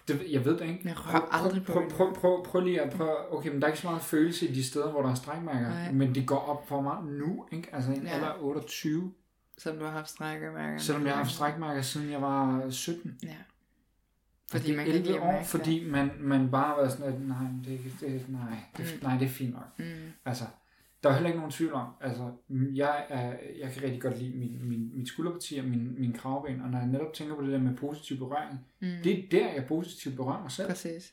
Det, 0.09 0.27
jeg 0.31 0.45
ved 0.45 0.59
det 0.59 0.67
ikke. 0.69 0.81
Jeg 0.89 1.07
rører 1.07 1.35
aldrig 1.45 1.65
på 1.65 1.73
prøv, 1.73 1.91
prøv, 1.91 2.15
prøv, 2.15 2.45
prøv, 2.45 2.61
lige 2.65 2.81
at 2.83 2.93
prøve... 2.93 3.33
Okay, 3.33 3.51
men 3.51 3.61
der 3.61 3.67
er 3.67 3.71
ikke 3.71 3.81
så 3.81 3.87
meget 3.89 4.03
følelse 4.03 4.49
i 4.49 4.55
de 4.55 4.65
steder, 4.65 4.91
hvor 4.91 5.03
der 5.03 5.11
er 5.11 5.15
strækmærker. 5.15 5.69
Nej. 5.69 5.93
Men 5.93 6.15
det 6.15 6.27
går 6.27 6.39
op 6.39 6.69
for 6.69 6.81
mig 6.81 6.97
nu, 7.05 7.47
ikke? 7.53 7.69
Altså 7.75 7.93
en 7.93 8.03
Ja. 8.03 8.09
alder 8.09 8.27
af 8.27 8.37
28. 8.41 9.13
som 9.59 9.77
du 9.79 9.85
har 9.85 9.93
haft 9.93 10.09
strækkemærker. 10.11 10.79
Selvom 10.79 11.05
jeg 11.05 11.11
har 11.13 11.17
haft 11.19 11.31
strækmærker, 11.31 11.83
siden 11.83 12.11
jeg 12.11 12.23
var 12.23 12.71
17. 12.71 13.19
Ja. 13.23 13.29
Fordi 14.51 14.71
man 14.71 14.81
er 14.81 14.85
kan 14.85 14.95
ikke 14.95 14.99
11 14.99 15.13
lide 15.13 15.17
at 15.19 15.23
år, 15.29 15.33
mærke 15.33 15.47
fordi 15.47 15.91
man, 15.91 16.11
man 16.21 16.51
bare 16.51 16.77
været 16.79 16.93
sådan, 16.93 17.13
at 17.15 17.21
nej, 17.29 17.37
det, 17.65 17.69
er 17.69 17.73
ikke- 17.73 17.93
det, 18.01 18.29
nej, 18.29 18.57
det, 18.77 18.85
Mm. 19.03 19.07
nej, 19.09 19.19
det 19.19 19.25
er 19.25 19.29
fint 19.31 19.53
nok. 19.53 19.79
Mm. 19.79 19.85
Altså, 20.25 20.45
der 21.03 21.09
er 21.09 21.15
heller 21.15 21.29
ikke 21.29 21.39
nogen 21.39 21.53
tvivl 21.53 21.73
om, 21.73 21.87
altså, 22.01 22.31
jeg, 22.75 23.05
er, 23.09 23.35
jeg 23.61 23.73
kan 23.73 23.83
rigtig 23.83 24.01
godt 24.01 24.19
lide 24.23 24.37
min, 24.39 24.59
min, 24.63 24.91
mit 24.95 25.09
skulderparti 25.09 25.57
og 25.59 25.65
min, 25.65 25.95
min 26.01 26.13
kravben, 26.13 26.61
og 26.61 26.71
når 26.71 26.79
jeg 26.79 26.87
netop 26.89 27.13
tænker 27.15 27.35
på 27.35 27.43
det 27.43 27.53
der 27.53 27.59
med 27.59 27.77
positiv 27.77 28.17
berøring, 28.19 28.61
Mm. 28.81 28.89
det 29.05 29.19
er 29.19 29.23
der, 29.31 29.53
jeg 29.55 29.65
positivt 29.69 30.17
berører 30.17 30.43
mig 30.43 30.51
selv. 30.51 30.69
Præcis. 30.69 31.13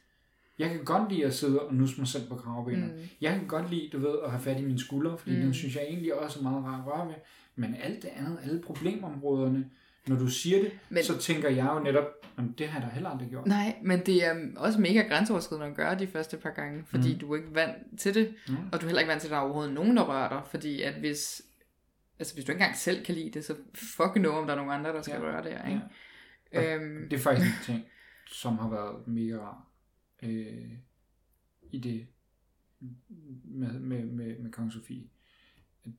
Jeg 0.59 0.69
kan 0.69 0.83
godt 0.85 1.11
lide 1.11 1.25
at 1.25 1.33
sidde 1.33 1.61
og 1.61 1.75
nusse 1.75 1.97
mig 2.01 2.07
selv 2.07 2.27
på 2.29 2.35
kravbenet. 2.35 2.93
Mm. 2.93 2.99
Jeg 3.21 3.35
kan 3.39 3.47
godt 3.47 3.69
lide, 3.69 3.89
du 3.93 3.99
ved, 3.99 4.15
at 4.23 4.31
have 4.31 4.41
fat 4.41 4.59
i 4.59 4.65
mine 4.65 4.79
skuldre, 4.79 5.17
fordi 5.17 5.31
Mm. 5.31 5.37
mm. 5.37 5.43
den 5.43 5.53
synes 5.53 5.75
jeg 5.75 5.83
egentlig 5.83 6.13
også 6.19 6.39
er 6.39 6.43
meget 6.43 6.63
rar 6.63 6.79
at 6.79 6.85
røre 6.85 7.07
ved. 7.07 7.15
Men 7.55 7.75
alt 7.75 8.01
det 8.03 8.09
andet, 8.15 8.37
alle 8.43 8.61
problemområderne, 8.61 9.65
når 10.07 10.15
du 10.15 10.27
siger 10.27 10.61
det, 10.61 10.71
Men- 10.89 11.03
så 11.03 11.17
tænker 11.17 11.49
jeg 11.49 11.69
jo 11.75 11.79
netop, 11.79 12.05
"Jamen, 12.37 12.51
det 12.57 12.67
har 12.67 12.79
jeg 12.79 12.89
da 12.89 12.93
heller 12.93 13.09
aldrig 13.09 13.29
gjort. 13.29 13.45
Nej, 13.47 13.75
men 13.83 13.99
det 13.99 14.25
er 14.25 14.35
også 14.57 14.81
mega 14.81 15.01
grænseoverskridende 15.01 15.67
at 15.67 15.75
gøre 15.75 15.99
de 15.99 16.07
første 16.07 16.37
par 16.37 16.49
gange, 16.51 16.83
fordi 16.85 17.13
mm. 17.13 17.19
du 17.19 17.31
er 17.33 17.37
ikke 17.37 17.55
vant 17.55 17.99
til 17.99 18.13
det, 18.15 18.35
Mm. 18.47 18.55
og 18.71 18.81
du 18.81 18.85
er 18.85 18.87
heller 18.87 18.99
ikke 18.99 19.09
vant 19.11 19.21
til, 19.21 19.27
at 19.27 19.31
der 19.31 19.37
er 19.37 19.41
overhovedet 19.41 19.73
nogen, 19.73 19.97
der 19.97 20.03
rører 20.03 20.29
dig, 20.29 20.41
fordi 20.49 20.81
at 20.81 20.93
hvis, 20.93 21.41
altså 22.19 22.33
hvis 22.33 22.45
du 22.45 22.51
ikke 22.51 22.61
engang 22.61 22.77
selv 22.77 23.05
kan 23.05 23.15
lide 23.15 23.29
det, 23.31 23.45
så 23.45 23.55
fuck 23.75 24.13
know, 24.13 24.31
om 24.31 24.45
der 24.45 24.53
er 24.53 24.57
nogen 24.57 24.71
andre, 24.71 24.93
der 24.93 25.01
skal 25.01 25.13
Ja. 25.15 25.21
røre 25.21 25.43
det 25.43 25.51
her, 25.51 25.67
ikke? 25.69 25.81
Ja. 26.53 26.75
Øhm, 26.75 27.09
Det 27.09 27.17
er 27.17 27.21
faktisk 27.23 27.47
en 27.47 27.63
ting, 27.73 27.85
som 28.27 28.57
har 28.57 28.69
været 28.69 29.07
mega 29.07 29.37
rar 29.37 29.67
øh, 30.23 30.71
i 31.71 31.79
det 31.79 32.07
med, 33.45 33.79
med, 33.79 34.03
med, 34.05 34.37
med 34.39 34.51
Kong 34.51 34.71
Sofie. 34.73 35.03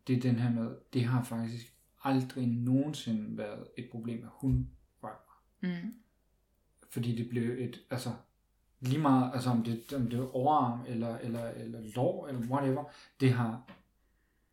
Det 0.07 0.17
er 0.17 0.21
den 0.21 0.37
her 0.39 0.51
med, 0.51 0.71
det 0.93 1.05
har 1.05 1.23
faktisk 1.23 1.74
aldrig 2.05 2.47
nogensinde 2.47 3.39
været 3.39 3.69
et 3.77 3.89
problem, 3.91 4.25
at 4.25 4.31
hun 4.33 4.71
rører 5.03 5.43
mm, 5.61 5.95
Fordi 6.91 7.17
det 7.17 7.29
blev 7.29 7.51
et, 7.59 7.85
altså 7.91 8.11
lige 8.81 9.01
meget, 9.01 9.31
altså 9.35 9.51
om 9.51 9.65
det, 9.65 9.93
om 9.93 10.11
det 10.11 10.19
er 10.19 10.35
overarm 10.35 10.85
eller, 10.87 11.19
eller, 11.19 11.51
eller 11.51 11.81
lår 11.95 12.29
eller 12.29 12.41
whatever, 12.41 12.85
det 13.21 13.33
har, 13.33 13.71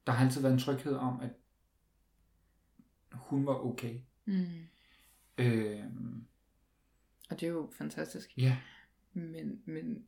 der 0.07 0.11
har 0.13 0.25
altid 0.25 0.41
været 0.41 0.53
en 0.53 0.59
tryghed 0.59 0.95
om, 0.95 1.19
at 1.19 1.31
hun 3.13 3.45
var 3.45 3.65
okay. 3.65 3.99
mm. 4.25 4.45
Øh, 5.37 5.85
Og 7.29 7.39
det 7.39 7.43
er 7.43 7.51
jo 7.51 7.69
fantastisk. 7.77 8.37
ja, 8.37 8.57
Men, 9.13 9.61
men 9.65 10.05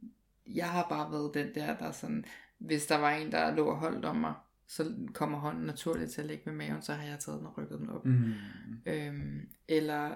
jeg 0.47 0.71
har 0.71 0.89
bare 0.89 1.11
været 1.11 1.33
den 1.33 1.55
der, 1.55 1.77
der 1.77 1.91
sådan, 1.91 2.25
hvis 2.57 2.85
der 2.85 2.97
var 2.97 3.11
en, 3.11 3.31
der 3.31 3.55
lå 3.55 3.65
og 3.65 3.79
holdt 3.79 4.05
om 4.05 4.15
mig, 4.15 4.33
så 4.67 4.93
kommer 5.13 5.37
hånden 5.39 5.65
naturligt 5.65 6.11
til 6.11 6.21
at 6.21 6.27
ligge 6.27 6.43
med 6.45 6.53
maven, 6.53 6.81
så 6.81 6.93
har 6.93 7.03
jeg 7.07 7.19
taget 7.19 7.39
den 7.39 7.47
og 7.47 7.57
rykket 7.57 7.79
den 7.79 7.89
op. 7.89 8.05
mm, 8.05 8.33
Øhm, 8.85 9.49
eller 9.67 10.15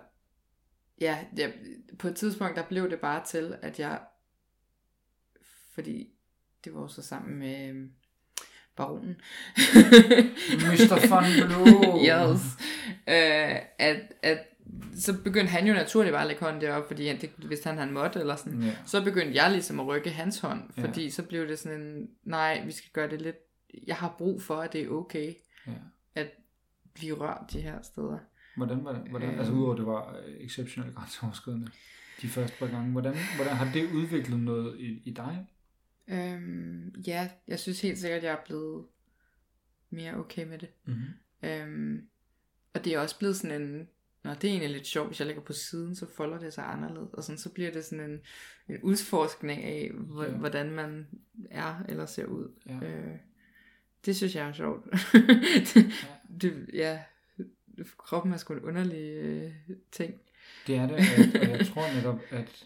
ja, 1.02 1.18
ja, 1.38 1.52
på 2.00 2.08
et 2.08 2.16
tidspunkt 2.16 2.56
der 2.56 2.64
blev 2.64 2.90
det 2.90 3.00
bare 3.00 3.26
til, 3.26 3.56
at 3.62 3.80
jeg, 3.80 4.00
fordi 5.74 6.10
det 6.66 6.74
var 6.74 6.88
så 6.88 7.02
sammen 7.02 7.40
med 7.40 7.70
øhm, 7.70 7.92
baronen. 8.76 9.16
Mr. 10.54 11.08
Fun 11.08 11.24
Blue. 11.48 12.00
yes. 12.06 12.42
Øh, 13.08 13.56
at, 13.80 14.14
at 14.24 14.40
så 14.96 15.14
begyndte 15.24 15.52
han 15.52 15.68
jo 15.68 15.74
naturligt 15.74 16.14
bare 16.14 16.22
at 16.22 16.28
lægge 16.28 16.44
hånden 16.44 16.62
derop, 16.62 16.88
fordi 16.88 17.08
han, 17.08 17.22
det, 17.22 17.30
hvis 17.30 17.64
han 17.64 17.78
han 17.78 17.92
måtte, 17.94 18.20
eller 18.20 18.36
sådan. 18.36 18.64
Ja. 18.64 18.76
Så 18.86 19.04
begyndte 19.04 19.36
jeg 19.36 19.52
ligesom 19.52 19.80
at 19.80 19.88
rykke 19.88 20.10
hans 20.10 20.40
hånd, 20.40 20.62
fordi 20.80 21.10
så 21.10 21.24
blev 21.24 21.48
det 21.48 21.60
sådan 21.60 21.82
en, 21.82 22.08
nej, 22.24 22.64
vi 22.66 22.72
skal 22.72 22.90
gøre 22.94 23.10
det 23.10 23.22
lidt, 23.22 23.36
jeg 23.88 23.96
har 23.96 24.16
brug 24.18 24.42
for, 24.42 24.56
at 24.56 24.74
det 24.74 24.82
er 24.82 24.90
okay, 24.90 25.34
Ja. 25.68 25.72
at 26.16 26.32
blive 26.94 27.16
rørt 27.16 27.52
de 27.54 27.62
her 27.62 27.82
steder. 27.82 28.20
Hvordan 28.58 28.84
var 28.86 28.92
det? 28.94 29.02
Hvordan, 29.10 29.30
Øhm. 29.30 29.40
altså 29.40 29.54
udover 29.54 29.72
at 29.74 29.78
det 29.78 29.86
var 29.86 30.18
øh, 30.18 30.36
exceptionelt 30.40 30.96
grænseoverskridende 30.96 31.72
de 32.22 32.28
første 32.28 32.56
par 32.60 32.68
gange, 32.68 32.92
hvordan, 32.92 33.16
hvordan 33.36 33.56
har 33.56 33.74
det 33.74 33.92
udviklet 33.94 34.40
noget 34.40 34.80
i, 34.80 35.02
i 35.06 35.12
dig? 35.12 35.48
Øhm, 36.08 36.90
ja, 37.08 37.30
jeg 37.48 37.60
synes 37.60 37.82
helt 37.82 37.98
sikkert, 38.00 38.18
at 38.18 38.24
jeg 38.24 38.32
er 38.34 38.46
blevet 38.46 38.86
mere 39.90 40.14
okay 40.16 40.48
med 40.48 40.58
det. 40.58 40.70
Mm-hmm. 40.86 41.50
Øhm, 41.50 42.08
og 42.74 42.86
det 42.86 42.94
er 42.94 43.00
også 43.00 43.20
blevet 43.20 43.36
sådan 43.36 43.62
en, 43.62 43.88
Nå, 44.24 44.34
det 44.34 44.44
er 44.44 44.48
egentlig 44.52 44.70
lidt 44.70 44.88
sjovt, 44.88 45.08
hvis 45.10 45.20
jeg 45.20 45.28
lægger 45.28 45.42
på 45.44 45.54
siden, 45.54 45.96
så 45.96 46.06
folder 46.16 46.40
det 46.40 46.54
sig 46.54 46.64
anderledes. 46.72 47.14
Og 47.14 47.24
sådan, 47.24 47.38
så 47.38 47.50
bliver 47.54 47.72
det 47.72 47.86
sådan 47.86 48.12
en, 48.12 48.20
en 48.70 48.82
udforskning 48.82 49.64
af, 49.64 49.92
Ja. 50.24 50.30
hvordan 50.30 50.72
man 50.72 51.08
er 51.52 51.84
eller 51.90 52.06
ser 52.06 52.26
ud. 52.26 52.52
Ja. 52.66 52.74
Øh, 52.88 53.16
det 54.08 54.16
synes 54.16 54.36
jeg 54.36 54.48
er 54.48 54.54
sjovt. 54.54 54.86
det, 56.42 56.70
ja, 56.74 57.00
kroppen 57.98 58.34
er 58.34 58.38
sgu 58.38 58.54
en 58.54 58.60
underlig 58.60 59.12
øh, 59.14 59.52
ting. 59.92 60.14
Det 60.68 60.76
er 60.76 60.88
det, 60.88 60.96
at, 60.96 61.42
og 61.42 61.58
jeg 61.58 61.68
tror 61.68 61.96
netop, 61.96 62.20
at 62.30 62.66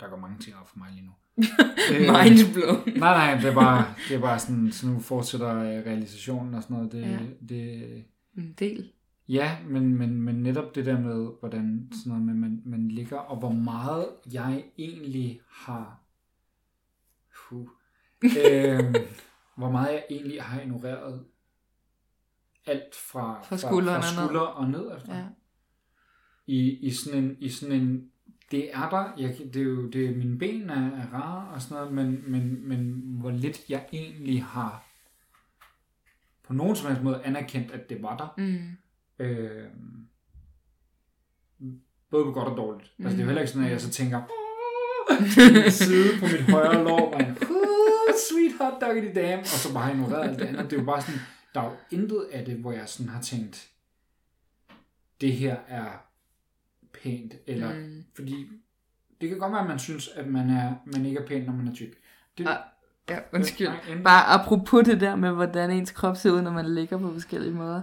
der 0.00 0.08
går 0.08 0.16
mange 0.16 0.38
ting 0.38 0.56
op 0.56 0.68
for 0.68 0.78
mig 0.78 0.88
lige 0.92 1.06
nu. 1.06 1.12
Øh, 1.92 2.00
Mind 2.00 2.54
blown. 2.54 2.98
Nej, 2.98 3.32
nej, 3.32 3.40
det 3.40 3.44
er 3.50 3.54
bare, 3.54 3.94
det 4.08 4.16
er 4.16 4.20
bare 4.20 4.38
sådan, 4.38 4.72
så 4.72 4.86
nu 4.86 5.00
fortsætter 5.00 5.48
øh, 5.58 5.64
realisationen 5.86 6.54
og 6.54 6.62
sådan 6.62 6.76
noget. 6.76 6.92
Det, 6.92 7.02
Ja. 7.02 7.18
det, 7.48 8.04
En 8.36 8.52
del. 8.58 8.92
ja, 9.28 9.58
men, 9.66 9.94
men, 9.94 10.22
men 10.22 10.34
netop 10.42 10.74
det 10.74 10.86
der 10.86 11.00
med, 11.00 11.30
hvordan 11.40 11.88
sådan 11.92 12.10
noget 12.10 12.22
med, 12.24 12.34
man, 12.34 12.62
man 12.64 12.88
ligger, 12.88 13.18
og 13.18 13.38
hvor 13.38 13.52
meget 13.52 14.06
jeg 14.32 14.64
egentlig 14.78 15.40
har, 15.50 16.00
uh, 17.52 17.68
øh, 18.24 18.94
hvor 19.56 19.70
meget 19.70 19.92
jeg 19.92 20.04
egentlig 20.10 20.42
har 20.42 20.60
ignoreret 20.60 21.24
alt 22.66 22.94
fra, 22.94 23.42
Fra 23.42 23.56
skuldrene 23.56 24.02
fra 24.02 24.08
og 24.10 24.16
ned. 24.16 24.24
skulder 24.28 24.40
og 24.40 24.70
ned 24.70 24.96
efter. 24.96 25.16
Ja. 25.16 25.24
I, 26.46 26.70
i, 26.86 26.90
sådan 26.90 27.24
en, 27.24 27.36
i 27.38 27.48
sådan 27.48 27.80
en, 27.80 28.10
det 28.50 28.74
er 28.74 28.88
der, 28.90 29.12
jeg, 29.18 29.36
det 29.54 29.56
er 29.56 29.64
jo, 29.64 29.88
det 29.88 30.06
er, 30.06 30.16
mine 30.16 30.38
ben 30.38 30.70
er, 30.70 30.90
er 30.90 31.06
rare 31.12 31.54
og 31.54 31.62
sådan 31.62 31.76
noget, 31.76 31.92
men, 31.94 32.30
men, 32.30 32.68
men 32.68 33.02
hvor 33.20 33.30
lidt 33.30 33.70
jeg 33.70 33.86
egentlig 33.92 34.44
har 34.44 34.86
på 36.46 36.52
nogen 36.52 36.76
som 36.76 36.88
helst 36.88 37.02
måde 37.02 37.22
anerkendt, 37.24 37.70
at 37.72 37.90
det 37.90 38.02
var 38.02 38.16
der. 38.16 38.34
Mm. 38.38 38.76
Øh, 39.24 39.66
både 42.10 42.24
på 42.24 42.32
godt 42.32 42.48
og 42.48 42.56
dårligt. 42.56 42.92
Altså 42.98 43.10
det 43.16 43.18
er 43.18 43.20
jo 43.20 43.26
heller 43.26 43.42
ikke 43.42 43.52
sådan, 43.52 43.66
at 43.66 43.72
jeg 43.72 43.80
så 43.80 43.90
tænker, 43.90 44.22
"Min 45.62 45.70
side 45.70 46.20
på 46.20 46.26
mit 46.26 46.40
højre 46.50 46.84
lår, 46.84 47.14
og 47.14 47.20
en 47.20 47.30
"Uh, 47.30 47.79
sweet 48.30 48.52
hot 48.60 48.80
dog 48.80 48.94
damn, 49.14 49.40
og 49.40 49.46
så 49.46 49.74
bare 49.74 49.92
ignoreret 49.92 50.28
alt 50.28 50.38
det 50.38 50.44
andet. 50.46 50.64
Det 50.64 50.72
er 50.72 50.80
jo 50.80 50.86
bare 50.86 51.02
sådan, 51.02 51.20
der 51.54 51.60
er 51.60 51.64
jo 51.64 51.76
intet 51.90 52.26
af 52.32 52.44
det, 52.44 52.56
hvor 52.56 52.72
jeg 52.72 52.88
sådan 52.88 53.08
har 53.12 53.22
tænkt, 53.22 53.68
det 55.20 55.32
her 55.32 55.56
er 55.68 55.90
pænt, 57.02 57.34
eller 57.46 57.74
Mm. 57.74 58.04
fordi 58.14 58.46
det 59.20 59.28
kan 59.28 59.38
godt 59.38 59.52
være, 59.52 59.60
at 59.60 59.66
man 59.68 59.78
synes, 59.78 60.08
at 60.08 60.26
man, 60.26 60.50
er, 60.50 60.74
man 60.86 61.06
ikke 61.06 61.20
er 61.20 61.26
pæn, 61.26 61.42
når 61.44 61.52
man 61.52 61.68
er 61.68 61.74
tyk. 61.74 61.96
Det, 62.38 62.46
Ah, 62.48 62.56
Ja, 63.10 63.18
undskyld. 63.32 63.68
Inden- 63.88 64.04
Bare 64.04 64.24
apropos 64.40 64.84
det 64.84 65.00
der 65.00 65.16
med, 65.16 65.30
hvordan 65.30 65.70
ens 65.70 65.90
krop 65.90 66.16
ser 66.16 66.30
ud, 66.30 66.42
når 66.42 66.50
man 66.50 66.74
ligger 66.74 66.98
på 66.98 67.12
forskellige 67.12 67.52
måder. 67.52 67.82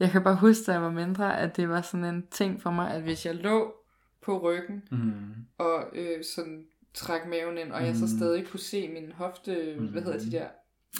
Jeg 0.00 0.10
kan 0.10 0.22
bare 0.22 0.36
huske, 0.36 0.64
da 0.66 0.72
jeg 0.72 0.82
var 0.82 0.90
mindre, 0.90 1.38
at 1.40 1.56
det 1.56 1.68
var 1.68 1.80
sådan 1.82 2.04
en 2.14 2.26
ting 2.30 2.62
for 2.62 2.70
mig, 2.70 2.90
at 2.90 3.02
hvis 3.02 3.26
jeg 3.26 3.34
lå 3.34 3.74
på 4.22 4.38
ryggen, 4.42 4.82
Mm. 4.90 5.34
og 5.58 5.84
øh, 5.92 6.24
sådan 6.34 6.64
træk 6.98 7.20
maven 7.26 7.58
ind, 7.58 7.72
og 7.72 7.86
jeg 7.86 7.94
så 7.96 8.00
Mm. 8.04 8.18
stadig 8.18 8.46
kunne 8.48 8.60
se 8.60 8.88
min 8.88 9.12
hofte, 9.12 9.74
Mm. 9.78 9.86
hvad 9.86 10.02
hedder 10.02 10.18
de 10.18 10.30
der, 10.32 10.46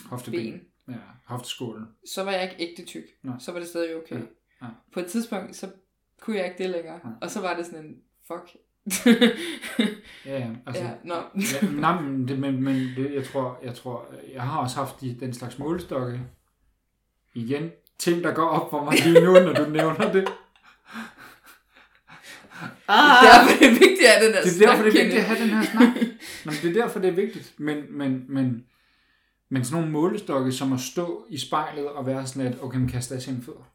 Hofteben. 0.09 0.53
ben, 0.53 0.61
Ja, 0.89 1.01
hofteskålen. 1.27 1.87
så 2.15 2.25
var 2.25 2.31
jeg 2.33 2.43
ikke 2.43 2.71
ægte 2.71 2.85
tyk. 2.85 3.05
Nej. 3.23 3.35
Så 3.39 3.53
var 3.53 3.59
det 3.59 3.69
stadig 3.69 3.97
okay. 3.97 4.17
Ja, 4.17 4.21
ja. 4.63 4.67
På 4.95 5.01
et 5.01 5.07
tidspunkt, 5.07 5.57
så 5.57 5.69
kunne 6.21 6.37
jeg 6.37 6.45
ikke 6.45 6.59
det 6.63 6.71
længere. 6.71 7.01
Ja. 7.05 7.11
Og 7.23 7.31
så 7.31 7.41
var 7.41 7.57
det 7.57 7.67
sådan 7.67 7.85
en, 7.85 7.97
fuck. 8.27 8.57
Ja. 10.27 10.51
Altså, 10.67 10.83
ja, 10.83 10.91
nå. 11.05 11.15
ja, 11.63 11.69
nej, 11.81 12.01
men, 12.03 12.29
det, 12.29 12.39
men, 12.39 12.63
men 12.63 12.75
det, 12.97 13.15
jeg 13.15 13.25
tror, 13.25 13.59
jeg 13.63 13.75
tror, 13.75 14.07
jeg 14.33 14.43
har 14.43 14.61
også 14.61 14.77
haft 14.77 15.01
de, 15.01 15.17
den 15.21 15.33
slags 15.35 15.59
målestokke. 15.59 16.21
Igen, 17.35 17.71
ting, 17.99 18.25
der 18.25 18.35
går 18.35 18.47
op 18.49 18.71
for 18.71 18.85
mig 18.85 18.95
lige 19.05 19.25
nu, 19.25 19.33
når 19.33 19.53
du 19.55 19.71
nævner 19.71 20.13
det. 20.13 20.29
Ah, 22.89 23.25
derfor 23.25 23.51
er 23.55 23.59
det 23.71 23.81
vigtigt 23.81 24.07
at 24.07 24.13
have 24.15 24.27
den 24.27 24.35
der 24.35 24.43
Det 24.43 24.63
er 24.63 24.67
derfor, 24.67 24.83
det 24.85 24.95
er 24.95 25.03
vigtigt 25.03 25.19
at 25.21 25.25
have 25.25 25.41
den 25.43 25.49
her 25.51 25.63
snak. 25.63 25.89
Nå, 26.45 26.53
det 26.63 26.65
er 26.77 26.83
derfor, 26.83 26.99
det 27.01 27.09
er 27.09 27.13
vigtigt. 27.15 27.55
Men, 27.59 27.77
men, 27.91 28.25
men, 28.29 28.65
men 29.51 29.65
sådan 29.65 29.77
nogle 29.81 29.93
målestokke, 29.93 30.53
som 30.53 30.73
at 30.73 30.81
stå 30.81 31.27
i 31.31 31.39
spejlet 31.39 31.87
og 31.89 32.07
være 32.07 32.27
sådan 32.27 32.51
lidt, 32.51 32.63
okay, 32.63 32.79
men 32.79 32.89
kaster 32.89 33.15
jeg 33.15 33.23
sine 33.23 33.43
fødder? 33.43 33.71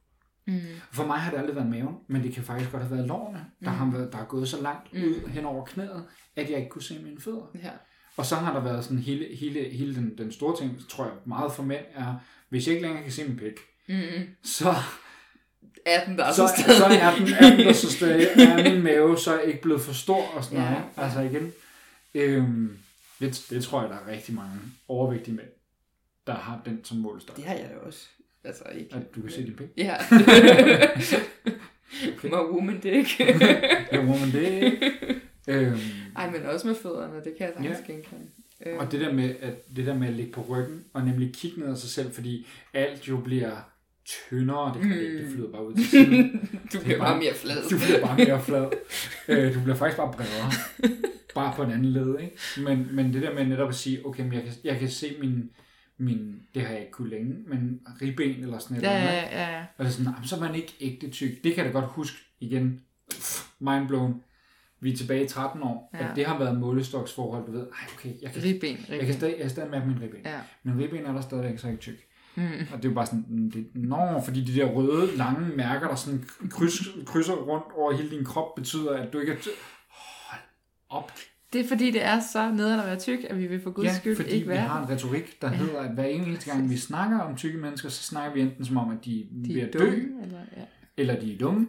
Mm. 0.48 0.60
For 0.91 1.06
mig 1.06 1.17
har 1.19 1.32
det 1.32 1.38
aldrig 1.38 1.56
været 1.56 1.69
maven, 1.69 1.96
men 2.10 2.24
det 2.24 2.34
kan 2.34 2.43
faktisk 2.43 2.72
godt 2.72 2.84
have 2.84 2.96
været 2.96 3.08
lårene, 3.08 3.46
der, 3.65 3.72
Mm. 3.72 3.78
har, 3.78 3.91
været, 3.98 4.12
der 4.12 4.17
har 4.17 4.26
gået 4.26 4.50
så 4.50 4.62
langt 4.62 4.93
Mm. 4.93 5.04
ud 5.04 5.28
hen 5.30 5.46
over 5.46 5.65
knæet, 5.65 6.04
at 6.36 6.50
jeg 6.50 6.58
ikke 6.58 6.69
kunne 6.69 6.84
se 6.84 7.00
mine 7.04 7.22
fødder. 7.22 7.52
Ja. 7.63 7.69
Og 8.17 8.26
så 8.26 8.36
har 8.36 8.54
der 8.54 8.62
været 8.63 8.84
sådan 8.84 9.00
hele, 9.00 9.26
hele, 9.36 9.69
hele 9.69 9.96
den, 9.96 10.17
den 10.17 10.32
store 10.32 10.58
ting, 10.58 10.80
tror 10.89 11.04
jeg 11.04 11.13
meget 11.26 11.52
for 11.52 11.63
mænd, 11.63 11.86
er, 11.96 12.15
hvis 12.50 12.67
jeg 12.67 12.76
ikke 12.76 12.88
længere 12.88 13.04
kan 13.04 13.12
se 13.12 13.24
min 13.28 13.38
pik, 13.38 13.60
Mm. 13.89 13.96
så, 14.43 14.74
Er 15.86 16.05
den 16.05 16.17
der 16.17 16.31
så, 16.31 16.47
så, 16.57 16.77
så 16.77 16.86
er 16.86 17.15
den, 17.15 17.27
er 17.33 17.49
den 17.49 17.59
der 17.65 17.73
så 17.73 17.91
stadig, 17.91 18.27
er 18.36 18.73
min 18.73 18.83
mave 18.83 19.17
så 19.17 19.39
ikke 19.39 19.62
blevet 19.62 19.81
for 19.81 19.93
stor 19.93 20.25
og 20.36 20.43
sådan 20.43 20.57
Ja. 20.57 20.63
noget. 20.69 20.83
Altså 20.97 21.19
igen, 21.19 21.51
øhm, 22.15 22.77
det, 23.19 23.45
det 23.49 23.63
tror 23.63 23.81
jeg, 23.81 23.89
der 23.89 23.95
er 23.95 24.12
rigtig 24.12 24.36
mange 24.36 24.51
overvægtige 24.88 25.36
mænd, 25.36 25.47
der 26.27 26.33
har 26.36 26.62
den 26.65 26.86
som 26.86 26.97
målstok. 26.97 27.36
Det 27.38 27.45
har 27.45 27.53
jeg 27.53 27.69
jo 27.75 27.88
også. 27.88 28.07
Altså 28.43 28.63
ikke. 28.75 28.95
At 28.95 29.15
du 29.15 29.21
kan 29.21 29.31
se 29.31 29.45
din 29.45 29.53
pik. 29.55 29.67
Ja. 29.77 29.95
My 32.23 32.29
woman 32.51 32.79
dick. 32.79 33.19
Ja, 33.91 33.99
woman, 33.99 34.31
det 34.31 34.63
ikke. 34.63 34.91
Øhm, 35.47 35.79
Ej, 36.15 36.29
men 36.31 36.45
også 36.45 36.67
med 36.67 36.75
fødderne, 36.75 37.15
det 37.15 37.33
kan 37.38 37.47
jeg 37.47 37.53
sagtens 37.57 37.79
Ja. 37.88 37.93
genkende. 37.93 38.21
Øh, 38.65 38.77
Og 38.77 38.91
det 38.91 39.01
der, 39.01 39.13
med 39.13 39.36
at, 39.41 39.75
det 39.75 39.86
der 39.86 39.93
med 39.93 40.07
at 40.07 40.13
ligge 40.13 40.31
på 40.31 40.45
ryggen, 40.49 40.83
og 40.93 41.05
nemlig 41.05 41.33
kigge 41.36 41.59
ned 41.59 41.67
af 41.67 41.77
sig 41.77 41.89
selv, 41.89 42.13
fordi 42.13 42.47
alt 42.73 43.07
jo 43.07 43.17
bliver 43.17 43.51
tyndere, 44.06 44.74
det, 44.74 44.82
kan 44.82 44.92
det, 44.92 45.02
ikke, 45.02 45.18
det 45.18 45.26
Mm. 45.26 45.32
flyder 45.34 45.52
bare 45.52 45.68
ud 45.68 45.74
til 45.74 45.86
siden. 45.88 46.50
du 46.74 46.80
bliver 46.80 46.98
bare 47.00 47.18
mere 47.18 47.34
flad. 47.34 47.70
Du 47.70 47.78
bliver 47.78 48.06
bare 48.08 48.18
mere 48.18 48.42
flad. 48.42 48.68
Øh, 49.28 49.56
du 49.56 49.60
bliver 49.62 49.76
faktisk 49.76 49.98
bare 49.98 50.13
bredere. 50.13 50.52
Bare 51.36 51.54
på 51.56 51.63
en 51.63 51.72
anden 51.72 51.86
led, 51.86 52.20
ikke? 52.20 52.38
Men, 52.63 52.88
men 52.96 53.13
det 53.13 53.22
der 53.22 53.34
med 53.34 53.46
netop 53.46 53.70
at 53.70 53.76
sige, 53.76 54.06
okay, 54.06 54.24
men 54.24 54.34
jeg 54.34 54.44
kan, 54.44 54.52
jeg 54.63 54.80
kan 54.80 54.89
se 54.89 55.16
min, 55.22 55.50
min, 55.98 56.36
det 56.54 56.62
har 56.62 56.70
jeg 56.72 56.80
ikke 56.80 56.92
kunne 56.92 57.10
længe, 57.10 57.36
men 57.48 57.80
ribben 58.02 58.44
eller 58.44 58.58
sådan 58.60 58.78
et 58.78 58.84
Ja, 58.84 58.98
eller 58.98 59.10
andet. 59.12 59.32
ja, 59.32 59.52
ja. 59.58 59.63
Og 59.78 59.86
er 59.86 59.89
sådan, 59.89 60.06
"Jamen, 60.13 60.28
så 60.28 60.36
er 60.36 60.39
man 60.39 60.56
ikke 60.56 60.74
ægte 60.82 61.10
tyk. 61.10 61.44
Det 61.44 61.56
kan 61.56 61.66
jeg 61.66 61.74
da 61.74 61.80
godt 61.80 61.92
huske 61.92 62.18
igen. 62.39 62.82
Mindblown. 63.60 64.24
Vi 64.80 64.92
er 64.92 64.98
tilbage 64.98 65.24
i 65.26 65.28
13 65.28 65.63
år. 65.63 65.89
Ja. 65.94 66.10
At 66.10 66.16
det 66.16 66.26
har 66.26 66.39
været 66.39 66.60
målestoksforhold, 66.60 67.46
du 67.46 67.52
ved. 67.52 67.62
Ej, 67.62 67.88
okay, 67.98 68.10
jeg 68.22 68.32
kan, 68.32 68.44
Ribben, 68.44 68.70
jeg 68.70 68.86
kan 68.88 69.00
ribben. 69.00 69.13
stadig, 69.13 69.36
jeg 69.38 69.44
er 69.46 69.48
stadig 69.50 69.82
på 69.82 69.88
min 69.88 70.02
ribben. 70.02 70.20
Ja. 70.26 70.39
Men 70.63 70.80
ribben 70.80 71.06
er 71.06 71.13
der 71.13 71.22
stadigvæk 71.22 71.60
så 71.60 71.68
ikke 71.68 71.80
tyk. 71.82 72.06
Mm. 72.36 72.43
Og 72.43 72.78
det 72.78 72.86
er 72.86 72.89
jo 72.89 72.93
bare 72.96 73.06
sådan, 73.06 73.26
mm, 73.30 73.52
det, 73.52 73.67
nå, 73.76 74.22
fordi 74.26 74.43
de 74.43 74.56
der 74.56 74.65
røde, 74.65 75.17
lange 75.17 75.56
mærker, 75.56 75.88
der 75.88 75.96
sådan 75.96 76.26
kryds, 76.50 76.74
krydser 77.06 77.34
rundt 77.34 77.65
over 77.76 77.93
hele 77.93 78.10
din 78.17 78.26
krop, 78.26 78.56
betyder, 78.56 78.98
at 78.98 79.13
du 79.13 79.19
ikke 79.19 79.32
er 79.34 79.38
Hold 79.89 80.41
op. 80.89 81.12
Det 81.54 81.62
er 81.62 81.67
fordi, 81.67 81.91
det 81.91 82.04
er 82.04 82.19
så 82.19 82.52
nederen 82.52 82.80
at 82.80 82.86
være 82.86 83.00
tyk, 83.00 83.19
at 83.30 83.38
vi 83.39 83.48
vil 83.48 83.62
for 83.62 83.72
guds 83.72 83.86
Ja, 83.86 83.93
skyld 84.00 84.15
fordi 84.15 84.30
ikke 84.30 84.46
vi 84.46 84.50
være 84.50 84.62
har 84.62 84.84
en 84.84 84.89
retorik, 84.89 85.41
der 85.41 85.52
Ja. 85.52 85.58
hedder, 85.58 85.80
at 85.80 85.93
hver 85.93 86.06
eneste 86.06 86.52
gang, 86.52 86.69
vi 86.69 86.78
snakker 86.78 87.19
om 87.19 87.36
tykke 87.36 87.58
mennesker, 87.58 87.89
så 87.89 88.03
snakker 88.03 88.34
vi 88.34 88.41
enten 88.41 88.66
som 88.66 88.78
om, 88.78 88.91
at 88.97 89.05
de, 89.05 89.28
de 89.45 89.51
er 89.51 89.55
ved 89.55 89.62
at 89.62 89.74
dø, 89.74 89.80
dumme. 89.80 90.24
Eller, 90.24 90.39
ja. 90.57 90.62
eller 90.97 91.20
de 91.20 91.34
er 91.34 91.38
dumme. 91.38 91.68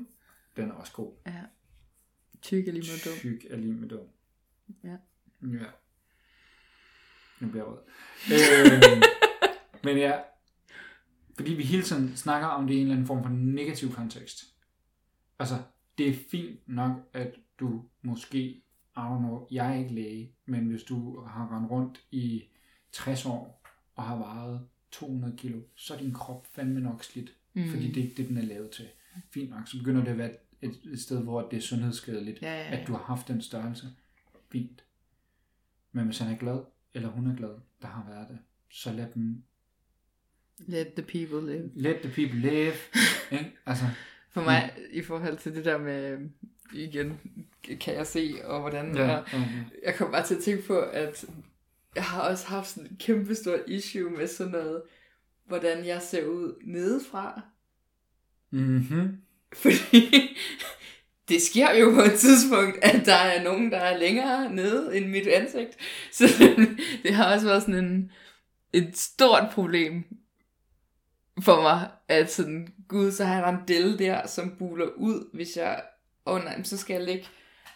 Den 0.56 0.68
er 0.70 0.72
også 0.74 0.92
god. 0.92 1.12
ja. 1.26 1.32
Tyk 2.42 2.68
er 2.68 2.72
lige 2.72 2.92
med 2.92 3.04
dum. 3.04 3.18
Tyk 3.18 3.46
er 3.50 3.56
lige 3.56 3.72
med 3.74 3.88
dum. 3.88 3.98
Ja. 4.84 4.88
Ja. 5.42 5.66
Nu 7.40 7.48
bliver 7.48 7.64
jeg 7.64 7.72
rød. 7.72 7.78
øh, 8.96 9.02
men 9.84 9.96
ja, 9.98 10.12
fordi 11.36 11.54
vi 11.54 11.62
hele 11.62 11.82
tiden 11.82 12.16
snakker 12.16 12.48
om 12.48 12.66
det 12.66 12.74
i 12.74 12.76
en 12.76 12.82
eller 12.82 12.94
anden 12.94 13.06
form 13.06 13.22
for 13.22 13.30
negativ 13.30 13.92
kontekst. 13.92 14.44
Altså, 15.38 15.54
det 15.98 16.08
er 16.08 16.14
fint 16.30 16.68
nok, 16.68 16.92
at 17.12 17.34
du 17.60 17.84
måske, 18.02 18.40
I 18.40 18.62
don't 18.96 19.18
know, 19.18 19.46
jeg 19.50 19.70
er 19.70 19.78
ikke 19.78 19.94
læge, 19.94 20.32
men 20.46 20.66
hvis 20.66 20.82
du 20.82 21.20
har 21.20 21.56
rendt 21.56 21.70
rundt 21.70 22.04
i 22.10 22.42
60 22.92 23.26
år 23.26 23.66
og 23.94 24.04
har 24.04 24.16
vejet 24.16 24.66
200 24.90 25.36
kilo, 25.36 25.60
så 25.74 25.94
er 25.94 25.98
din 25.98 26.12
krop 26.12 26.46
fandme 26.52 26.80
nok 26.80 27.04
slidt, 27.04 27.36
mm. 27.54 27.68
fordi 27.70 27.88
det 27.88 27.96
er 27.96 28.02
ikke 28.02 28.16
det, 28.16 28.28
den 28.28 28.38
er 28.38 28.42
lavet 28.42 28.70
til. 28.70 28.86
Fint 29.30 29.50
nok, 29.50 29.68
så 29.68 29.78
begynder 29.78 30.04
det 30.04 30.10
at 30.10 30.18
være 30.18 30.36
et, 30.62 30.80
et 30.92 31.00
sted, 31.00 31.22
hvor 31.22 31.48
det 31.48 31.56
er 31.56 31.60
sundhedsskadeligt, 31.60 32.42
Ja, 32.42 32.54
ja, 32.54 32.62
ja. 32.62 32.80
at 32.80 32.86
du 32.86 32.92
har 32.92 33.02
haft 33.02 33.28
den 33.28 33.42
størrelse. 33.42 33.86
Fint. 34.52 34.84
Men 35.92 36.04
hvis 36.04 36.18
han 36.18 36.32
er 36.32 36.38
glad, 36.38 36.60
eller 36.94 37.08
hun 37.08 37.26
er 37.26 37.36
glad, 37.36 37.54
der 37.82 37.88
har 37.88 38.06
været 38.08 38.28
det, 38.28 38.38
så 38.70 38.92
lad 38.92 39.06
dem, 39.14 39.44
Let 40.58 40.86
the 40.86 41.02
people 41.02 41.52
live. 41.52 41.70
let 41.74 41.96
the 41.96 42.10
people 42.10 42.38
live. 42.38 42.74
ikke? 43.32 43.52
Altså, 43.66 43.84
For 44.30 44.42
mig, 44.42 44.72
i 44.90 45.02
forhold 45.02 45.38
til 45.38 45.54
det 45.54 45.64
der 45.64 45.78
med, 45.78 46.18
igen, 46.72 47.20
kan 47.80 47.94
jeg 47.94 48.06
se, 48.06 48.34
og 48.44 48.60
hvordan, 48.60 48.96
ja, 48.96 49.06
ja, 49.06 49.22
ja. 49.32 49.44
jeg 49.84 49.94
kom 49.94 50.10
bare 50.10 50.26
til 50.26 50.34
at 50.34 50.42
tænke 50.42 50.66
på, 50.66 50.78
at 50.78 51.24
jeg 51.94 52.04
har 52.04 52.20
også 52.20 52.46
haft 52.46 52.68
sådan 52.68 52.90
et 52.90 52.98
kæmpe 52.98 53.34
stort 53.34 53.60
issue 53.66 54.10
med 54.10 54.26
sådan 54.26 54.52
noget, 54.52 54.82
hvordan 55.46 55.86
jeg 55.86 56.02
ser 56.02 56.26
ud 56.26 56.54
nedefra. 56.64 57.40
Mm-hmm. 58.50 59.16
Fordi 59.52 60.36
det 61.28 61.42
sker 61.42 61.74
jo 61.74 61.90
på 61.90 62.00
et 62.00 62.18
tidspunkt, 62.18 62.78
at 62.82 63.06
der 63.06 63.14
er 63.14 63.42
nogen, 63.42 63.72
der 63.72 63.78
er 63.78 63.98
længere 63.98 64.54
nede 64.54 64.96
end 64.96 65.06
mit 65.06 65.26
ansigt. 65.26 65.76
Så 66.12 66.24
det 67.02 67.14
har 67.14 67.34
også 67.34 67.46
været 67.46 67.62
sådan 67.62 67.84
en, 67.84 68.12
et 68.72 68.96
stort 68.96 69.48
problem 69.52 70.04
for 71.42 71.62
mig, 71.62 71.88
at 72.08 72.32
sådan, 72.32 72.68
gud, 72.88 73.12
så 73.12 73.24
har 73.24 73.34
jeg 73.40 73.50
en 73.50 73.68
del 73.68 73.98
der, 73.98 74.26
som 74.26 74.54
buler 74.58 74.86
ud, 74.96 75.28
hvis 75.34 75.56
jeg, 75.56 75.82
åh 76.26 76.34
oh, 76.34 76.44
nej, 76.44 76.62
så 76.62 76.76
skal 76.76 76.94
jeg 76.94 77.04
ligge, 77.04 77.24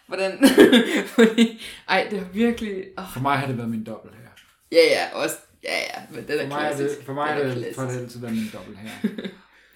hvordan, 0.07 0.31
fordi, 1.15 1.61
ej, 1.89 2.07
det 2.11 2.19
har 2.19 2.27
virkelig, 2.33 2.83
oh, 2.97 3.03
For 3.13 3.19
mig 3.19 3.37
har 3.37 3.47
det 3.47 3.57
været 3.57 3.69
min 3.69 3.83
dobbelt 3.83 4.15
her. 4.15 4.29
ja, 4.71 4.77
ja, 4.91 5.23
også, 5.23 5.35
ja, 5.63 5.77
ja, 5.77 6.01
men 6.15 6.27
den 6.27 6.39
er 6.39 6.41
For 6.41 6.47
mig 6.55 6.63
er 6.65 6.69
det, 6.69 6.77
klassisk. 6.77 7.05
for 7.05 7.13
mig 7.13 7.29
er 7.29 7.43
det, 7.43 7.53
klassisk. 7.53 7.75
for 7.75 7.83
det 7.85 7.97
altid 7.99 8.19
været 8.21 8.33
min 8.35 8.49
dobbelt 8.53 8.77
her. 8.77 8.89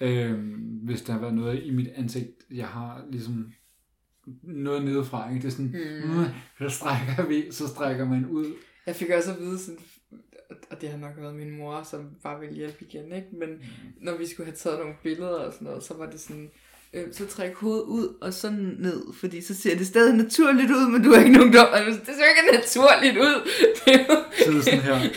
øhm, 0.00 0.80
hvis 0.84 1.02
der 1.02 1.12
har 1.12 1.20
været 1.20 1.34
noget 1.34 1.62
i 1.64 1.70
mit 1.70 1.88
ansigt, 1.96 2.30
jeg 2.50 2.66
har 2.66 3.02
ligesom 3.10 3.52
noget 4.42 4.84
nedefra, 4.84 5.28
ikke? 5.30 5.42
Det 5.42 5.46
er 5.48 5.52
sådan, 5.52 5.74
Mm. 6.04 6.10
mm. 6.18 6.24
så 6.58 6.68
strækker 6.76 7.26
vi, 7.28 7.52
så 7.52 7.68
strækker 7.68 8.04
man 8.04 8.26
ud. 8.26 8.54
Jeg 8.86 8.96
fik 8.96 9.10
også 9.10 9.32
at 9.32 9.40
vide 9.40 9.58
sådan, 9.58 9.80
og 10.70 10.80
det 10.80 10.88
har 10.88 10.98
nok 10.98 11.10
været 11.18 11.34
min 11.34 11.50
mor, 11.58 11.82
som 11.90 12.10
bare 12.22 12.40
ville 12.40 12.54
hjælpe 12.54 12.76
igen, 12.84 13.04
ikke? 13.12 13.28
Men 13.32 13.48
Mm. 13.48 13.58
når 14.00 14.16
vi 14.16 14.26
skulle 14.26 14.46
have 14.46 14.56
taget 14.56 14.78
nogle 14.78 14.94
billeder 15.02 15.38
og 15.46 15.52
sådan 15.52 15.66
noget, 15.68 15.82
så 15.84 15.94
var 15.94 16.06
det 16.10 16.20
sådan, 16.20 16.50
øh, 16.92 17.04
så 17.12 17.26
træk 17.26 17.54
hovedet 17.54 17.82
ud 17.82 18.08
og 18.20 18.34
sådan 18.34 18.76
ned, 18.78 19.02
fordi 19.20 19.40
så 19.42 19.54
ser 19.54 19.76
det 19.76 19.86
stadig 19.86 20.14
naturligt 20.16 20.70
ud, 20.70 20.90
men 20.90 21.02
du 21.02 21.10
har 21.12 21.18
ikke 21.18 21.32
nogen 21.38 21.52
dom. 21.52 21.66
Altså, 21.72 22.00
det 22.00 22.14
ser 22.14 22.24
ikke 22.28 22.56
naturligt 22.58 23.16
ud. 23.18 23.48
Det 23.84 23.94
er 23.94 23.98
jo... 23.98 24.16
Så 24.44 24.50
det 24.52 24.64
sådan 24.64 24.80
her. 24.80 24.98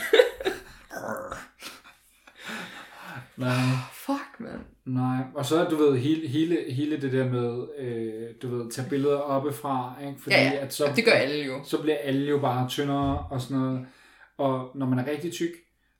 Nej, 3.37 3.55
Fuck, 3.93 4.39
mand. 4.39 4.59
nej. 4.85 5.17
Og 5.35 5.45
så 5.45 5.57
er 5.63 5.69
du 5.69 5.75
ved, 5.75 5.97
hele, 5.97 6.27
hele, 6.27 6.57
hele 6.73 7.01
det 7.01 7.11
der 7.11 7.29
med, 7.29 7.67
øh, 7.79 8.29
du 8.41 8.55
ved, 8.57 8.71
tage 8.71 8.89
billeder 8.89 9.17
oppefra, 9.17 9.93
ikke? 10.07 10.21
Fordi 10.21 10.35
Ja, 10.35 10.43
ja. 10.43 10.55
at 10.65 10.73
så, 10.73 10.91
det 10.95 11.05
gør 11.05 11.11
alle 11.11 11.45
jo. 11.45 11.63
så 11.63 11.81
bliver 11.81 11.97
alle 11.97 12.29
jo 12.29 12.39
bare 12.39 12.69
tyndere 12.69 13.25
og 13.31 13.41
sådan 13.41 13.57
noget. 13.57 13.85
Og 14.37 14.71
når 14.75 14.85
man 14.85 14.99
er 14.99 15.11
rigtig 15.11 15.31
tyk, 15.33 15.49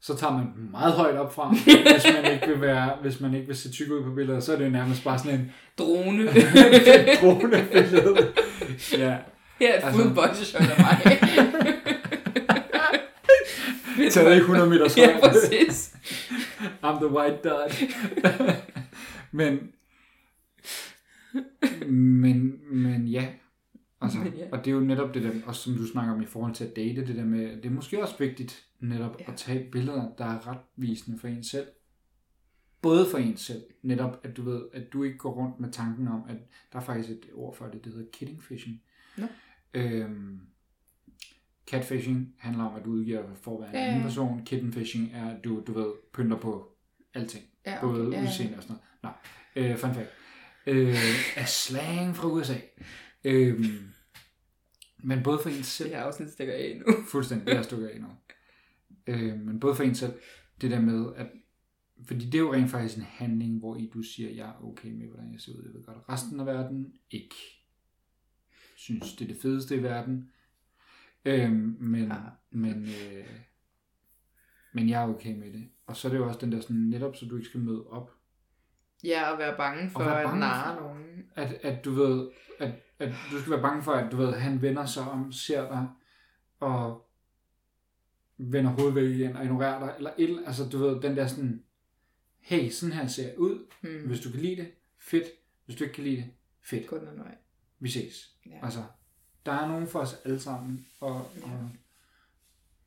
så 0.02 0.16
tager 0.18 0.34
man 0.34 0.46
meget 0.72 0.94
højt 0.94 1.16
op 1.16 1.34
fra. 1.34 1.50
hvis 1.94 2.06
man 2.24 2.34
ikke 2.34 2.48
vil 2.48 2.62
være, 2.62 2.92
hvis 3.02 3.20
man 3.20 3.34
ikke 3.34 3.48
vil 3.48 3.56
se 3.56 3.72
tyk 3.72 3.92
ud 3.92 4.04
på 4.04 4.12
billeder, 4.12 4.40
så 4.40 4.54
er 4.54 4.58
det 4.58 4.66
jo 4.66 4.70
nærmest 4.70 5.04
bare 5.04 5.20
sådan 5.20 5.40
en 5.40 5.52
Drone. 5.78 6.26
dronebillede. 7.22 8.34
Ja. 8.98 9.18
Her 9.60 9.74
er 9.74 9.78
et 9.78 9.84
Altså- 9.84 10.02
full 10.02 10.16
body 10.16 10.34
shot 10.44 10.62
af 10.70 10.80
mig. 10.80 11.20
Taget 14.12 14.32
ikke 14.34 14.42
100 14.46 14.70
meter 14.70 14.86
Ja, 14.98 15.06
højde. 15.14 15.20
præcis. 15.30 15.94
I'm 16.84 16.96
the 16.98 17.08
white 17.08 17.38
dot. 17.50 17.82
men, 19.32 19.60
men, 21.88 22.54
men 22.72 23.08
ja. 23.08 23.26
Altså, 24.02 24.18
Men 24.20 24.34
ja. 24.38 24.48
Og 24.52 24.58
det 24.66 24.72
er 24.72 24.76
jo 24.76 24.80
netop 24.82 25.14
det 25.14 25.24
der, 25.24 25.32
også 25.46 25.62
som 25.62 25.74
du 25.74 25.88
snakker 25.88 26.14
om 26.14 26.22
i 26.22 26.26
forhold 26.26 26.54
til 26.54 26.66
at 26.66 26.76
date, 26.76 27.08
det 27.08 27.16
der 27.16 27.26
med, 27.26 27.56
det 27.58 27.66
er 27.66 27.70
måske 27.70 28.02
også 28.02 28.16
vigtigt 28.20 28.66
netop 28.80 29.16
Ja. 29.20 29.24
ja. 29.28 29.32
at 29.32 29.38
tage 29.38 29.72
billeder, 29.72 30.10
der 30.18 30.26
er 30.26 30.48
retvisende 30.48 31.20
for 31.20 31.28
en 31.28 31.44
selv. 31.44 31.68
Både 32.82 33.06
for 33.12 33.18
en 33.18 33.38
selv, 33.38 33.62
netop 33.82 34.20
at 34.24 34.38
du 34.38 34.42
ved, 34.42 34.62
at 34.74 34.94
du 34.94 35.04
ikke 35.04 35.18
går 35.18 35.32
rundt 35.34 35.60
med 35.60 35.72
tanken 35.72 36.08
om, 36.08 36.22
at 36.30 36.38
der 36.74 36.80
er 36.80 36.84
faktisk 36.84 37.10
et 37.10 37.26
ord 37.34 37.56
for 37.56 37.66
det, 37.66 37.86
det 37.86 37.94
hedder 37.94 38.08
kidding 38.14 38.44
fishing. 38.44 38.82
Nå. 39.18 39.26
Øhm, 39.74 40.40
catfishing 41.68 42.36
handler 42.38 42.64
om, 42.64 42.76
at 42.76 42.86
du 42.86 42.90
udgiver 42.92 43.24
for 43.42 43.56
at 43.56 43.62
være 43.62 43.70
en 43.70 43.76
Ja, 43.76 43.82
ja. 43.82 43.88
anden 43.88 44.04
person. 44.04 44.42
Kitten 44.46 44.74
fishing 44.74 45.12
er, 45.14 45.30
at 45.30 45.44
du, 45.44 45.64
du 45.68 45.74
ved, 45.74 45.92
pynter 46.14 46.38
på 46.38 46.76
alting. 47.14 47.46
Ja, 47.66 47.78
Både 47.82 48.08
okay. 48.08 48.12
ja, 48.18 48.22
ja. 48.22 48.28
udseende 48.28 48.58
og 48.58 48.64
sådan 48.64 48.76
noget. 49.04 49.16
Nej, 49.56 49.72
øh, 49.72 49.78
fun 49.78 49.94
fact. 49.94 50.10
Øh, 50.68 50.96
er 51.36 51.46
slang 51.46 52.16
fra 52.16 52.28
USA. 52.28 52.54
Øh, 53.28 53.66
men 55.04 55.24
både 55.24 55.40
for 55.44 55.50
en 55.50 55.64
selv, 55.64 55.90
Det 55.90 55.98
her 55.98 56.04
afsnit 56.04 56.30
stikker 56.32 56.54
af 56.54 56.82
nu. 56.86 56.94
fuldstændig, 57.12 57.48
det 57.48 57.56
er 57.56 57.62
stukket 57.62 57.88
af 57.88 58.02
nu. 58.02 58.08
Øh, 59.08 59.40
men 59.40 59.60
både 59.60 59.76
for 59.76 59.84
en 59.84 59.96
selv, 59.96 60.14
det 60.62 60.72
der 60.72 60.82
med, 60.82 61.14
at 61.16 61.28
fordi 62.08 62.26
det 62.26 62.36
er 62.36 62.40
jo 62.40 62.54
rent 62.54 62.72
faktisk 62.72 62.98
en 62.98 63.04
handling, 63.04 63.60
hvor 63.60 63.76
i 63.76 63.90
du 63.94 64.02
siger, 64.02 64.30
jeg 64.30 64.48
er 64.50 64.64
okay 64.64 64.92
med, 64.92 65.08
hvordan 65.08 65.32
jeg 65.34 65.42
ser 65.42 65.52
ud. 65.52 65.64
Jeg 65.66 65.74
ved 65.74 65.84
godt, 65.84 65.98
resten 66.10 66.40
af 66.40 66.46
verden 66.46 66.94
ikke 67.12 67.36
synes, 68.76 69.16
det 69.16 69.24
er 69.30 69.34
det 69.34 69.42
fedeste 69.42 69.76
i 69.76 69.84
verden. 69.84 70.32
Øh, 71.26 71.52
men, 71.52 72.04
Ja. 72.08 72.14
ja. 72.14 72.20
men, 72.52 72.84
øh, 72.84 73.26
men 74.74 74.90
jeg 74.90 75.04
er 75.04 75.08
okay 75.08 75.36
med 75.36 75.54
det. 75.54 75.70
Og 75.88 75.98
så 75.98 76.08
er 76.08 76.12
det 76.12 76.20
jo 76.20 76.28
også 76.28 76.40
den 76.40 76.52
der 76.52 76.62
sådan, 76.62 76.76
netop 76.76 77.16
så 77.16 77.26
du 77.26 77.36
ikke 77.36 77.48
skal 77.50 77.60
møde 77.60 77.88
op 77.88 78.12
Ja, 79.04 79.34
at 79.34 79.40
være 79.40 79.58
bange 79.58 79.90
for 79.90 80.00
være 80.00 80.32
at 80.34 80.38
narre 80.38 80.82
nogen. 80.82 81.30
at, 81.36 81.54
at 81.54 81.86
du 81.86 81.92
ved, 81.92 82.30
at, 82.60 82.72
at 83.00 83.14
du 83.32 83.40
skal 83.40 83.52
være 83.52 83.62
bange 83.62 83.84
for, 83.84 83.92
at 83.92 84.12
du 84.12 84.18
ved, 84.18 84.34
han 84.34 84.62
vender 84.62 84.86
sig 84.86 85.04
om, 85.04 85.32
ser 85.32 85.62
dig, 85.70 85.88
og 86.60 87.10
vender 88.38 88.72
hovedet 88.72 88.96
væk 88.96 89.04
igen, 89.10 89.36
og 89.36 89.44
ignorerer 89.44 89.80
dig, 89.80 89.94
eller 89.98 90.12
et, 90.18 90.44
altså 90.46 90.70
du 90.70 90.78
ved, 90.78 91.02
den 91.02 91.16
der 91.18 91.28
sådan, 91.28 91.64
hey, 92.40 92.70
sådan 92.70 92.94
her 92.94 93.08
ser 93.08 93.28
jeg 93.28 93.40
ud, 93.40 93.66
Hmm. 93.82 94.08
hvis 94.08 94.20
du 94.20 94.32
kan 94.32 94.40
lide 94.40 94.56
det, 94.56 94.72
fedt, 95.00 95.26
hvis 95.66 95.78
du 95.78 95.84
ikke 95.84 95.94
kan 95.96 96.04
lide 96.04 96.16
det, 96.16 96.30
fedt, 96.62 96.90
den 96.90 97.00
anden 97.08 97.20
vej. 97.20 97.36
vi 97.80 97.90
ses. 97.90 98.36
Ja. 98.46 98.60
Altså, 98.64 98.84
der 99.46 99.52
er 99.52 99.68
nogen 99.68 99.88
for 99.88 100.00
os 100.00 100.16
alle 100.26 100.40
sammen, 100.40 100.86
og, 101.00 101.16
og, 101.44 101.70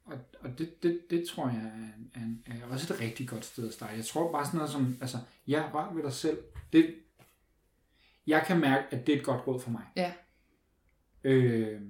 og, 0.05 0.19
og 0.41 0.59
det, 0.59 0.83
det, 0.83 1.01
det 1.11 1.25
tror 1.29 1.49
jeg 1.49 1.91
er, 2.15 2.21
er, 2.21 2.55
er 2.63 2.67
også 2.67 2.95
et 2.95 3.01
rigtig 3.01 3.29
godt 3.29 3.45
sted 3.45 3.69
at 3.69 3.75
starte. 3.75 3.97
Jeg 3.97 4.05
tror 4.05 4.33
bare 4.33 4.47
sådan 4.47 4.59
noget 4.59 4.71
som, 4.73 4.97
altså, 5.01 5.19
ja, 5.47 5.71
rør 5.75 5.95
ved 5.95 6.03
dig 6.03 6.13
selv. 6.13 6.39
Det, 6.73 6.95
jeg 8.27 8.45
kan 8.47 8.61
mærke, 8.61 8.85
at 8.91 9.07
det 9.07 9.15
er 9.15 9.19
et 9.19 9.25
godt 9.25 9.47
råd 9.47 9.61
for 9.61 9.71
mig. 9.71 9.83
Ja. 9.97 10.13
Øh, 11.25 11.81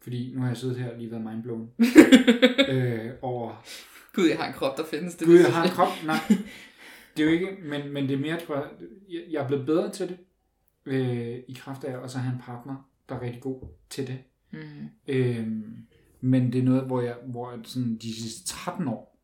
fordi 0.00 0.34
nu 0.34 0.40
har 0.40 0.48
jeg 0.48 0.56
siddet 0.56 0.76
her 0.76 0.90
og 0.90 0.98
lige 0.98 1.10
været 1.10 1.24
mindblown 1.24 1.70
øh, 2.68 3.12
over, 3.22 3.64
Gud, 4.12 4.26
jeg 4.26 4.38
har 4.38 4.46
en 4.46 4.52
krop, 4.52 4.76
der 4.76 4.84
findes. 4.84 5.14
Det 5.14 5.26
gud, 5.26 5.38
jeg 5.38 5.54
har 5.54 5.64
en 5.64 5.70
krop. 5.70 5.88
Nej, 6.04 6.16
det 7.16 7.22
er 7.22 7.26
jo 7.26 7.32
ikke, 7.32 7.56
men, 7.62 7.92
men 7.92 8.08
det 8.08 8.14
er 8.14 8.18
mere, 8.18 8.40
tror 8.40 8.56
jeg, 8.56 8.70
jeg, 9.30 9.42
er 9.42 9.48
blevet 9.48 9.66
bedre 9.66 9.90
til 9.90 10.08
det, 10.08 10.18
øh, 10.86 11.42
i 11.48 11.54
kraft 11.58 11.84
af 11.84 12.04
at 12.04 12.10
så 12.10 12.18
have 12.18 12.34
en 12.34 12.40
partner, 12.40 12.90
der 13.08 13.14
er 13.14 13.20
rigtig 13.20 13.42
god 13.42 13.68
til 13.90 14.06
det. 14.06 14.18
Mhm. 14.50 14.88
Øhm, 15.08 15.86
men 16.20 16.52
det 16.52 16.58
er 16.58 16.64
noget, 16.64 16.86
hvor 16.86 17.00
jeg, 17.00 17.16
hvor 17.24 17.60
sådan 17.64 17.96
de 17.96 18.14
sidste 18.14 18.46
13 18.46 18.88
år, 18.88 19.18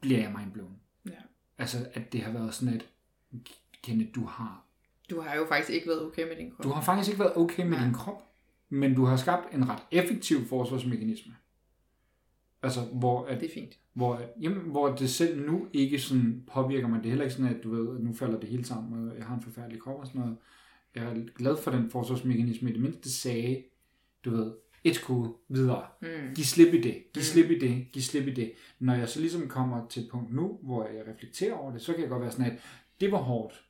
bliver 0.00 0.18
jeg 0.18 0.34
mindblown. 0.38 0.80
Ja. 1.06 1.20
Altså, 1.58 1.88
at 1.94 2.12
det 2.12 2.22
har 2.22 2.32
været 2.32 2.54
sådan 2.54 2.74
et, 2.74 2.88
Kenneth, 3.82 4.10
du 4.14 4.24
har, 4.24 4.66
Du 5.10 5.20
har 5.20 5.36
jo 5.36 5.46
faktisk 5.48 5.70
ikke 5.70 5.88
været 5.88 6.02
okay 6.06 6.28
med 6.28 6.36
din 6.36 6.50
krop. 6.50 6.64
du 6.64 6.68
har 6.70 6.82
faktisk 6.82 7.08
ikke 7.10 7.20
været 7.20 7.36
okay 7.36 7.62
med 7.62 7.70
Nej. 7.70 7.84
din 7.84 7.94
krop, 7.94 8.22
men 8.68 8.94
du 8.94 9.04
har 9.04 9.16
skabt 9.16 9.54
en 9.54 9.68
ret 9.68 9.82
effektiv 9.90 10.44
forsvarsmekanisme. 10.48 11.32
Altså, 12.62 12.80
hvor, 12.80 13.24
at, 13.26 13.40
Det 13.40 13.50
er 13.50 13.54
fint. 13.54 13.78
hvor, 13.94 14.20
jamen, 14.40 14.58
hvor 14.70 14.88
det 14.94 15.10
selv 15.10 15.46
nu 15.46 15.66
ikke 15.72 15.98
sådan 15.98 16.44
påvirker 16.52 16.88
mig. 16.88 16.98
Det 16.98 17.06
er 17.06 17.10
heller 17.10 17.24
ikke 17.24 17.34
sådan, 17.34 17.54
at 17.56 17.62
du 17.64 17.70
ved, 17.70 17.96
at 17.96 18.02
nu 18.04 18.12
falder 18.12 18.40
det 18.40 18.48
hele 18.48 18.64
sammen, 18.64 19.08
og 19.10 19.16
jeg 19.16 19.24
har 19.26 19.34
en 19.34 19.42
forfærdelig 19.42 19.80
krop 19.82 20.00
og 20.00 20.06
sådan 20.06 20.20
noget. 20.20 20.36
Jeg 20.94 21.04
er 21.04 21.14
glad 21.34 21.56
for 21.56 21.70
den 21.70 21.90
forsvarsmekanisme. 21.90 22.70
I 22.70 22.72
det 22.72 22.80
mindste 22.82 23.10
sagde, 23.12 23.62
du 24.24 24.30
ved, 24.30 24.52
et 24.84 24.94
skud 24.94 25.28
videre. 25.48 25.86
Mm. 26.02 26.08
Giv 26.34 26.44
slip 26.44 26.74
i 26.74 26.80
det. 26.80 26.94
Giv 27.14 27.20
Mm. 27.20 27.22
slip 27.22 27.50
i 27.50 27.58
det. 27.58 27.86
Giv 27.92 28.02
slip 28.02 28.26
i 28.28 28.34
det. 28.34 28.52
Når 28.78 28.94
jeg 28.94 29.08
så 29.08 29.20
ligesom 29.20 29.48
kommer 29.48 29.86
til 29.88 30.02
et 30.02 30.08
punkt 30.10 30.32
nu, 30.34 30.58
hvor 30.62 30.84
jeg 30.88 31.04
reflekterer 31.14 31.54
over 31.54 31.72
det, 31.72 31.82
så 31.82 31.92
kan 31.92 32.00
jeg 32.00 32.10
godt 32.10 32.22
være 32.22 32.30
sådan, 32.30 32.46
at 32.52 32.58
det 33.00 33.12
var 33.12 33.18
hårdt. 33.18 33.64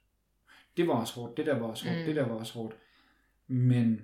Det 0.80 0.88
var 0.88 0.94
også 0.94 1.14
hårdt. 1.14 1.36
Det 1.36 1.46
der 1.46 1.58
var 1.58 1.66
også 1.66 1.88
hårdt. 1.88 2.00
Mm. 2.00 2.06
Det 2.06 2.16
der 2.16 2.26
var 2.26 2.34
også 2.34 2.54
hårdt. 2.54 2.76
Men 3.46 4.00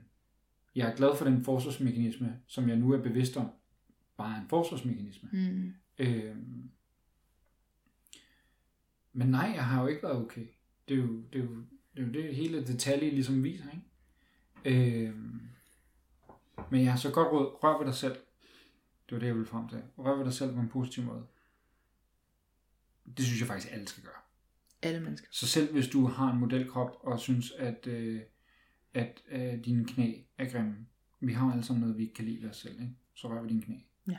jeg 0.75 0.91
er 0.91 0.97
glad 0.97 1.17
for 1.17 1.25
den 1.25 1.45
forsvarsmekanisme, 1.45 2.41
som 2.47 2.69
jeg 2.69 2.77
nu 2.77 2.93
er 2.93 3.03
bevidst 3.03 3.37
om, 3.37 3.51
bare 4.17 4.41
en 4.41 4.49
forsvarsmekanisme. 4.49 5.29
Mm. 5.33 5.75
Øhm. 5.99 6.71
Men 9.13 9.29
nej, 9.29 9.53
jeg 9.55 9.65
har 9.65 9.83
jo 9.83 9.89
ikke 9.89 10.03
været 10.03 10.17
okay. 10.17 10.47
Det 10.89 10.95
er 10.95 10.99
jo 10.99 11.23
det, 11.33 11.41
er 11.41 11.45
jo, 11.45 11.57
det, 11.97 12.03
er 12.03 12.07
jo 12.07 12.13
det 12.13 12.37
hele 12.37 12.67
detalje 12.67 13.11
ligesom 13.11 13.45
viser, 13.45 13.65
ikke? 13.71 15.07
Øhm. 15.09 15.41
Men 16.71 16.83
jeg 16.83 16.91
har 16.93 16.99
så 16.99 17.11
godt 17.11 17.33
råd, 17.33 17.65
rør 17.65 17.79
ved 17.79 17.87
dig 17.87 17.95
selv. 17.95 18.17
Det 19.07 19.13
var 19.13 19.19
det, 19.19 19.27
jeg 19.27 19.35
ville 19.35 19.49
frem 19.49 19.69
til. 19.69 19.83
Rør 19.99 20.17
ved 20.17 20.25
dig 20.25 20.35
selv 20.35 20.55
på 20.55 20.61
en 20.61 20.69
positiv 20.69 21.05
måde. 21.05 21.27
Det 23.17 23.25
synes 23.25 23.41
jeg 23.41 23.49
faktisk, 23.49 23.73
alle 23.73 23.89
skal 23.89 24.03
gøre. 24.03 24.26
Alle 24.87 25.01
mennesker. 25.01 25.29
Så 25.31 25.47
selv 25.47 25.73
hvis 25.73 25.89
du 25.89 26.07
har 26.07 26.33
en 26.33 26.39
modelkrop 26.39 26.97
og 27.01 27.21
synes, 27.21 27.53
at, 27.53 27.87
øh, 27.87 28.21
at 28.95 29.23
øh, 29.29 29.65
dine 29.65 29.85
knæ 29.85 30.13
er 30.39 30.51
grimme, 30.51 30.77
vi 31.21 31.33
har 31.33 31.53
alle 31.53 31.65
sammen 31.65 31.81
noget, 31.81 31.97
vi 31.97 32.03
ikke 32.03 32.15
kan 32.15 32.25
lide 32.25 32.43
ved 32.43 32.51
os 32.51 32.57
selv, 32.57 32.81
ikke? 32.81 32.95
så 33.15 33.29
rør 33.29 33.41
ved 33.41 33.49
dine 33.49 33.63
knæ. 33.63 33.75
Ja. 34.09 34.19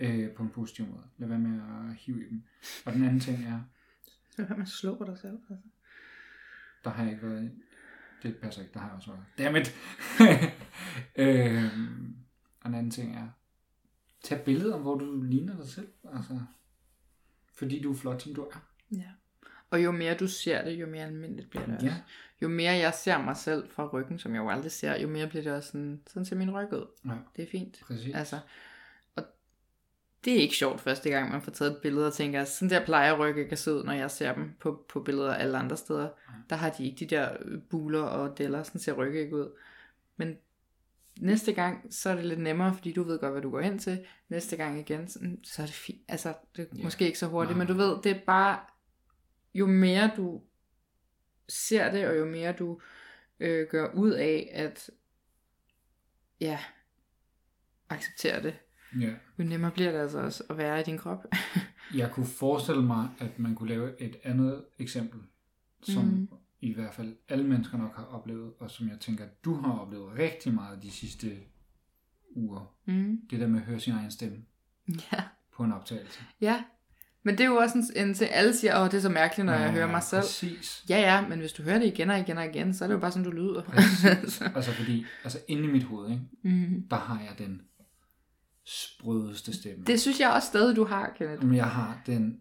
Øh, 0.00 0.34
på 0.34 0.42
en 0.42 0.50
positiv 0.50 0.86
måde. 0.86 1.04
Lad 1.18 1.28
være 1.28 1.38
med 1.38 1.60
at 1.60 1.96
hive 1.96 2.26
i 2.26 2.28
dem. 2.28 2.42
Og 2.84 2.92
den 2.92 3.04
anden 3.04 3.20
ting 3.20 3.44
er, 3.44 3.60
Så 4.36 4.46
kan 4.46 4.58
man 4.58 4.66
slå 4.66 5.04
dig 5.06 5.18
selv. 5.18 5.32
Altså. 5.32 5.56
der 6.84 6.90
har 6.90 7.02
jeg 7.02 7.12
ikke 7.12 7.26
været... 7.26 7.52
Det 8.22 8.36
passer 8.36 8.62
ikke, 8.62 8.74
der 8.74 8.80
har 8.80 8.86
jeg 8.86 8.96
også 8.96 9.10
været. 9.12 9.24
Dammit! 9.38 9.74
øhm, 11.24 12.16
og 12.60 12.68
en 12.68 12.74
anden 12.74 12.90
ting 12.90 13.16
er, 13.16 13.28
tag 14.22 14.44
billeder, 14.44 14.78
hvor 14.78 14.98
du 14.98 15.22
ligner 15.22 15.56
dig 15.56 15.68
selv. 15.68 15.88
Altså, 16.14 16.40
fordi 17.54 17.82
du 17.82 17.92
er 17.92 17.96
flot, 17.96 18.22
som 18.22 18.34
du 18.34 18.42
er. 18.42 18.66
Ja. 18.92 19.10
Og 19.70 19.84
jo 19.84 19.90
mere 19.90 20.14
du 20.14 20.28
ser 20.28 20.64
det, 20.64 20.72
jo 20.72 20.86
mere 20.86 21.04
almindeligt 21.04 21.50
bliver 21.50 21.66
det 21.66 21.74
også. 21.74 21.86
Ja. 21.86 21.94
Jo 22.42 22.48
mere 22.48 22.72
jeg 22.72 22.94
ser 22.94 23.18
mig 23.18 23.36
selv 23.36 23.70
fra 23.70 23.86
ryggen, 23.92 24.18
som 24.18 24.34
jeg 24.34 24.40
jo 24.40 24.48
aldrig 24.50 24.72
ser, 24.72 25.00
jo 25.00 25.08
mere 25.08 25.26
bliver 25.26 25.42
det 25.42 25.52
også 25.52 25.66
sådan, 25.70 26.00
sådan 26.06 26.26
ser 26.26 26.36
min 26.36 26.50
ryg 26.50 26.72
ud. 26.72 26.86
Ja, 27.06 27.10
Det 27.36 27.42
er 27.42 27.50
fint. 27.50 27.80
præcis. 27.86 28.14
Altså, 28.14 28.38
og 29.16 29.22
det 30.24 30.32
er 30.32 30.40
ikke 30.40 30.54
sjovt 30.54 30.80
første 30.80 31.10
gang, 31.10 31.30
man 31.30 31.42
får 31.42 31.52
taget 31.52 31.70
et 31.72 31.78
billede 31.82 32.06
og 32.06 32.12
tænker, 32.12 32.44
sådan 32.44 32.70
der 32.70 32.84
plejer 32.84 33.18
ryg 33.18 33.38
ikke 33.38 33.52
at 33.52 33.58
se 33.58 33.72
ud, 33.74 33.84
når 33.84 33.92
jeg 33.92 34.10
ser 34.10 34.34
dem 34.34 34.52
på, 34.60 34.84
på 34.88 35.00
billeder 35.00 35.34
alle 35.34 35.58
andre 35.58 35.76
steder. 35.76 36.08
Der 36.50 36.56
har 36.56 36.70
de 36.70 36.84
ikke 36.84 36.96
de 37.04 37.06
der 37.16 37.36
øh, 37.40 37.62
buler 37.70 38.02
og 38.02 38.38
deller, 38.38 38.62
sådan 38.62 38.80
ser 38.80 38.92
rygge 38.92 39.20
ikke 39.20 39.36
ud. 39.36 39.48
Men 40.16 40.36
næste 41.20 41.52
gang, 41.52 41.94
så 41.94 42.10
er 42.10 42.14
det 42.14 42.24
lidt 42.24 42.40
nemmere, 42.40 42.74
fordi 42.74 42.92
du 42.92 43.02
ved 43.02 43.18
godt, 43.18 43.32
hvad 43.32 43.42
du 43.42 43.50
går 43.50 43.60
hen 43.60 43.78
til. 43.78 44.04
Næste 44.28 44.56
gang 44.56 44.78
igen, 44.80 45.08
så 45.44 45.62
er 45.62 45.66
det 45.66 45.74
fint. 45.74 46.00
Altså, 46.08 46.34
det 46.56 46.62
er 46.62 46.66
Ja. 46.76 46.82
måske 46.82 47.06
ikke 47.06 47.18
så 47.18 47.26
hurtigt, 47.26 47.56
Nej. 47.56 47.66
men 47.66 47.76
du 47.76 47.82
ved, 47.82 47.96
det 48.02 48.12
er 48.16 48.20
bare, 48.26 48.58
jo 49.54 49.66
mere 49.66 50.10
du 50.16 50.42
ser 51.48 51.90
det, 51.92 52.06
og 52.08 52.16
jo 52.18 52.24
mere 52.24 52.52
du 52.52 52.80
øh, 53.40 53.68
gør 53.70 53.92
ud 53.94 54.10
af 54.10 54.50
at, 54.52 54.90
ja, 56.40 56.58
acceptere 57.88 58.42
det, 58.42 58.54
Ja. 59.00 59.14
jo 59.38 59.44
nemmere 59.44 59.70
bliver 59.70 59.92
det 59.92 59.98
altså 59.98 60.18
også 60.20 60.44
at 60.50 60.56
være 60.58 60.80
i 60.80 60.82
din 60.82 60.98
krop. 60.98 61.24
Jeg 61.94 62.10
kunne 62.12 62.26
forestille 62.26 62.82
mig, 62.82 63.08
at 63.18 63.38
man 63.38 63.54
kunne 63.54 63.68
lave 63.68 64.00
et 64.00 64.16
andet 64.24 64.64
eksempel, 64.78 65.20
som 65.82 66.04
mm. 66.04 66.28
i 66.60 66.72
hvert 66.74 66.94
fald 66.94 67.16
alle 67.28 67.44
mennesker 67.46 67.78
nok 67.78 67.96
har 67.96 68.04
oplevet, 68.04 68.52
og 68.58 68.70
som 68.70 68.88
jeg 68.88 69.00
tænker, 69.00 69.24
at 69.24 69.44
du 69.44 69.54
har 69.54 69.72
oplevet 69.78 70.18
rigtig 70.18 70.54
meget 70.54 70.82
de 70.82 70.90
sidste 70.90 71.36
uger. 72.30 72.74
mm. 72.84 73.20
Det 73.30 73.40
der 73.40 73.46
med 73.46 73.60
at 73.60 73.66
høre 73.66 73.80
sin 73.80 73.92
egen 73.92 74.10
stemme 74.10 74.44
Ja. 75.12 75.22
på 75.52 75.64
en 75.64 75.72
optagelse. 75.72 76.20
ja, 76.40 76.64
men 77.22 77.38
det 77.38 77.44
er 77.44 77.48
jo 77.48 77.56
også 77.56 77.78
en, 77.78 78.08
en 78.08 78.14
til, 78.14 78.24
alle 78.24 78.56
siger, 78.56 78.80
åh, 78.80 78.90
det 78.90 78.94
er 78.94 79.00
så 79.00 79.08
mærkeligt, 79.08 79.46
når 79.46 79.52
jeg 79.52 79.72
hører 79.72 79.90
mig 79.90 80.02
selv. 80.02 80.22
Præcis. 80.22 80.84
Ja, 80.88 81.00
ja, 81.00 81.28
men 81.28 81.38
hvis 81.38 81.52
du 81.52 81.62
hører 81.62 81.78
det 81.78 81.86
igen 81.86 82.10
og 82.10 82.18
igen 82.18 82.38
og 82.38 82.46
igen, 82.46 82.74
så 82.74 82.84
er 82.84 82.88
det 82.88 82.94
jo 82.94 83.00
bare 83.00 83.12
sådan, 83.12 83.24
du 83.24 83.30
lyder. 83.30 83.62
Altså 84.56 84.72
fordi, 84.72 85.06
altså 85.24 85.38
inde 85.48 85.64
i 85.64 85.66
mit 85.66 85.82
hoved, 85.82 86.10
ikke, 86.10 86.22
mm. 86.42 86.86
der 86.90 86.96
har 86.96 87.20
jeg 87.20 87.46
den 87.46 87.60
sprødeste 88.64 89.52
stemme. 89.52 89.84
Det 89.84 90.00
synes 90.00 90.20
jeg 90.20 90.30
også 90.30 90.48
stadig, 90.48 90.76
du 90.76 90.84
har, 90.84 91.14
Kenneth. 91.18 91.44
Men 91.44 91.56
jeg 91.56 91.66
har 91.66 92.02
den 92.06 92.40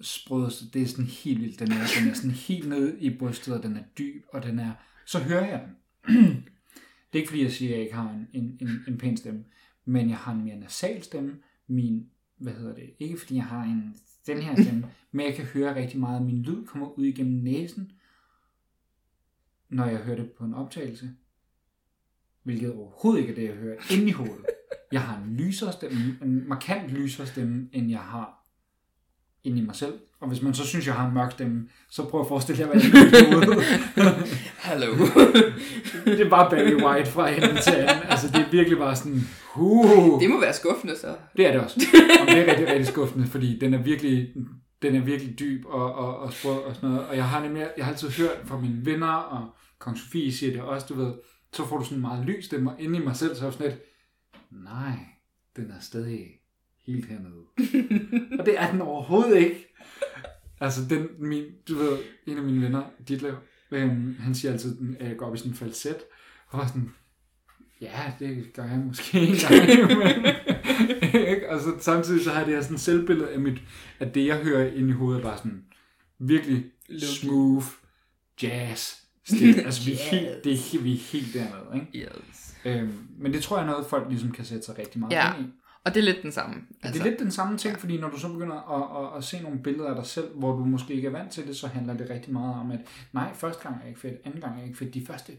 sprødeste, 0.00 0.64
det 0.70 0.82
er 0.82 0.86
sådan 0.86 1.04
helt 1.04 1.40
vildt, 1.40 1.58
den 1.58 1.72
er, 1.72 1.86
den 2.00 2.10
er 2.10 2.14
sådan 2.14 2.30
helt 2.30 2.68
nede 2.68 3.00
i 3.00 3.18
brystet, 3.18 3.54
og 3.54 3.62
den 3.62 3.76
er 3.76 3.82
dyb, 3.98 4.24
og 4.32 4.42
den 4.42 4.58
er, 4.58 4.72
så 5.06 5.18
hører 5.18 5.46
jeg 5.46 5.62
den. 5.66 5.76
det 7.12 7.18
er 7.18 7.22
ikke 7.22 7.28
fordi, 7.28 7.42
jeg 7.42 7.52
siger, 7.52 7.70
at 7.70 7.76
jeg 7.76 7.84
ikke 7.84 7.96
har 7.96 8.10
en, 8.10 8.28
en, 8.32 8.58
en, 8.60 8.84
en 8.88 8.98
pæn 8.98 9.16
stemme, 9.16 9.44
men 9.84 10.10
jeg 10.10 10.16
har 10.16 10.32
en 10.32 10.44
mere 10.44 10.56
nasal 10.56 11.02
stemme, 11.02 11.36
min, 11.68 12.06
hvad 12.36 12.52
hedder 12.52 12.74
det, 12.74 12.94
ikke 12.98 13.18
fordi 13.18 13.34
jeg 13.34 13.44
har 13.44 13.62
en, 13.62 13.96
den 14.26 14.38
her 14.38 14.62
stemme, 14.62 14.86
men 15.12 15.26
jeg 15.26 15.34
kan 15.34 15.44
høre 15.44 15.74
rigtig 15.74 16.00
meget, 16.00 16.22
min 16.22 16.42
lyd 16.42 16.66
kommer 16.66 16.98
ud 16.98 17.04
igennem 17.04 17.42
næsen, 17.42 17.92
når 19.68 19.86
jeg 19.86 19.98
hører 19.98 20.16
det 20.16 20.32
på 20.32 20.44
en 20.44 20.54
optagelse, 20.54 21.10
hvilket 22.42 22.74
overhovedet 22.74 23.20
ikke 23.20 23.32
er 23.32 23.36
det, 23.36 23.44
jeg 23.44 23.54
hører 23.54 23.92
inde 23.92 24.08
i 24.08 24.12
hovedet. 24.12 24.46
Jeg 24.92 25.02
har 25.02 25.22
en 25.22 25.36
lysere 25.36 25.72
stemme, 25.72 26.18
en 26.22 26.48
markant 26.48 26.90
lysere 26.90 27.26
stemme, 27.26 27.68
end 27.72 27.90
jeg 27.90 28.00
har 28.00 28.43
inde 29.44 29.58
i 29.58 29.64
mig 29.64 29.76
selv. 29.76 29.94
Og 30.20 30.28
hvis 30.28 30.42
man 30.42 30.54
så 30.54 30.66
synes, 30.66 30.86
jeg 30.86 30.94
har 30.94 31.08
en 31.08 31.14
mørk 31.14 31.32
stemme, 31.32 31.68
så 31.90 32.04
prøv 32.04 32.20
at 32.20 32.28
forestille 32.28 32.60
jer, 32.60 32.66
hvad 32.66 32.80
jeg. 32.82 33.64
Hallo. 34.68 34.92
det 36.04 36.20
er 36.20 36.30
bare 36.30 36.50
Barry 36.50 36.84
White 36.84 37.10
fra 37.10 37.28
enden 37.28 37.56
til 37.62 37.74
anden. 37.74 38.06
Altså, 38.08 38.26
det 38.28 38.36
er 38.36 38.50
virkelig 38.50 38.78
bare 38.78 38.96
sådan, 38.96 39.20
huh. 39.54 40.20
det 40.20 40.30
må 40.30 40.40
være 40.40 40.52
skuffende 40.52 40.96
så. 40.98 41.14
Det 41.36 41.46
er 41.46 41.52
det 41.52 41.60
også. 41.60 41.80
Og 42.20 42.26
det 42.26 42.38
er 42.38 42.50
rigtig, 42.50 42.68
rigtig 42.68 42.86
skuffende, 42.86 43.26
fordi 43.26 43.58
den 43.58 43.74
er 43.74 43.82
virkelig, 43.82 44.28
den 44.82 44.94
er 44.94 45.00
virkelig 45.00 45.38
dyb 45.38 45.64
og, 45.66 45.94
og, 45.94 46.18
og 46.18 46.32
sprød 46.32 46.58
og 46.58 46.74
sådan 46.74 46.90
noget. 46.90 47.06
Og 47.06 47.16
jeg 47.16 47.28
har 47.28 47.42
nemlig, 47.42 47.66
jeg 47.76 47.84
har 47.84 47.92
altid 47.92 48.10
hørt 48.10 48.38
fra 48.44 48.60
mine 48.60 48.86
venner, 48.86 49.12
og 49.12 49.48
Kong 49.78 49.98
Sofie 49.98 50.32
siger 50.32 50.52
det 50.52 50.62
også, 50.62 50.86
du 50.88 50.94
ved, 50.94 51.12
så 51.52 51.66
får 51.66 51.78
du 51.78 51.84
sådan 51.84 51.98
en 51.98 52.02
meget 52.02 52.26
lys 52.26 52.44
stemme, 52.44 52.70
og 52.70 52.76
inde 52.80 52.98
i 52.98 53.04
mig 53.04 53.16
selv, 53.16 53.34
så 53.34 53.40
er 53.40 53.46
jeg 53.46 53.52
sådan 53.52 53.66
lidt, 53.66 53.80
nej, 54.50 54.98
den 55.56 55.70
er 55.70 55.80
stadig 55.80 56.26
helt 56.86 57.06
hernede. 57.06 57.44
og 58.38 58.46
det 58.46 58.58
er 58.60 58.70
den 58.72 58.80
overhovedet 58.80 59.36
ikke. 59.36 59.74
Altså, 60.60 60.80
den, 60.90 61.06
min, 61.18 61.44
du 61.68 61.74
ved, 61.74 61.98
en 62.26 62.36
af 62.38 62.42
mine 62.42 62.62
venner, 62.64 62.82
Ditlev, 63.08 63.34
øhm, 63.70 64.16
han 64.20 64.34
siger 64.34 64.52
altid, 64.52 64.76
at 65.00 65.08
jeg 65.08 65.16
går 65.16 65.26
op 65.26 65.34
i 65.34 65.38
sådan 65.38 65.52
en 65.52 65.56
falset, 65.56 65.96
og 66.48 66.58
var 66.58 66.66
sådan, 66.66 66.90
ja, 67.80 68.12
det 68.18 68.52
gør 68.54 68.64
jeg 68.64 68.78
måske 68.78 69.18
en 69.20 69.34
gang, 69.36 69.98
men, 69.98 70.24
ikke? 71.28 71.50
og 71.50 71.60
så 71.60 71.72
samtidig 71.80 72.24
så 72.24 72.30
har 72.30 72.44
det 72.44 72.54
her 72.54 72.62
sådan 72.62 72.78
selvbillede 72.78 73.28
af, 73.30 73.40
mit, 73.40 73.58
af 74.00 74.10
det, 74.12 74.26
jeg 74.26 74.36
hører 74.36 74.72
ind 74.72 74.88
i 74.88 74.92
hovedet, 74.92 75.22
bare 75.22 75.38
sådan 75.38 75.64
virkelig 76.18 76.64
Lucky. 76.88 77.04
smooth 77.04 77.66
jazz 78.42 78.94
stil. 79.24 79.54
Altså, 79.66 79.84
vi 79.84 79.92
er 79.92 80.10
helt, 80.10 80.44
det 80.44 80.52
er, 80.52 80.82
vi 80.82 80.92
er 80.92 80.98
helt 80.98 81.34
dernede, 81.34 81.86
ikke? 81.92 82.08
Yes. 82.28 82.56
Øhm, 82.64 82.92
men 83.18 83.32
det 83.32 83.42
tror 83.42 83.56
jeg 83.56 83.66
er 83.66 83.70
noget, 83.70 83.86
folk 83.86 84.08
ligesom 84.08 84.32
kan 84.32 84.44
sætte 84.44 84.64
sig 84.64 84.78
rigtig 84.78 85.00
meget 85.00 85.12
Ja. 85.12 85.36
ind 85.38 85.46
i. 85.46 85.50
Og 85.84 85.94
det 85.94 86.00
er 86.00 86.04
lidt 86.04 86.22
den 86.22 86.32
samme. 86.32 86.66
Altså, 86.82 86.92
det 86.92 87.06
er 87.06 87.10
lidt 87.10 87.20
den 87.20 87.30
samme 87.30 87.58
ting, 87.58 87.78
fordi 87.78 88.00
når 88.00 88.10
du 88.10 88.18
så 88.18 88.32
begynder 88.32 88.56
at, 88.56 89.04
at, 89.04 89.18
at 89.18 89.24
se 89.24 89.42
nogle 89.42 89.62
billeder 89.62 89.88
af 89.88 89.94
dig 89.94 90.06
selv, 90.06 90.34
hvor 90.34 90.56
du 90.56 90.64
måske 90.64 90.94
ikke 90.94 91.08
er 91.08 91.12
vant 91.12 91.32
til 91.32 91.46
det, 91.46 91.56
så 91.56 91.66
handler 91.66 91.94
det 91.94 92.10
rigtig 92.10 92.32
meget 92.32 92.54
om, 92.54 92.70
at 92.70 92.80
nej, 93.12 93.34
første 93.34 93.62
gang 93.62 93.82
er 93.82 93.88
ikke 93.88 94.00
fedt, 94.00 94.20
anden 94.24 94.40
gang 94.40 94.60
er 94.60 94.64
ikke 94.64 94.78
fedt, 94.78 94.94
de 94.94 95.06
første 95.06 95.32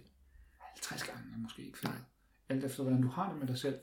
50 0.59 1.03
gange 1.03 1.23
er 1.33 1.37
måske 1.37 1.65
ikke 1.65 1.79
fedt. 1.79 1.93
Alt 2.49 2.63
efter, 2.63 2.83
hvordan 2.83 3.01
du 3.01 3.07
har 3.07 3.31
det 3.31 3.39
med 3.39 3.47
dig 3.47 3.57
selv. 3.57 3.75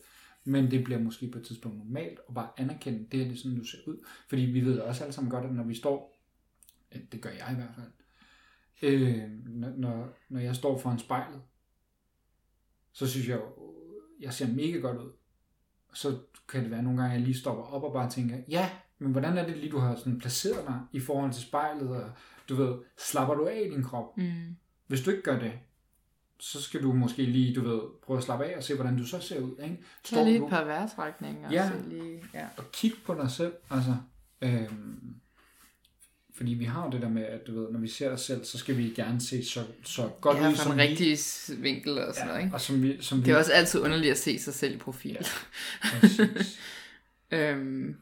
Men 0.44 0.70
det 0.70 0.84
bliver 0.84 1.00
måske 1.00 1.30
på 1.30 1.38
et 1.38 1.44
tidspunkt 1.44 1.78
normalt 1.78 2.18
at 2.28 2.34
bare 2.34 2.48
anerkende, 2.56 3.06
det 3.12 3.20
her 3.20 3.28
det 3.28 3.34
er 3.34 3.38
sådan, 3.38 3.58
du 3.58 3.64
ser 3.64 3.78
ud. 3.86 4.06
Fordi 4.28 4.42
vi 4.42 4.60
ved 4.60 4.78
også 4.78 5.04
alle 5.04 5.12
sammen 5.12 5.30
godt, 5.30 5.44
at 5.44 5.52
når 5.52 5.64
vi 5.64 5.74
står, 5.74 6.18
det 7.12 7.22
gør 7.22 7.30
jeg 7.30 7.48
i 7.52 7.54
hvert 7.54 7.74
fald, 7.74 7.92
øh, 8.82 9.30
når, 9.46 10.08
når, 10.28 10.40
jeg 10.40 10.56
står 10.56 10.78
foran 10.78 10.98
spejlet, 10.98 11.42
så 12.92 13.06
synes 13.06 13.28
jeg, 13.28 13.40
jeg 14.20 14.32
ser 14.32 14.48
mega 14.48 14.78
godt 14.78 14.98
ud. 14.98 15.12
Så 15.92 16.18
kan 16.48 16.62
det 16.62 16.70
være 16.70 16.82
nogle 16.82 16.98
gange, 16.98 17.14
at 17.14 17.18
jeg 17.18 17.26
lige 17.26 17.40
stopper 17.40 17.64
op 17.64 17.82
og 17.82 17.92
bare 17.92 18.10
tænker, 18.10 18.36
ja, 18.48 18.70
men 18.98 19.12
hvordan 19.12 19.38
er 19.38 19.46
det 19.46 19.56
lige, 19.56 19.72
du 19.72 19.78
har 19.78 19.96
sådan 19.96 20.18
placeret 20.18 20.66
dig 20.66 20.80
i 20.92 21.00
forhold 21.00 21.32
til 21.32 21.42
spejlet, 21.42 21.88
og 21.88 22.10
du 22.48 22.54
ved, 22.54 22.74
slapper 22.98 23.34
du 23.34 23.46
af 23.46 23.62
i 23.66 23.74
din 23.74 23.82
krop? 23.82 24.16
Mm. 24.16 24.56
Hvis 24.86 25.00
du 25.00 25.10
ikke 25.10 25.22
gør 25.22 25.38
det, 25.38 25.52
så 26.38 26.62
skal 26.62 26.82
du 26.82 26.92
måske 26.92 27.24
lige, 27.24 27.54
du 27.54 27.68
ved, 27.68 27.80
prøve 28.02 28.18
at 28.18 28.24
slappe 28.24 28.44
af 28.44 28.56
og 28.56 28.62
se, 28.62 28.74
hvordan 28.74 28.96
du 28.96 29.06
så 29.06 29.20
ser 29.20 29.40
ud, 29.40 29.56
ikke? 29.62 29.78
Tag 30.04 30.24
lige 30.24 30.38
du 30.38 30.44
et 30.44 30.50
par 30.50 30.64
vejrtrækninger. 30.64 31.52
Ja. 31.52 31.70
Lige, 31.88 32.24
ja. 32.34 32.46
og 32.56 32.64
kig 32.72 32.92
på 33.06 33.14
dig 33.14 33.30
selv, 33.30 33.54
altså, 33.70 33.96
øhm, 34.42 35.14
fordi 36.34 36.52
vi 36.54 36.64
har 36.64 36.84
jo 36.84 36.90
det 36.90 37.02
der 37.02 37.08
med, 37.08 37.22
at 37.22 37.46
du 37.46 37.60
ved, 37.60 37.70
når 37.70 37.78
vi 37.78 37.88
ser 37.88 38.10
os 38.10 38.20
selv, 38.20 38.44
så 38.44 38.58
skal 38.58 38.76
vi 38.76 38.92
gerne 38.96 39.20
se 39.20 39.44
så, 39.44 39.64
så 39.84 40.10
godt 40.20 40.38
ja, 40.38 40.50
ud, 40.50 40.56
som 40.56 40.72
en 40.72 40.78
vi, 40.78 40.82
rigtig 40.82 41.18
vinkel 41.62 41.98
og 41.98 42.14
sådan 42.14 42.26
noget, 42.26 42.40
ja, 42.40 42.44
ikke? 42.44 42.54
og 42.54 42.60
som 42.60 42.82
vi, 42.82 43.02
som 43.02 43.18
vi, 43.18 43.24
Det 43.24 43.32
er 43.32 43.36
også 43.38 43.52
altid 43.52 43.80
underligt 43.80 44.10
at 44.10 44.18
se 44.18 44.38
sig 44.38 44.54
selv 44.54 44.74
i 44.74 44.78
profil. 44.78 45.18
Ja. 45.84 46.18
Øhm, 47.34 47.96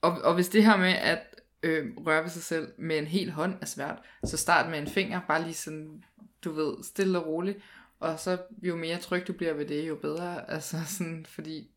og, 0.00 0.12
og 0.22 0.34
hvis 0.34 0.48
det 0.48 0.64
her 0.64 0.76
med 0.76 0.92
at 0.92 1.18
øh, 1.62 1.86
røre 1.96 2.22
ved 2.22 2.30
sig 2.30 2.42
selv 2.42 2.68
med 2.78 2.98
en 2.98 3.06
hel 3.06 3.30
hånd 3.30 3.54
er 3.60 3.66
svært, 3.66 3.98
så 4.24 4.36
start 4.36 4.70
med 4.70 4.78
en 4.78 4.86
finger, 4.86 5.20
bare 5.28 5.42
lige 5.42 5.54
sådan, 5.54 6.04
du 6.44 6.52
ved, 6.52 6.84
stille 6.84 7.18
og 7.18 7.26
roligt. 7.26 7.58
Og 8.00 8.20
så 8.20 8.38
jo 8.62 8.76
mere 8.76 8.98
tryg 8.98 9.26
du 9.26 9.32
bliver 9.32 9.52
ved 9.52 9.66
det, 9.66 9.88
jo 9.88 9.94
bedre. 9.94 10.50
Altså 10.50 10.76
sådan, 10.86 11.26
fordi 11.28 11.70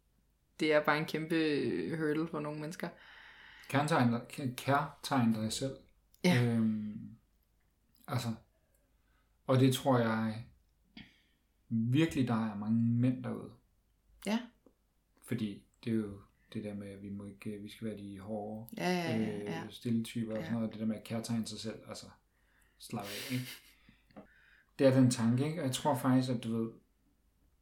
det 0.59 0.73
er 0.73 0.79
bare 0.79 0.97
en 0.97 1.05
kæmpe 1.05 1.35
hurdle 1.97 2.27
for 2.27 2.39
nogle 2.39 2.59
mennesker. 2.59 2.87
Kærtegn 3.69 4.11
dig, 4.11 4.21
kærtegn 4.57 5.33
dig 5.33 5.53
selv. 5.53 5.75
Ja. 6.23 6.43
Øhm, 6.45 7.09
altså, 8.07 8.27
og 9.47 9.59
det 9.59 9.73
tror 9.73 9.99
jeg 9.99 10.45
virkelig, 11.69 12.27
der 12.27 12.51
er 12.51 12.55
mange 12.55 12.79
mænd 12.79 13.23
derude. 13.23 13.51
Ja. 14.25 14.39
Fordi 15.27 15.63
det 15.83 15.91
er 15.91 15.95
jo 15.97 16.19
det 16.53 16.63
der 16.63 16.73
med, 16.73 16.87
at 16.87 17.01
vi, 17.03 17.09
må 17.09 17.25
ikke, 17.25 17.57
vi 17.61 17.69
skal 17.69 17.87
være 17.87 17.97
de 17.97 18.19
hårde, 18.19 18.67
Ja, 18.77 18.89
ja, 18.91 19.17
ja. 19.17 19.35
øh, 19.37 19.43
ja. 19.45 19.63
stille 19.69 20.03
typer 20.03 20.31
og 20.31 20.37
Ja. 20.37 20.43
sådan 20.43 20.57
noget. 20.57 20.71
Det 20.71 20.79
der 20.79 20.85
med 20.85 20.95
at 20.95 21.03
kærtegne 21.03 21.47
sig 21.47 21.59
selv, 21.59 21.79
altså 21.87 22.05
slap 22.79 23.03
af, 23.05 23.31
ikke? 23.31 23.45
Det 24.79 24.87
er 24.87 24.91
den 24.93 25.11
tanke, 25.11 25.45
ikke? 25.45 25.59
Og 25.61 25.65
jeg 25.67 25.75
tror 25.75 25.95
faktisk, 25.95 26.29
at 26.29 26.43
du 26.43 26.57
ved, 26.63 26.71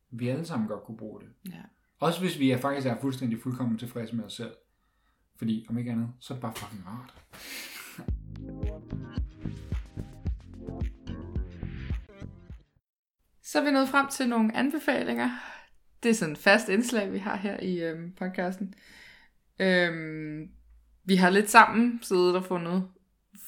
vi 0.10 0.28
alle 0.28 0.45
sammen 0.45 0.68
godt 0.68 0.84
kunne 0.84 0.97
bruge 0.97 1.22
det. 1.22 1.30
ja. 1.54 1.62
Også 1.99 2.20
hvis 2.20 2.39
vi 2.39 2.52
er 2.52 2.58
faktisk 2.58 2.88
er 2.88 3.02
fuldstændig 3.02 3.41
fuldkommen 3.41 3.78
tilfredse 3.78 4.16
med 4.16 4.24
os 4.24 4.34
selv. 4.34 4.56
Fordi 5.38 5.66
om 5.70 5.78
ikke 5.78 5.92
andet, 5.92 6.10
så 6.20 6.34
er 6.34 6.36
det 6.36 6.42
bare 6.42 6.54
fucking 6.56 6.84
rart. 6.88 7.14
Så 13.44 13.60
er 13.60 13.64
vi 13.64 13.72
nået 13.72 13.90
frem 13.90 14.08
til 14.08 14.30
nogle 14.30 14.58
anbefalinger 14.58 15.30
Det 16.04 16.10
er 16.10 16.14
sådan 16.14 16.32
et 16.32 16.38
fast 16.38 16.70
indslag, 16.70 17.14
vi 17.14 17.18
har 17.18 17.36
her 17.36 17.60
i 17.60 17.84
øhm, 17.84 18.12
podcasten. 18.12 18.74
Øhm, 19.60 20.50
vi 21.06 21.16
har 21.16 21.30
lidt 21.30 21.50
sammen 21.50 22.00
siddet 22.04 22.36
og 22.36 22.46
fundet, 22.46 22.88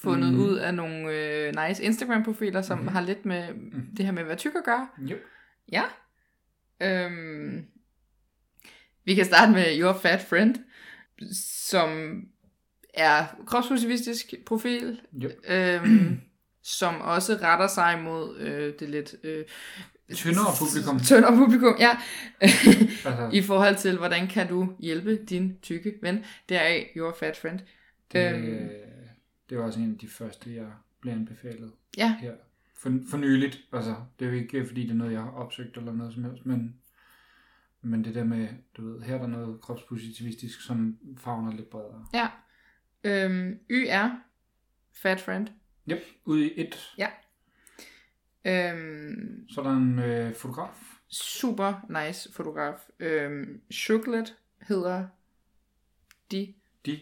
fundet 0.01 0.33
mm. 0.33 0.39
ud 0.39 0.55
af 0.55 0.73
nogle 0.73 1.11
øh, 1.11 1.53
nice 1.67 1.83
Instagram-profiler, 1.83 2.61
som 2.61 2.79
mm. 2.79 2.87
har 2.87 3.01
lidt 3.01 3.25
med 3.25 3.53
Mhm. 3.53 3.95
det 3.97 4.05
her 4.05 4.11
med 4.11 4.21
at 4.21 4.27
være 4.27 4.37
tyk 4.37 4.55
at 4.55 4.63
gøre. 4.65 4.87
Jo. 4.97 5.15
Ja. 5.71 5.83
Øhm, 6.81 7.65
vi 9.05 9.15
kan 9.15 9.25
starte 9.25 9.51
med 9.51 9.79
Your 9.79 9.93
Fat 9.93 10.21
Friend, 10.21 10.55
som 11.31 12.21
er 12.93 13.25
kropspositivistisk 13.45 14.33
profil, 14.45 15.01
Jo. 15.13 15.29
øhm, 15.47 16.21
som 16.79 17.01
også 17.01 17.33
retter 17.41 17.67
sig 17.67 18.01
mod 18.03 18.37
øh, 18.37 18.73
det 18.79 18.89
lidt... 18.89 19.15
Øh, 19.23 19.45
Tyndere 20.13 20.45
publikum. 20.59 20.99
Tyndere 20.99 21.35
publikum, 21.37 21.75
ja. 21.79 21.97
Altså, 23.05 23.29
I 23.33 23.41
forhold 23.41 23.75
til, 23.75 23.97
hvordan 23.97 24.27
kan 24.27 24.47
du 24.47 24.73
hjælpe 24.79 25.15
din 25.15 25.57
tykke 25.61 25.93
ven. 26.01 26.25
Er 26.49 26.83
Your 26.95 27.15
Fat 27.19 27.37
Friend. 27.37 27.59
det, 28.11 28.33
øhm. 28.35 28.69
det 29.49 29.57
var 29.57 29.63
også 29.63 29.79
en 29.79 29.91
af 29.91 29.97
de 29.97 30.07
første, 30.07 30.55
jeg 30.55 30.67
blev 31.01 31.13
anbefalet 31.13 31.71
Ja, 31.97 32.15
her. 32.21 32.33
For, 32.77 32.91
for 33.09 33.17
nyligt. 33.17 33.59
Altså, 33.73 33.95
det 34.19 34.25
er 34.27 34.29
jo 34.31 34.37
ikke, 34.37 34.65
fordi 34.67 34.81
det 34.83 34.89
er 34.91 34.95
noget, 34.95 35.13
jeg 35.13 35.21
har 35.21 35.31
opsøgt 35.31 35.77
eller 35.77 35.93
noget 35.93 36.13
som 36.13 36.23
helst, 36.23 36.45
men, 36.45 36.75
men 37.83 38.03
det 38.03 38.15
der 38.15 38.23
med, 38.23 38.47
du 38.77 38.81
ved, 38.93 39.01
her 39.01 39.13
er 39.15 39.19
der 39.19 39.27
noget 39.27 39.61
kropspositivistisk, 39.61 40.61
som 40.61 40.97
fagner 41.17 41.51
lidt 41.53 41.69
bredere. 41.69 42.05
ja. 42.13 42.27
Øhm, 43.03 43.59
YR, 43.69 44.07
Fat 44.93 45.21
Friend. 45.21 45.47
Yep, 45.91 46.01
ude 46.25 46.45
i 46.53 46.61
et. 46.61 46.95
Øhm, 48.45 49.45
Så 49.49 49.61
er 49.61 49.63
der 49.65 49.71
en 49.77 49.99
øh, 49.99 50.35
fotograf. 50.35 50.75
super 51.09 52.01
nice 52.05 52.33
fotograf. 52.33 52.75
Øhm, 52.99 53.61
Chocolate 53.73 54.31
hedder 54.61 55.07
de. 56.31 56.53
De. 56.85 56.99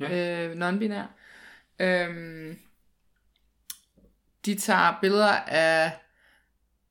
Ja. 0.00 0.48
Øh, 0.48 0.56
non-binær. 0.58 1.06
Øhm, 1.78 2.58
de 4.46 4.54
tager 4.54 4.98
billeder 5.00 5.32
af 5.46 5.92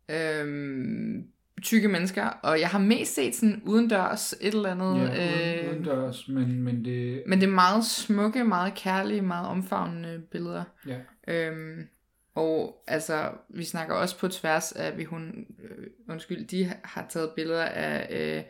øhm, 0.10 1.33
tykke 1.64 1.88
mennesker, 1.88 2.26
og 2.26 2.60
jeg 2.60 2.70
har 2.70 2.80
mest 2.80 3.16
set 3.16 3.36
sådan 3.36 3.62
udendørs 3.66 4.34
et 4.34 4.54
eller 4.54 4.72
andet. 4.72 4.96
Ja, 4.96 5.64
uden, 5.64 5.70
udendørs, 5.70 6.28
men, 6.28 6.62
men 6.62 6.86
det... 6.86 7.24
Men 7.28 7.42
det 7.42 7.48
er 7.48 7.52
meget 7.52 7.86
smukke, 7.86 8.44
meget 8.44 8.74
kærlige, 8.76 9.22
meget 9.22 9.48
omfavnende 9.48 10.22
billeder. 10.32 10.64
Ja. 10.88 11.00
Øhm, 11.28 11.88
og 12.36 12.84
altså, 12.88 13.32
vi 13.50 13.64
snakker 13.64 13.96
også 13.96 14.20
på 14.20 14.28
tværs 14.28 14.72
af, 14.72 14.98
vi 14.98 15.04
hun, 15.04 15.46
øh, 15.64 15.88
undskyld, 16.10 16.48
de 16.48 16.74
har 16.84 17.06
taget 17.10 17.30
billeder 17.36 17.66
af 17.66 18.08
øh, 18.12 18.44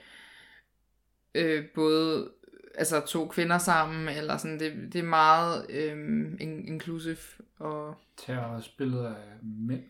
øh, 1.35 1.63
både 1.75 2.29
altså 2.75 2.99
to 2.99 3.27
kvinder 3.27 3.57
sammen, 3.57 4.09
eller 4.09 4.37
sådan, 4.37 4.59
det, 4.59 4.73
det 4.93 4.99
er 4.99 5.03
meget 5.03 5.65
øh, 5.69 5.97
in- 6.39 6.67
inclusive, 6.67 7.17
og 7.59 7.95
tager 8.25 8.39
også 8.39 8.69
billeder 8.77 9.09
af 9.09 9.37
mænd, 9.43 9.81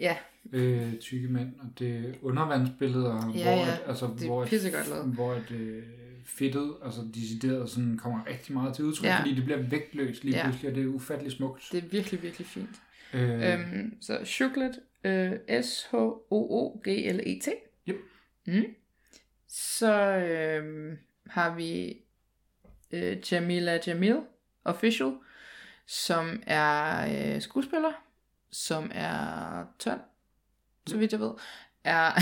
ja, 0.00 0.16
øh, 0.52 0.98
tykke 0.98 1.28
mænd, 1.28 1.48
og 1.60 1.66
det 1.78 1.96
er 1.96 2.12
undervandsbilleder, 2.22 3.14
Ja, 3.34 3.42
hvor, 3.42 3.52
ja. 3.52 3.72
At, 3.72 3.80
altså, 3.86 4.06
Det 4.06 4.22
er 4.22 4.26
hvor, 4.26 4.44
lavet. 4.94 5.14
hvor 5.14 5.32
at, 5.34 5.50
øh, 5.50 5.82
fedtet, 6.24 6.74
altså 6.84 7.00
decideret 7.14 7.70
sådan, 7.70 7.96
kommer 7.96 8.26
rigtig 8.26 8.54
meget 8.54 8.74
til 8.74 8.84
udtryk, 8.84 9.06
Ja. 9.06 9.18
fordi 9.20 9.34
det 9.34 9.44
bliver 9.44 9.62
vægtløst 9.62 10.24
lige 10.24 10.36
Ja. 10.36 10.42
pludselig, 10.44 10.70
og 10.70 10.76
det 10.76 10.82
er 10.84 10.88
ufattelig 10.88 11.32
smukt. 11.32 11.68
det 11.72 11.84
er 11.84 11.88
virkelig, 11.88 12.22
virkelig 12.22 12.46
fint. 12.46 12.70
øh, 13.14 13.52
Øhm, 13.52 13.96
så 14.02 14.18
Chocolate, 14.24 14.78
øh, 15.04 15.62
S-H-O-O-G-L-E-T. 15.62 17.48
Yep. 17.88 17.96
Mm. 18.46 18.64
Så 19.48 19.92
øhm, 20.16 20.98
har 21.26 21.54
vi 21.56 21.96
øh, 22.92 23.16
Jamila 23.32 23.78
Jamil, 23.86 24.16
official, 24.64 25.12
som 25.86 26.42
er 26.46 27.06
øh, 27.34 27.40
skuespiller, 27.42 27.92
som 28.52 28.90
er 28.94 29.64
tynd, 29.78 30.00
så 30.86 30.96
vidt 30.98 31.12
jeg 31.12 31.20
ved, 31.20 31.30
er, 31.84 32.12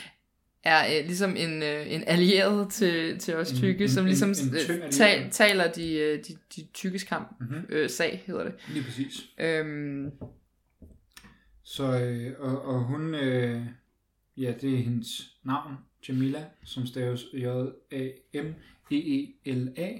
er 0.64 0.98
øh, 0.98 1.06
ligesom 1.06 1.36
en, 1.36 1.62
øh, 1.62 1.92
en 1.92 2.04
allieret 2.06 2.72
til, 2.72 3.18
til 3.18 3.36
os 3.36 3.50
En- 3.52 3.56
tykke, 3.58 3.84
en- 3.84 3.90
som 3.90 4.02
en- 4.04 4.08
ligesom 4.08 4.28
en 4.30 4.54
øh, 4.54 4.60
allieret. 4.70 4.92
tal, 4.94 5.30
taler 5.30 5.72
de, 5.72 5.94
øh, 5.94 6.24
de, 6.28 6.36
de 6.56 6.66
tykkes 6.74 7.04
kamp, 7.04 7.40
mm-hmm. 7.40 7.66
øh, 7.68 7.90
sag 7.90 8.22
hedder 8.26 8.44
det. 8.44 8.54
Lige 8.68 8.84
præcis. 8.84 9.26
Øhm, 9.38 10.10
Så, 11.62 12.00
øh, 12.00 12.32
og, 12.40 12.62
og 12.64 12.84
hun, 12.84 13.14
øh, 13.14 13.62
ja, 14.36 14.52
det 14.60 14.74
er 14.74 14.78
hendes 14.82 15.36
navn, 15.44 15.74
Jamila, 16.08 16.44
som 16.64 16.86
staves 16.86 17.24
J-A-M-E-E-L-A, 18.90 19.92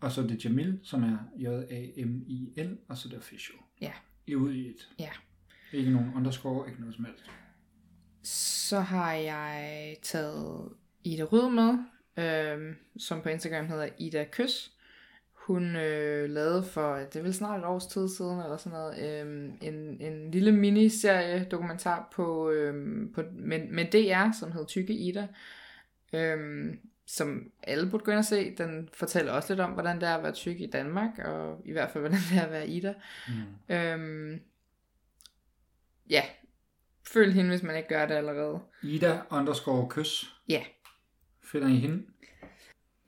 og 0.00 0.12
så 0.12 0.22
er 0.22 0.26
det 0.26 0.44
Jamil, 0.44 0.78
som 0.82 1.02
er 1.02 1.18
J-A-M-I-L, 1.38 2.76
og 2.88 2.96
så 2.98 3.08
er 3.08 3.10
det 3.10 3.18
official. 3.18 3.58
Ja. 3.80 3.92
Ud 4.36 4.52
i 4.52 4.68
et. 4.68 4.88
Ja. 4.98 5.10
Ikke 5.72 5.90
nogen 5.90 6.12
underscore, 6.16 6.68
ikke 6.68 6.80
noget 6.80 6.94
som 6.94 7.04
helst. 7.04 7.30
Så 8.68 8.80
har 8.80 9.12
jeg 9.12 9.96
taget 10.02 10.72
Ida 11.04 11.22
Rød 11.22 11.50
med, 11.50 11.78
øhm, 12.16 12.76
som 12.98 13.22
på 13.22 13.28
Instagram 13.28 13.66
hedder 13.66 13.88
Ida 13.98 14.24
Kys. 14.32 14.70
Hun 15.32 15.76
øh, 15.76 16.30
lavede 16.30 16.62
for, 16.62 16.96
det 16.96 17.16
er 17.16 17.22
vel 17.22 17.34
snart 17.34 17.60
et 17.60 17.66
års 17.66 17.86
tid 17.86 18.08
siden, 18.08 18.40
eller 18.40 18.56
sådan 18.56 18.78
noget, 18.78 19.20
øhm, 19.20 19.52
en, 19.62 19.74
en 20.00 20.30
lille 20.30 20.52
miniserie 20.52 21.44
dokumentar 21.50 22.08
på, 22.12 22.50
øhm, 22.50 23.12
på 23.14 23.22
med, 23.32 23.68
med 23.68 23.84
DR, 23.84 24.38
som 24.40 24.52
hedder 24.52 24.66
Tykke 24.66 24.92
Ida, 24.92 25.28
øhm, 26.12 26.78
som 27.06 27.52
alle 27.62 27.90
burde 27.90 28.04
gå 28.04 28.10
ind 28.10 28.18
og 28.18 28.24
se. 28.24 28.54
Den 28.54 28.88
fortæller 28.92 29.32
også 29.32 29.52
lidt 29.52 29.60
om, 29.60 29.70
hvordan 29.70 30.00
det 30.00 30.08
er 30.08 30.16
at 30.16 30.22
være 30.22 30.32
tyk 30.32 30.60
i 30.60 30.66
Danmark, 30.66 31.18
og 31.18 31.62
i 31.64 31.72
hvert 31.72 31.90
fald, 31.90 32.02
hvordan 32.02 32.18
det 32.30 32.38
er 32.38 32.44
at 32.44 32.50
være 32.50 32.68
Ida. 32.68 32.94
Mm. 33.28 33.74
Øhm, 33.74 34.40
ja, 36.10 36.22
følg 37.06 37.32
hende, 37.32 37.50
hvis 37.50 37.62
man 37.62 37.76
ikke 37.76 37.88
gør 37.88 38.06
det 38.06 38.14
allerede. 38.14 38.60
Ida 38.82 39.20
underscore 39.30 39.88
kys. 39.88 40.34
Ja. 40.48 40.64
Finder 41.42 41.68
I 41.68 41.76
hende? 41.76 42.02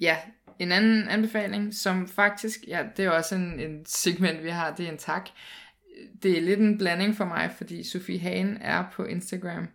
Ja, 0.01 0.17
en 0.59 0.73
anden 0.73 1.09
anbefaling, 1.09 1.75
som 1.75 2.09
faktisk, 2.09 2.61
ja, 2.69 2.87
det 2.97 3.05
er 3.05 3.11
også 3.11 3.35
en, 3.35 3.61
en 3.61 3.87
segment, 3.87 4.43
vi 4.43 4.49
har, 4.49 4.75
det 4.75 4.87
er 4.87 4.93
en 4.93 4.99
tak. 4.99 5.29
Det 6.23 6.39
er 6.39 6.43
lidt 6.43 6.61
en 6.61 6.79
blanding 6.79 7.17
for 7.17 7.25
mig, 7.25 7.51
fordi 7.57 7.85
Sofie 7.85 8.19
Hagen 8.19 8.57
er 8.61 8.85
på 8.93 9.05
Instagram, 9.05 9.69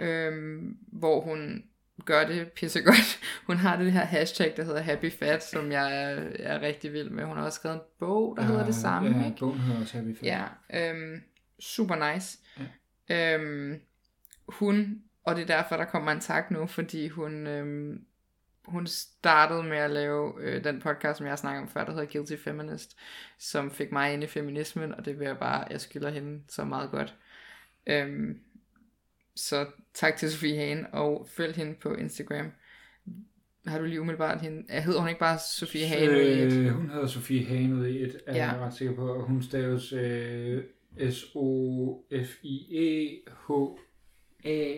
øhm, 0.00 0.76
hvor 0.92 1.20
hun 1.20 1.64
gør 2.06 2.26
det 2.26 2.52
pissegodt. 2.52 3.20
Hun 3.46 3.56
har 3.56 3.76
det 3.76 3.92
her 3.92 4.04
hashtag, 4.04 4.54
der 4.56 4.64
hedder 4.64 4.80
Happy 4.80 5.12
Fat, 5.12 5.44
som 5.44 5.72
jeg 5.72 6.02
er, 6.02 6.20
er 6.38 6.60
rigtig 6.60 6.92
vild 6.92 7.10
med. 7.10 7.24
Hun 7.24 7.36
har 7.36 7.44
også 7.44 7.56
skrevet 7.56 7.76
en 7.76 7.82
bog, 7.98 8.36
der 8.36 8.42
hedder 8.42 8.64
det 8.64 8.74
samme, 8.74 9.18
ja, 9.18 9.24
ikke? 9.24 9.38
bogen 9.38 9.60
hedder 9.60 9.80
også 9.80 9.96
Happy 9.96 10.16
Fat. 10.16 10.26
Ja, 10.26 10.44
øhm, 10.74 11.22
super 11.60 12.12
nice. 12.12 12.38
Ja. 13.08 13.34
Øhm, 13.34 13.80
hun, 14.48 15.02
og 15.24 15.36
det 15.36 15.42
er 15.42 15.46
derfor, 15.46 15.76
der 15.76 15.84
kommer 15.84 16.12
en 16.12 16.20
tak 16.20 16.50
nu, 16.50 16.66
fordi 16.66 17.08
hun, 17.08 17.46
øhm, 17.46 18.04
hun 18.64 18.86
startede 18.86 19.62
med 19.62 19.78
at 19.78 19.90
lave 19.90 20.32
øh, 20.40 20.64
den 20.64 20.80
podcast, 20.80 21.18
som 21.18 21.26
jeg 21.26 21.38
snakkede 21.38 21.62
om 21.62 21.68
før, 21.68 21.84
der 21.84 21.92
hedder 21.92 22.12
Guilty 22.12 22.36
Feminist, 22.44 22.96
som 23.38 23.70
fik 23.70 23.92
mig 23.92 24.12
ind 24.12 24.24
i 24.24 24.26
feminismen, 24.26 24.94
og 24.94 25.04
det 25.04 25.18
vil 25.18 25.26
jeg 25.26 25.38
bare, 25.38 25.66
jeg 25.70 25.80
skylder 25.80 26.10
hende 26.10 26.42
så 26.48 26.64
meget 26.64 26.90
godt. 26.90 27.14
Øhm, 27.86 28.40
så 29.36 29.66
tak 29.94 30.16
til 30.16 30.30
Sofie 30.32 30.56
Hagen, 30.56 30.86
og 30.92 31.26
følg 31.30 31.54
hende 31.56 31.74
på 31.74 31.94
Instagram. 31.94 32.52
Har 33.66 33.78
du 33.78 33.84
lige 33.84 34.00
umiddelbart 34.00 34.40
hende? 34.40 34.64
Jeg 34.74 34.84
hedder 34.84 35.00
hun 35.00 35.08
ikke 35.08 35.18
bare 35.20 35.38
Sofie 35.38 35.86
Hagen? 35.86 36.10
ud 36.10 36.14
i 36.20 36.42
et? 36.42 36.52
Øh, 36.52 36.68
hun 36.72 36.90
hedder 36.90 37.06
Sofie 37.06 37.44
Hagen 37.44 37.72
ud 37.72 37.86
i 37.86 38.02
et, 38.02 38.20
er 38.26 38.36
Ja. 38.36 38.50
jeg 38.50 38.60
ret 38.60 38.74
sikker 38.74 38.94
på, 38.94 39.08
og 39.14 39.22
hun 39.22 39.42
staves 39.42 39.92
øh, 39.92 40.62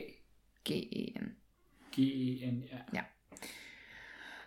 S-O-F-I-E-H-A-G-E-N, 0.09 1.36
G-E-N. 1.94 2.64
ja. 2.94 3.00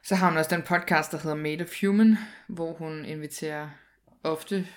Så 0.04 0.16
har 0.16 0.30
hun 0.30 0.38
også 0.38 0.56
den 0.56 0.64
podcast, 0.66 1.12
der 1.12 1.18
hedder 1.18 1.36
Made 1.36 1.62
of 1.62 1.82
Human, 1.82 2.18
hvor 2.48 2.74
hun 2.74 3.06
inviterer 3.06 3.70
ofte 4.24 4.68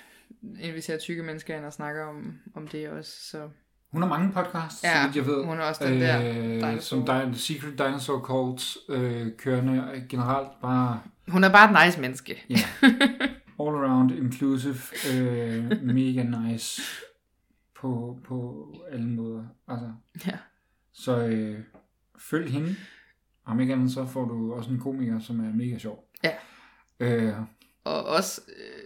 inviterer 0.59 0.97
tykke 0.99 1.23
mennesker 1.23 1.57
ind 1.57 1.65
og 1.65 1.73
snakker 1.73 2.03
om, 2.05 2.39
om 2.55 2.67
det 2.67 2.89
også. 2.89 3.11
Så 3.29 3.49
Hun 3.95 4.01
har 4.01 4.09
mange 4.09 4.31
podcasts, 4.31 4.83
Ja, 4.83 4.93
så 5.01 5.07
vidt 5.07 5.15
jeg 5.15 5.25
ved. 5.25 5.45
hun 5.45 5.57
er 5.57 5.63
også 5.63 5.85
den 5.87 6.01
der 6.01 6.29
øh, 6.29 6.35
dinosaur. 6.35 6.79
Som 6.79 6.99
di- 7.01 7.25
The 7.25 7.35
Secret 7.35 7.77
Dinosaur 7.79 8.19
Cults 8.19 8.77
øh, 8.89 9.27
kørende 9.37 9.83
og 9.91 9.95
generelt 10.09 10.47
bare 10.61 10.99
hun 11.27 11.43
er 11.43 11.51
bare 11.51 11.81
et 11.81 11.85
nice 11.87 12.01
menneske. 12.01 12.43
ja, 12.49 12.55
all 13.59 13.75
around 13.75 14.11
inclusive, 14.11 14.75
øh, 15.13 15.83
mega 15.83 16.23
nice 16.23 16.81
på, 17.81 18.17
på 18.27 18.67
alle 18.91 19.07
måder. 19.07 19.43
Altså, 19.67 19.91
Ja. 20.27 20.37
så 20.93 21.17
øh, 21.27 21.59
følg 22.19 22.51
hende. 22.51 22.75
Om 23.45 23.59
ikke 23.59 23.73
andet, 23.73 23.91
så 23.91 24.05
får 24.05 24.25
du 24.25 24.53
også 24.53 24.69
en 24.69 24.79
komiker, 24.79 25.19
som 25.19 25.39
er 25.39 25.53
mega 25.53 25.77
sjov. 25.77 26.09
Ja. 26.23 26.31
Øh, 26.99 27.33
Og 27.83 28.05
også 28.05 28.41
øh, 28.47 28.83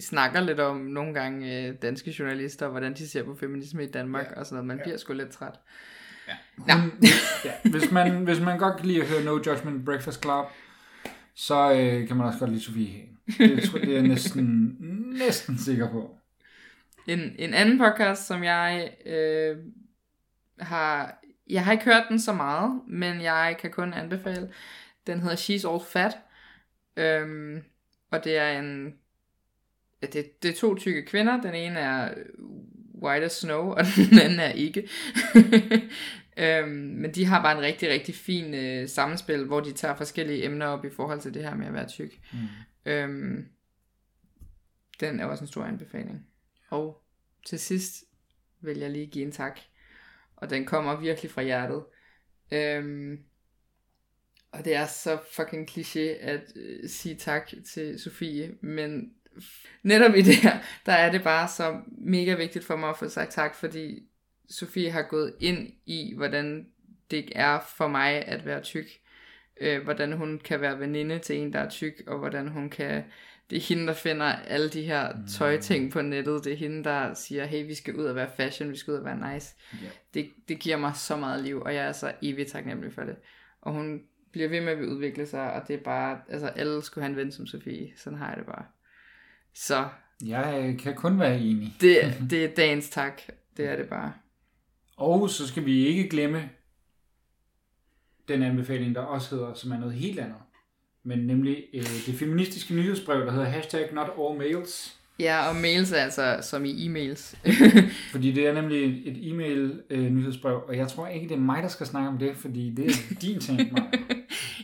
snakker 0.00 0.40
lidt 0.40 0.60
om 0.60 0.76
nogle 0.76 1.14
gange 1.14 1.66
øh, 1.68 1.74
danske 1.82 2.14
journalister, 2.18 2.68
hvordan 2.68 2.94
de 2.94 3.08
ser 3.08 3.22
på 3.22 3.34
feminisme 3.34 3.84
i 3.84 3.90
Danmark 3.90 4.26
Ja. 4.30 4.40
og 4.40 4.46
sådan 4.46 4.54
noget. 4.56 4.66
Man 4.66 4.76
Ja. 4.76 4.82
bliver 4.82 4.96
sgu 4.98 5.12
lidt 5.12 5.30
træt. 5.30 5.54
hun, 6.58 6.66
Nå. 6.68 6.74
ja, 7.44 7.70
hvis, 7.70 7.90
man, 7.90 8.24
hvis 8.24 8.40
man 8.40 8.58
godt 8.58 8.76
kan 8.76 8.86
lide 8.86 9.02
at 9.02 9.08
høre 9.08 9.24
No 9.24 9.32
Judgment 9.46 9.84
Breakfast 9.84 10.22
Club, 10.22 10.44
så 11.34 11.72
øh, 11.72 12.08
kan 12.08 12.16
man 12.16 12.26
også 12.26 12.38
godt 12.38 12.50
lide 12.50 12.62
Sofie 12.62 12.88
Hagen. 12.88 13.08
Det, 13.56 13.62
tror, 13.62 13.78
det 13.78 13.88
er 13.88 13.92
jeg 13.92 14.02
næsten, 14.02 14.76
næsten 15.18 15.58
sikker 15.58 15.90
på. 15.90 16.16
En, 17.06 17.34
en 17.38 17.54
anden 17.54 17.78
podcast, 17.78 18.26
som 18.26 18.44
jeg 18.44 18.92
øh, 19.06 19.56
har... 20.60 21.18
Jeg 21.50 21.64
har 21.64 21.72
ikke 21.72 21.84
hørt 21.84 22.04
den 22.08 22.20
så 22.20 22.32
meget, 22.32 22.80
men 22.88 23.20
jeg 23.22 23.56
kan 23.60 23.70
kun 23.70 23.92
anbefale. 23.94 24.52
Den 25.06 25.20
hedder 25.20 25.36
She's 25.36 25.70
All 25.72 25.84
Fat. 25.92 26.12
Øhm, 26.96 27.62
og 28.10 28.24
det 28.24 28.36
er 28.36 28.58
en... 28.58 28.94
Det, 30.02 30.42
det 30.42 30.50
er 30.50 30.54
to 30.54 30.74
tykke 30.74 31.06
kvinder. 31.06 31.40
Den 31.40 31.54
ene 31.54 31.78
er 31.78 32.14
white 33.02 33.24
as 33.24 33.32
snow, 33.32 33.70
og 33.70 33.84
den 34.10 34.18
anden 34.18 34.40
er 34.40 34.52
ikke. 34.52 34.88
øhm, 36.44 36.70
men 36.70 37.14
de 37.14 37.24
har 37.24 37.42
bare 37.42 37.56
en 37.58 37.64
rigtig, 37.64 37.88
rigtig 37.88 38.14
fin 38.14 38.54
øh, 38.54 38.88
sammenspil, 38.88 39.44
hvor 39.44 39.60
de 39.60 39.72
tager 39.72 39.96
forskellige 39.96 40.44
emner 40.44 40.66
op 40.66 40.84
i 40.84 40.90
forhold 40.90 41.20
til 41.20 41.34
det 41.34 41.42
her 41.42 41.54
med 41.54 41.66
at 41.66 41.74
være 41.74 41.88
tyk. 41.88 42.20
Mm. 42.32 42.38
Øhm, 42.90 43.48
den 45.00 45.20
er 45.20 45.24
også 45.24 45.44
en 45.44 45.48
stor 45.48 45.64
anbefaling. 45.64 46.26
Og 46.70 47.02
til 47.46 47.58
sidst 47.58 48.04
vil 48.60 48.78
jeg 48.78 48.90
lige 48.90 49.06
give 49.06 49.24
en 49.24 49.32
tak. 49.32 49.60
Og 50.36 50.50
den 50.50 50.64
kommer 50.64 51.00
virkelig 51.00 51.30
fra 51.30 51.42
hjertet. 51.42 51.84
Øhm, 52.52 53.24
og 54.52 54.64
det 54.64 54.74
er 54.74 54.86
så 54.86 55.18
fucking 55.32 55.70
kliché 55.70 56.00
at 56.00 56.52
øh, 56.56 56.88
sige 56.88 57.14
tak 57.14 57.52
til 57.72 58.00
Sofie, 58.00 58.54
men 58.60 59.14
netop 59.82 60.14
i 60.14 60.22
det 60.22 60.36
her, 60.36 60.58
der 60.86 60.92
er 60.92 61.12
det 61.12 61.22
bare 61.22 61.48
så 61.48 61.80
mega 61.98 62.34
vigtigt 62.34 62.64
for 62.64 62.76
mig 62.76 62.88
at 62.88 62.98
få 62.98 63.08
sagt 63.08 63.32
tak, 63.32 63.54
fordi 63.54 64.02
Sofie 64.48 64.90
har 64.90 65.02
gået 65.02 65.34
ind 65.40 65.72
i, 65.86 66.14
hvordan 66.16 66.66
det 67.10 67.32
er 67.34 67.60
for 67.76 67.88
mig 67.88 68.28
at 68.28 68.46
være 68.46 68.62
tyk. 68.62 68.86
Øh, 69.60 69.82
hvordan 69.82 70.12
hun 70.12 70.40
kan 70.44 70.60
være 70.60 70.78
veninde 70.78 71.18
til 71.18 71.36
en, 71.36 71.52
der 71.52 71.58
er 71.58 71.68
tyk, 71.68 72.02
og 72.06 72.18
hvordan 72.18 72.48
hun 72.48 72.70
kan... 72.70 73.04
Det 73.50 73.58
er 73.58 73.62
hende, 73.62 73.86
der 73.86 73.92
finder 73.92 74.26
alle 74.26 74.68
de 74.68 74.82
her 74.82 75.12
tøjting 75.38 75.92
på 75.92 76.02
nettet. 76.02 76.44
Det 76.44 76.52
er 76.52 76.56
hende, 76.56 76.84
der 76.84 77.14
siger, 77.14 77.44
hey, 77.44 77.66
vi 77.66 77.74
skal 77.74 77.94
ud 77.96 78.04
og 78.04 78.14
være 78.14 78.30
fashion, 78.36 78.70
vi 78.70 78.76
skal 78.76 78.92
ud 78.92 78.98
og 78.98 79.04
være 79.04 79.34
nice. 79.34 79.54
Ja. 79.72 79.88
Det, 80.14 80.30
det 80.48 80.58
giver 80.58 80.76
mig 80.76 80.92
så 80.96 81.16
meget 81.16 81.44
liv, 81.44 81.60
og 81.60 81.74
jeg 81.74 81.86
er 81.86 81.92
så 81.92 82.12
evigt 82.22 82.50
taknemmelig 82.50 82.92
for 82.92 83.02
det. 83.02 83.16
Og 83.60 83.72
hun 83.72 84.02
bliver 84.32 84.48
ved 84.48 84.60
med 84.60 84.72
at 84.72 84.84
udvikle 84.84 85.26
sig, 85.26 85.52
og 85.52 85.68
det 85.68 85.74
er 85.74 85.82
bare, 85.82 86.20
altså 86.28 86.46
alle 86.46 86.82
skulle 86.82 87.02
have 87.02 87.10
en 87.10 87.16
ven 87.16 87.32
som 87.32 87.46
Sofie. 87.46 87.92
Sådan 87.96 88.18
har 88.18 88.28
jeg 88.28 88.36
det 88.36 88.46
bare. 88.46 88.64
Så 89.54 89.84
Jeg 90.26 90.76
kan 90.82 90.94
kun 90.94 91.20
være 91.20 91.40
enig. 91.40 91.74
det, 91.80 92.14
det 92.30 92.44
er 92.44 92.54
dagens 92.54 92.88
tak. 92.88 93.22
Det 93.56 93.66
er 93.68 93.76
det 93.76 93.88
bare. 93.88 94.12
Og 94.96 95.30
så 95.30 95.48
skal 95.48 95.64
vi 95.66 95.86
ikke 95.86 96.08
glemme 96.08 96.48
den 98.28 98.42
anbefaling, 98.42 98.94
der 98.94 99.00
også 99.00 99.34
hedder, 99.36 99.54
som 99.54 99.72
er 99.72 99.78
noget 99.78 99.94
helt 99.94 100.18
andet. 100.18 100.36
Men 101.04 101.18
nemlig 101.18 101.64
øh, 101.74 101.82
det 102.06 102.14
feministiske 102.18 102.74
nyhedsbrev, 102.74 103.26
der 103.26 103.32
hedder 103.32 103.46
hashtag 103.46 103.94
not 103.94 104.08
all 104.20 104.38
males. 104.38 104.98
Ja, 105.18 105.48
og 105.48 105.56
mails 105.56 105.92
er 105.92 105.96
altså 105.96 106.38
som 106.42 106.64
i 106.64 106.86
e-mails. 106.86 107.36
Fordi 108.12 108.32
det 108.32 108.46
er 108.46 108.52
nemlig 108.52 109.08
et 109.08 109.30
e-mail 109.30 109.82
øh, 109.90 110.10
nyhedsbrev, 110.10 110.62
og 110.68 110.76
jeg 110.76 110.88
tror 110.88 111.06
ikke, 111.06 111.28
det 111.28 111.34
er 111.34 111.40
mig, 111.40 111.62
der 111.62 111.68
skal 111.68 111.86
snakke 111.86 112.08
om 112.08 112.18
det, 112.18 112.36
fordi 112.36 112.70
det 112.70 112.86
er 112.86 113.14
din 113.22 113.40
ting, 113.40 113.72
Maja. 113.72 114.04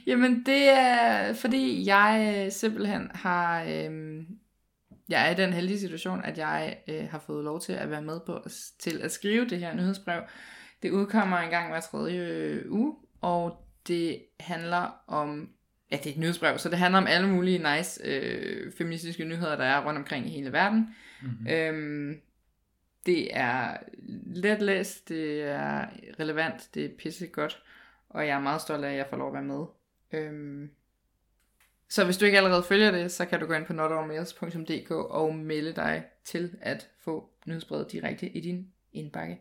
Jamen, 0.07 0.43
det 0.47 0.69
er 0.69 1.33
fordi, 1.35 1.87
jeg 1.87 2.43
øh, 2.47 2.53
simpelthen 2.53 3.11
har... 3.15 3.63
Øh, 3.63 4.21
jeg 5.09 5.27
er 5.27 5.31
i 5.31 5.35
den 5.35 5.53
heldige 5.53 5.81
situation, 5.81 6.25
at 6.25 6.39
jeg 6.39 6.79
øh, 6.89 7.09
har 7.11 7.19
fået 7.19 7.45
lov 7.45 7.61
til 7.61 7.73
at 7.73 7.91
være 7.91 8.03
med 8.03 8.21
på 8.27 8.47
til 8.79 9.03
at 9.03 9.13
skrive 9.13 9.49
det 9.49 9.59
her 9.59 9.75
nyhedsbrev. 9.75 10.23
Det 10.83 10.91
udkommer 10.91 11.39
en 11.39 11.51
gang 11.51 11.71
hver 11.71 11.81
tredje 11.81 12.19
øh, 12.19 12.73
uge, 12.73 12.97
og 13.21 13.65
det 13.89 14.23
handler 14.41 15.03
om... 15.07 15.51
Ja, 15.91 15.97
det 15.97 16.07
er 16.07 16.11
et 16.11 16.19
nyhedsbrev, 16.19 16.59
så 16.59 16.69
det 16.69 16.79
handler 16.79 16.99
om 16.99 17.07
alle 17.07 17.29
mulige 17.29 17.77
nice 17.77 18.01
øh, 18.05 18.73
feministiske 18.73 19.25
nyheder, 19.25 19.57
der 19.57 19.65
er 19.65 19.87
rundt 19.87 19.99
omkring 19.99 20.27
i 20.27 20.31
hele 20.31 20.53
verden. 20.53 20.95
Mm-hmm. 21.23 21.47
Øhm, 21.49 22.21
det 23.07 23.37
er 23.37 23.77
let 24.27 24.63
læst, 24.63 25.09
det 25.09 25.43
er 25.43 25.87
relevant, 26.21 26.69
det 26.75 26.85
er 26.85 26.89
pissegodt, 26.99 27.63
og 28.09 28.27
jeg 28.27 28.37
er 28.37 28.41
meget 28.41 28.61
stolt 28.61 28.85
af, 28.85 28.91
at 28.91 28.97
jeg 28.97 29.07
får 29.11 29.17
lov 29.17 29.29
at 29.29 29.35
være 29.35 29.43
med. 29.43 29.65
Øhm, 30.13 30.71
så 31.89 32.05
hvis 32.05 32.17
du 32.17 32.25
ikke 32.25 32.39
allerede 32.39 32.63
følger 32.63 32.91
det, 32.91 33.13
så 33.13 33.27
kan 33.27 33.41
du 33.41 33.47
gå 33.47 33.53
ind 33.53 33.67
på 33.67 33.73
notallmails.dk 33.73 34.91
og 34.91 35.35
melde 35.35 35.73
dig 35.73 36.05
til 36.25 36.57
at 36.61 36.89
få 37.01 37.31
nyhedsbrevet 37.47 37.93
direkte 37.93 38.29
i 38.29 38.41
din 38.41 38.73
indbakke. 38.93 39.41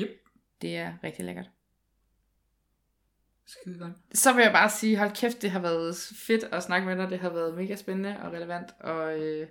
Yep. 0.00 0.10
Det 0.62 0.76
er 0.76 0.92
rigtig 1.04 1.24
lækkert. 1.24 1.50
Skide 3.46 3.78
godt. 3.78 3.92
Så 4.12 4.32
vil 4.32 4.42
jeg 4.42 4.52
bare 4.52 4.70
sige, 4.70 4.98
hold 4.98 5.10
kæft, 5.14 5.42
det 5.42 5.50
har 5.50 5.60
været 5.60 5.96
fedt 6.16 6.44
at 6.44 6.62
snakke 6.62 6.86
med 6.86 6.96
dig. 6.96 7.10
Det 7.10 7.18
har 7.18 7.30
været 7.30 7.54
mega 7.54 7.76
spændende 7.76 8.16
og 8.22 8.32
relevant 8.32 8.70
og 8.80 9.20
øh, 9.20 9.48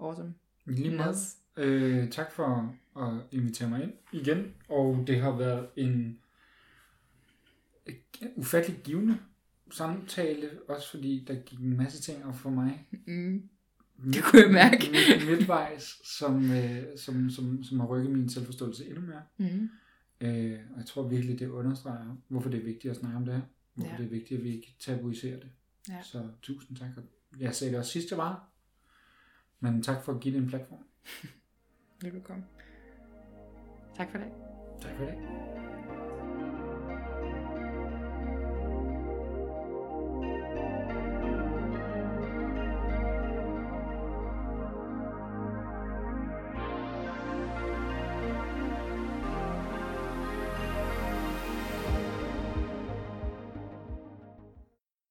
awesome. 0.00 0.34
Lige 0.64 0.90
meget. 0.90 1.16
Øh, 1.56 2.10
tak 2.10 2.32
for 2.32 2.76
at 2.96 3.12
invitere 3.30 3.68
mig 3.68 3.82
ind 3.82 3.92
igen. 4.12 4.54
Og 4.68 5.04
det 5.06 5.20
har 5.20 5.36
været 5.36 5.68
en 5.76 6.18
ufattelig 8.36 8.80
givende 8.84 9.18
samtale, 9.70 10.50
også 10.68 10.90
fordi 10.90 11.24
der 11.28 11.34
gik 11.34 11.58
en 11.60 11.76
masse 11.76 12.02
ting 12.02 12.24
op 12.24 12.34
for 12.34 12.50
mig. 12.50 12.88
Mm. 13.06 13.48
Det 14.12 14.22
kunne 14.24 14.42
jeg 14.42 14.50
mærke. 14.52 14.90
Midt, 14.92 15.26
midtvejs, 15.38 15.96
som, 16.18 16.50
øh, 16.52 16.82
som, 16.98 17.30
som, 17.30 17.62
som 17.64 17.80
har 17.80 17.86
rykket 17.86 18.10
min 18.12 18.28
selvforståelse 18.28 18.86
endnu 18.86 19.00
mere. 19.00 19.22
Mm. 19.38 19.70
Øh, 20.20 20.58
og 20.72 20.76
jeg 20.78 20.86
tror 20.86 21.08
virkelig, 21.08 21.38
det 21.38 21.48
understreger, 21.48 22.16
hvorfor 22.28 22.50
det 22.50 22.60
er 22.60 22.64
vigtigt 22.64 22.90
at 22.90 22.96
snakke 22.96 23.16
om 23.16 23.24
det 23.24 23.34
her. 23.34 23.40
Hvorfor 23.74 23.92
Ja. 23.92 23.96
det 23.98 24.04
er 24.06 24.10
vigtigt, 24.10 24.38
at 24.38 24.44
vi 24.44 24.56
ikke 24.56 24.76
tabuiserer 24.80 25.36
det. 25.40 25.48
Ja. 25.88 26.02
Så 26.02 26.28
tusind 26.42 26.76
tak. 26.76 26.88
Jeg 27.40 27.54
sagde 27.54 27.70
det 27.70 27.78
også 27.78 27.90
sidst, 27.92 28.10
jeg 28.10 28.18
var. 28.18 28.48
Men 29.60 29.82
tak 29.82 30.04
for 30.04 30.12
at 30.14 30.20
give 30.20 30.34
det 30.34 30.42
en 30.42 30.48
platform. 30.48 30.84
Velbekomme. 32.02 32.44
Tak 33.96 34.10
for 34.10 34.18
det. 34.18 34.28
Tak 34.82 34.96
for 34.96 35.04
det. 35.04 35.69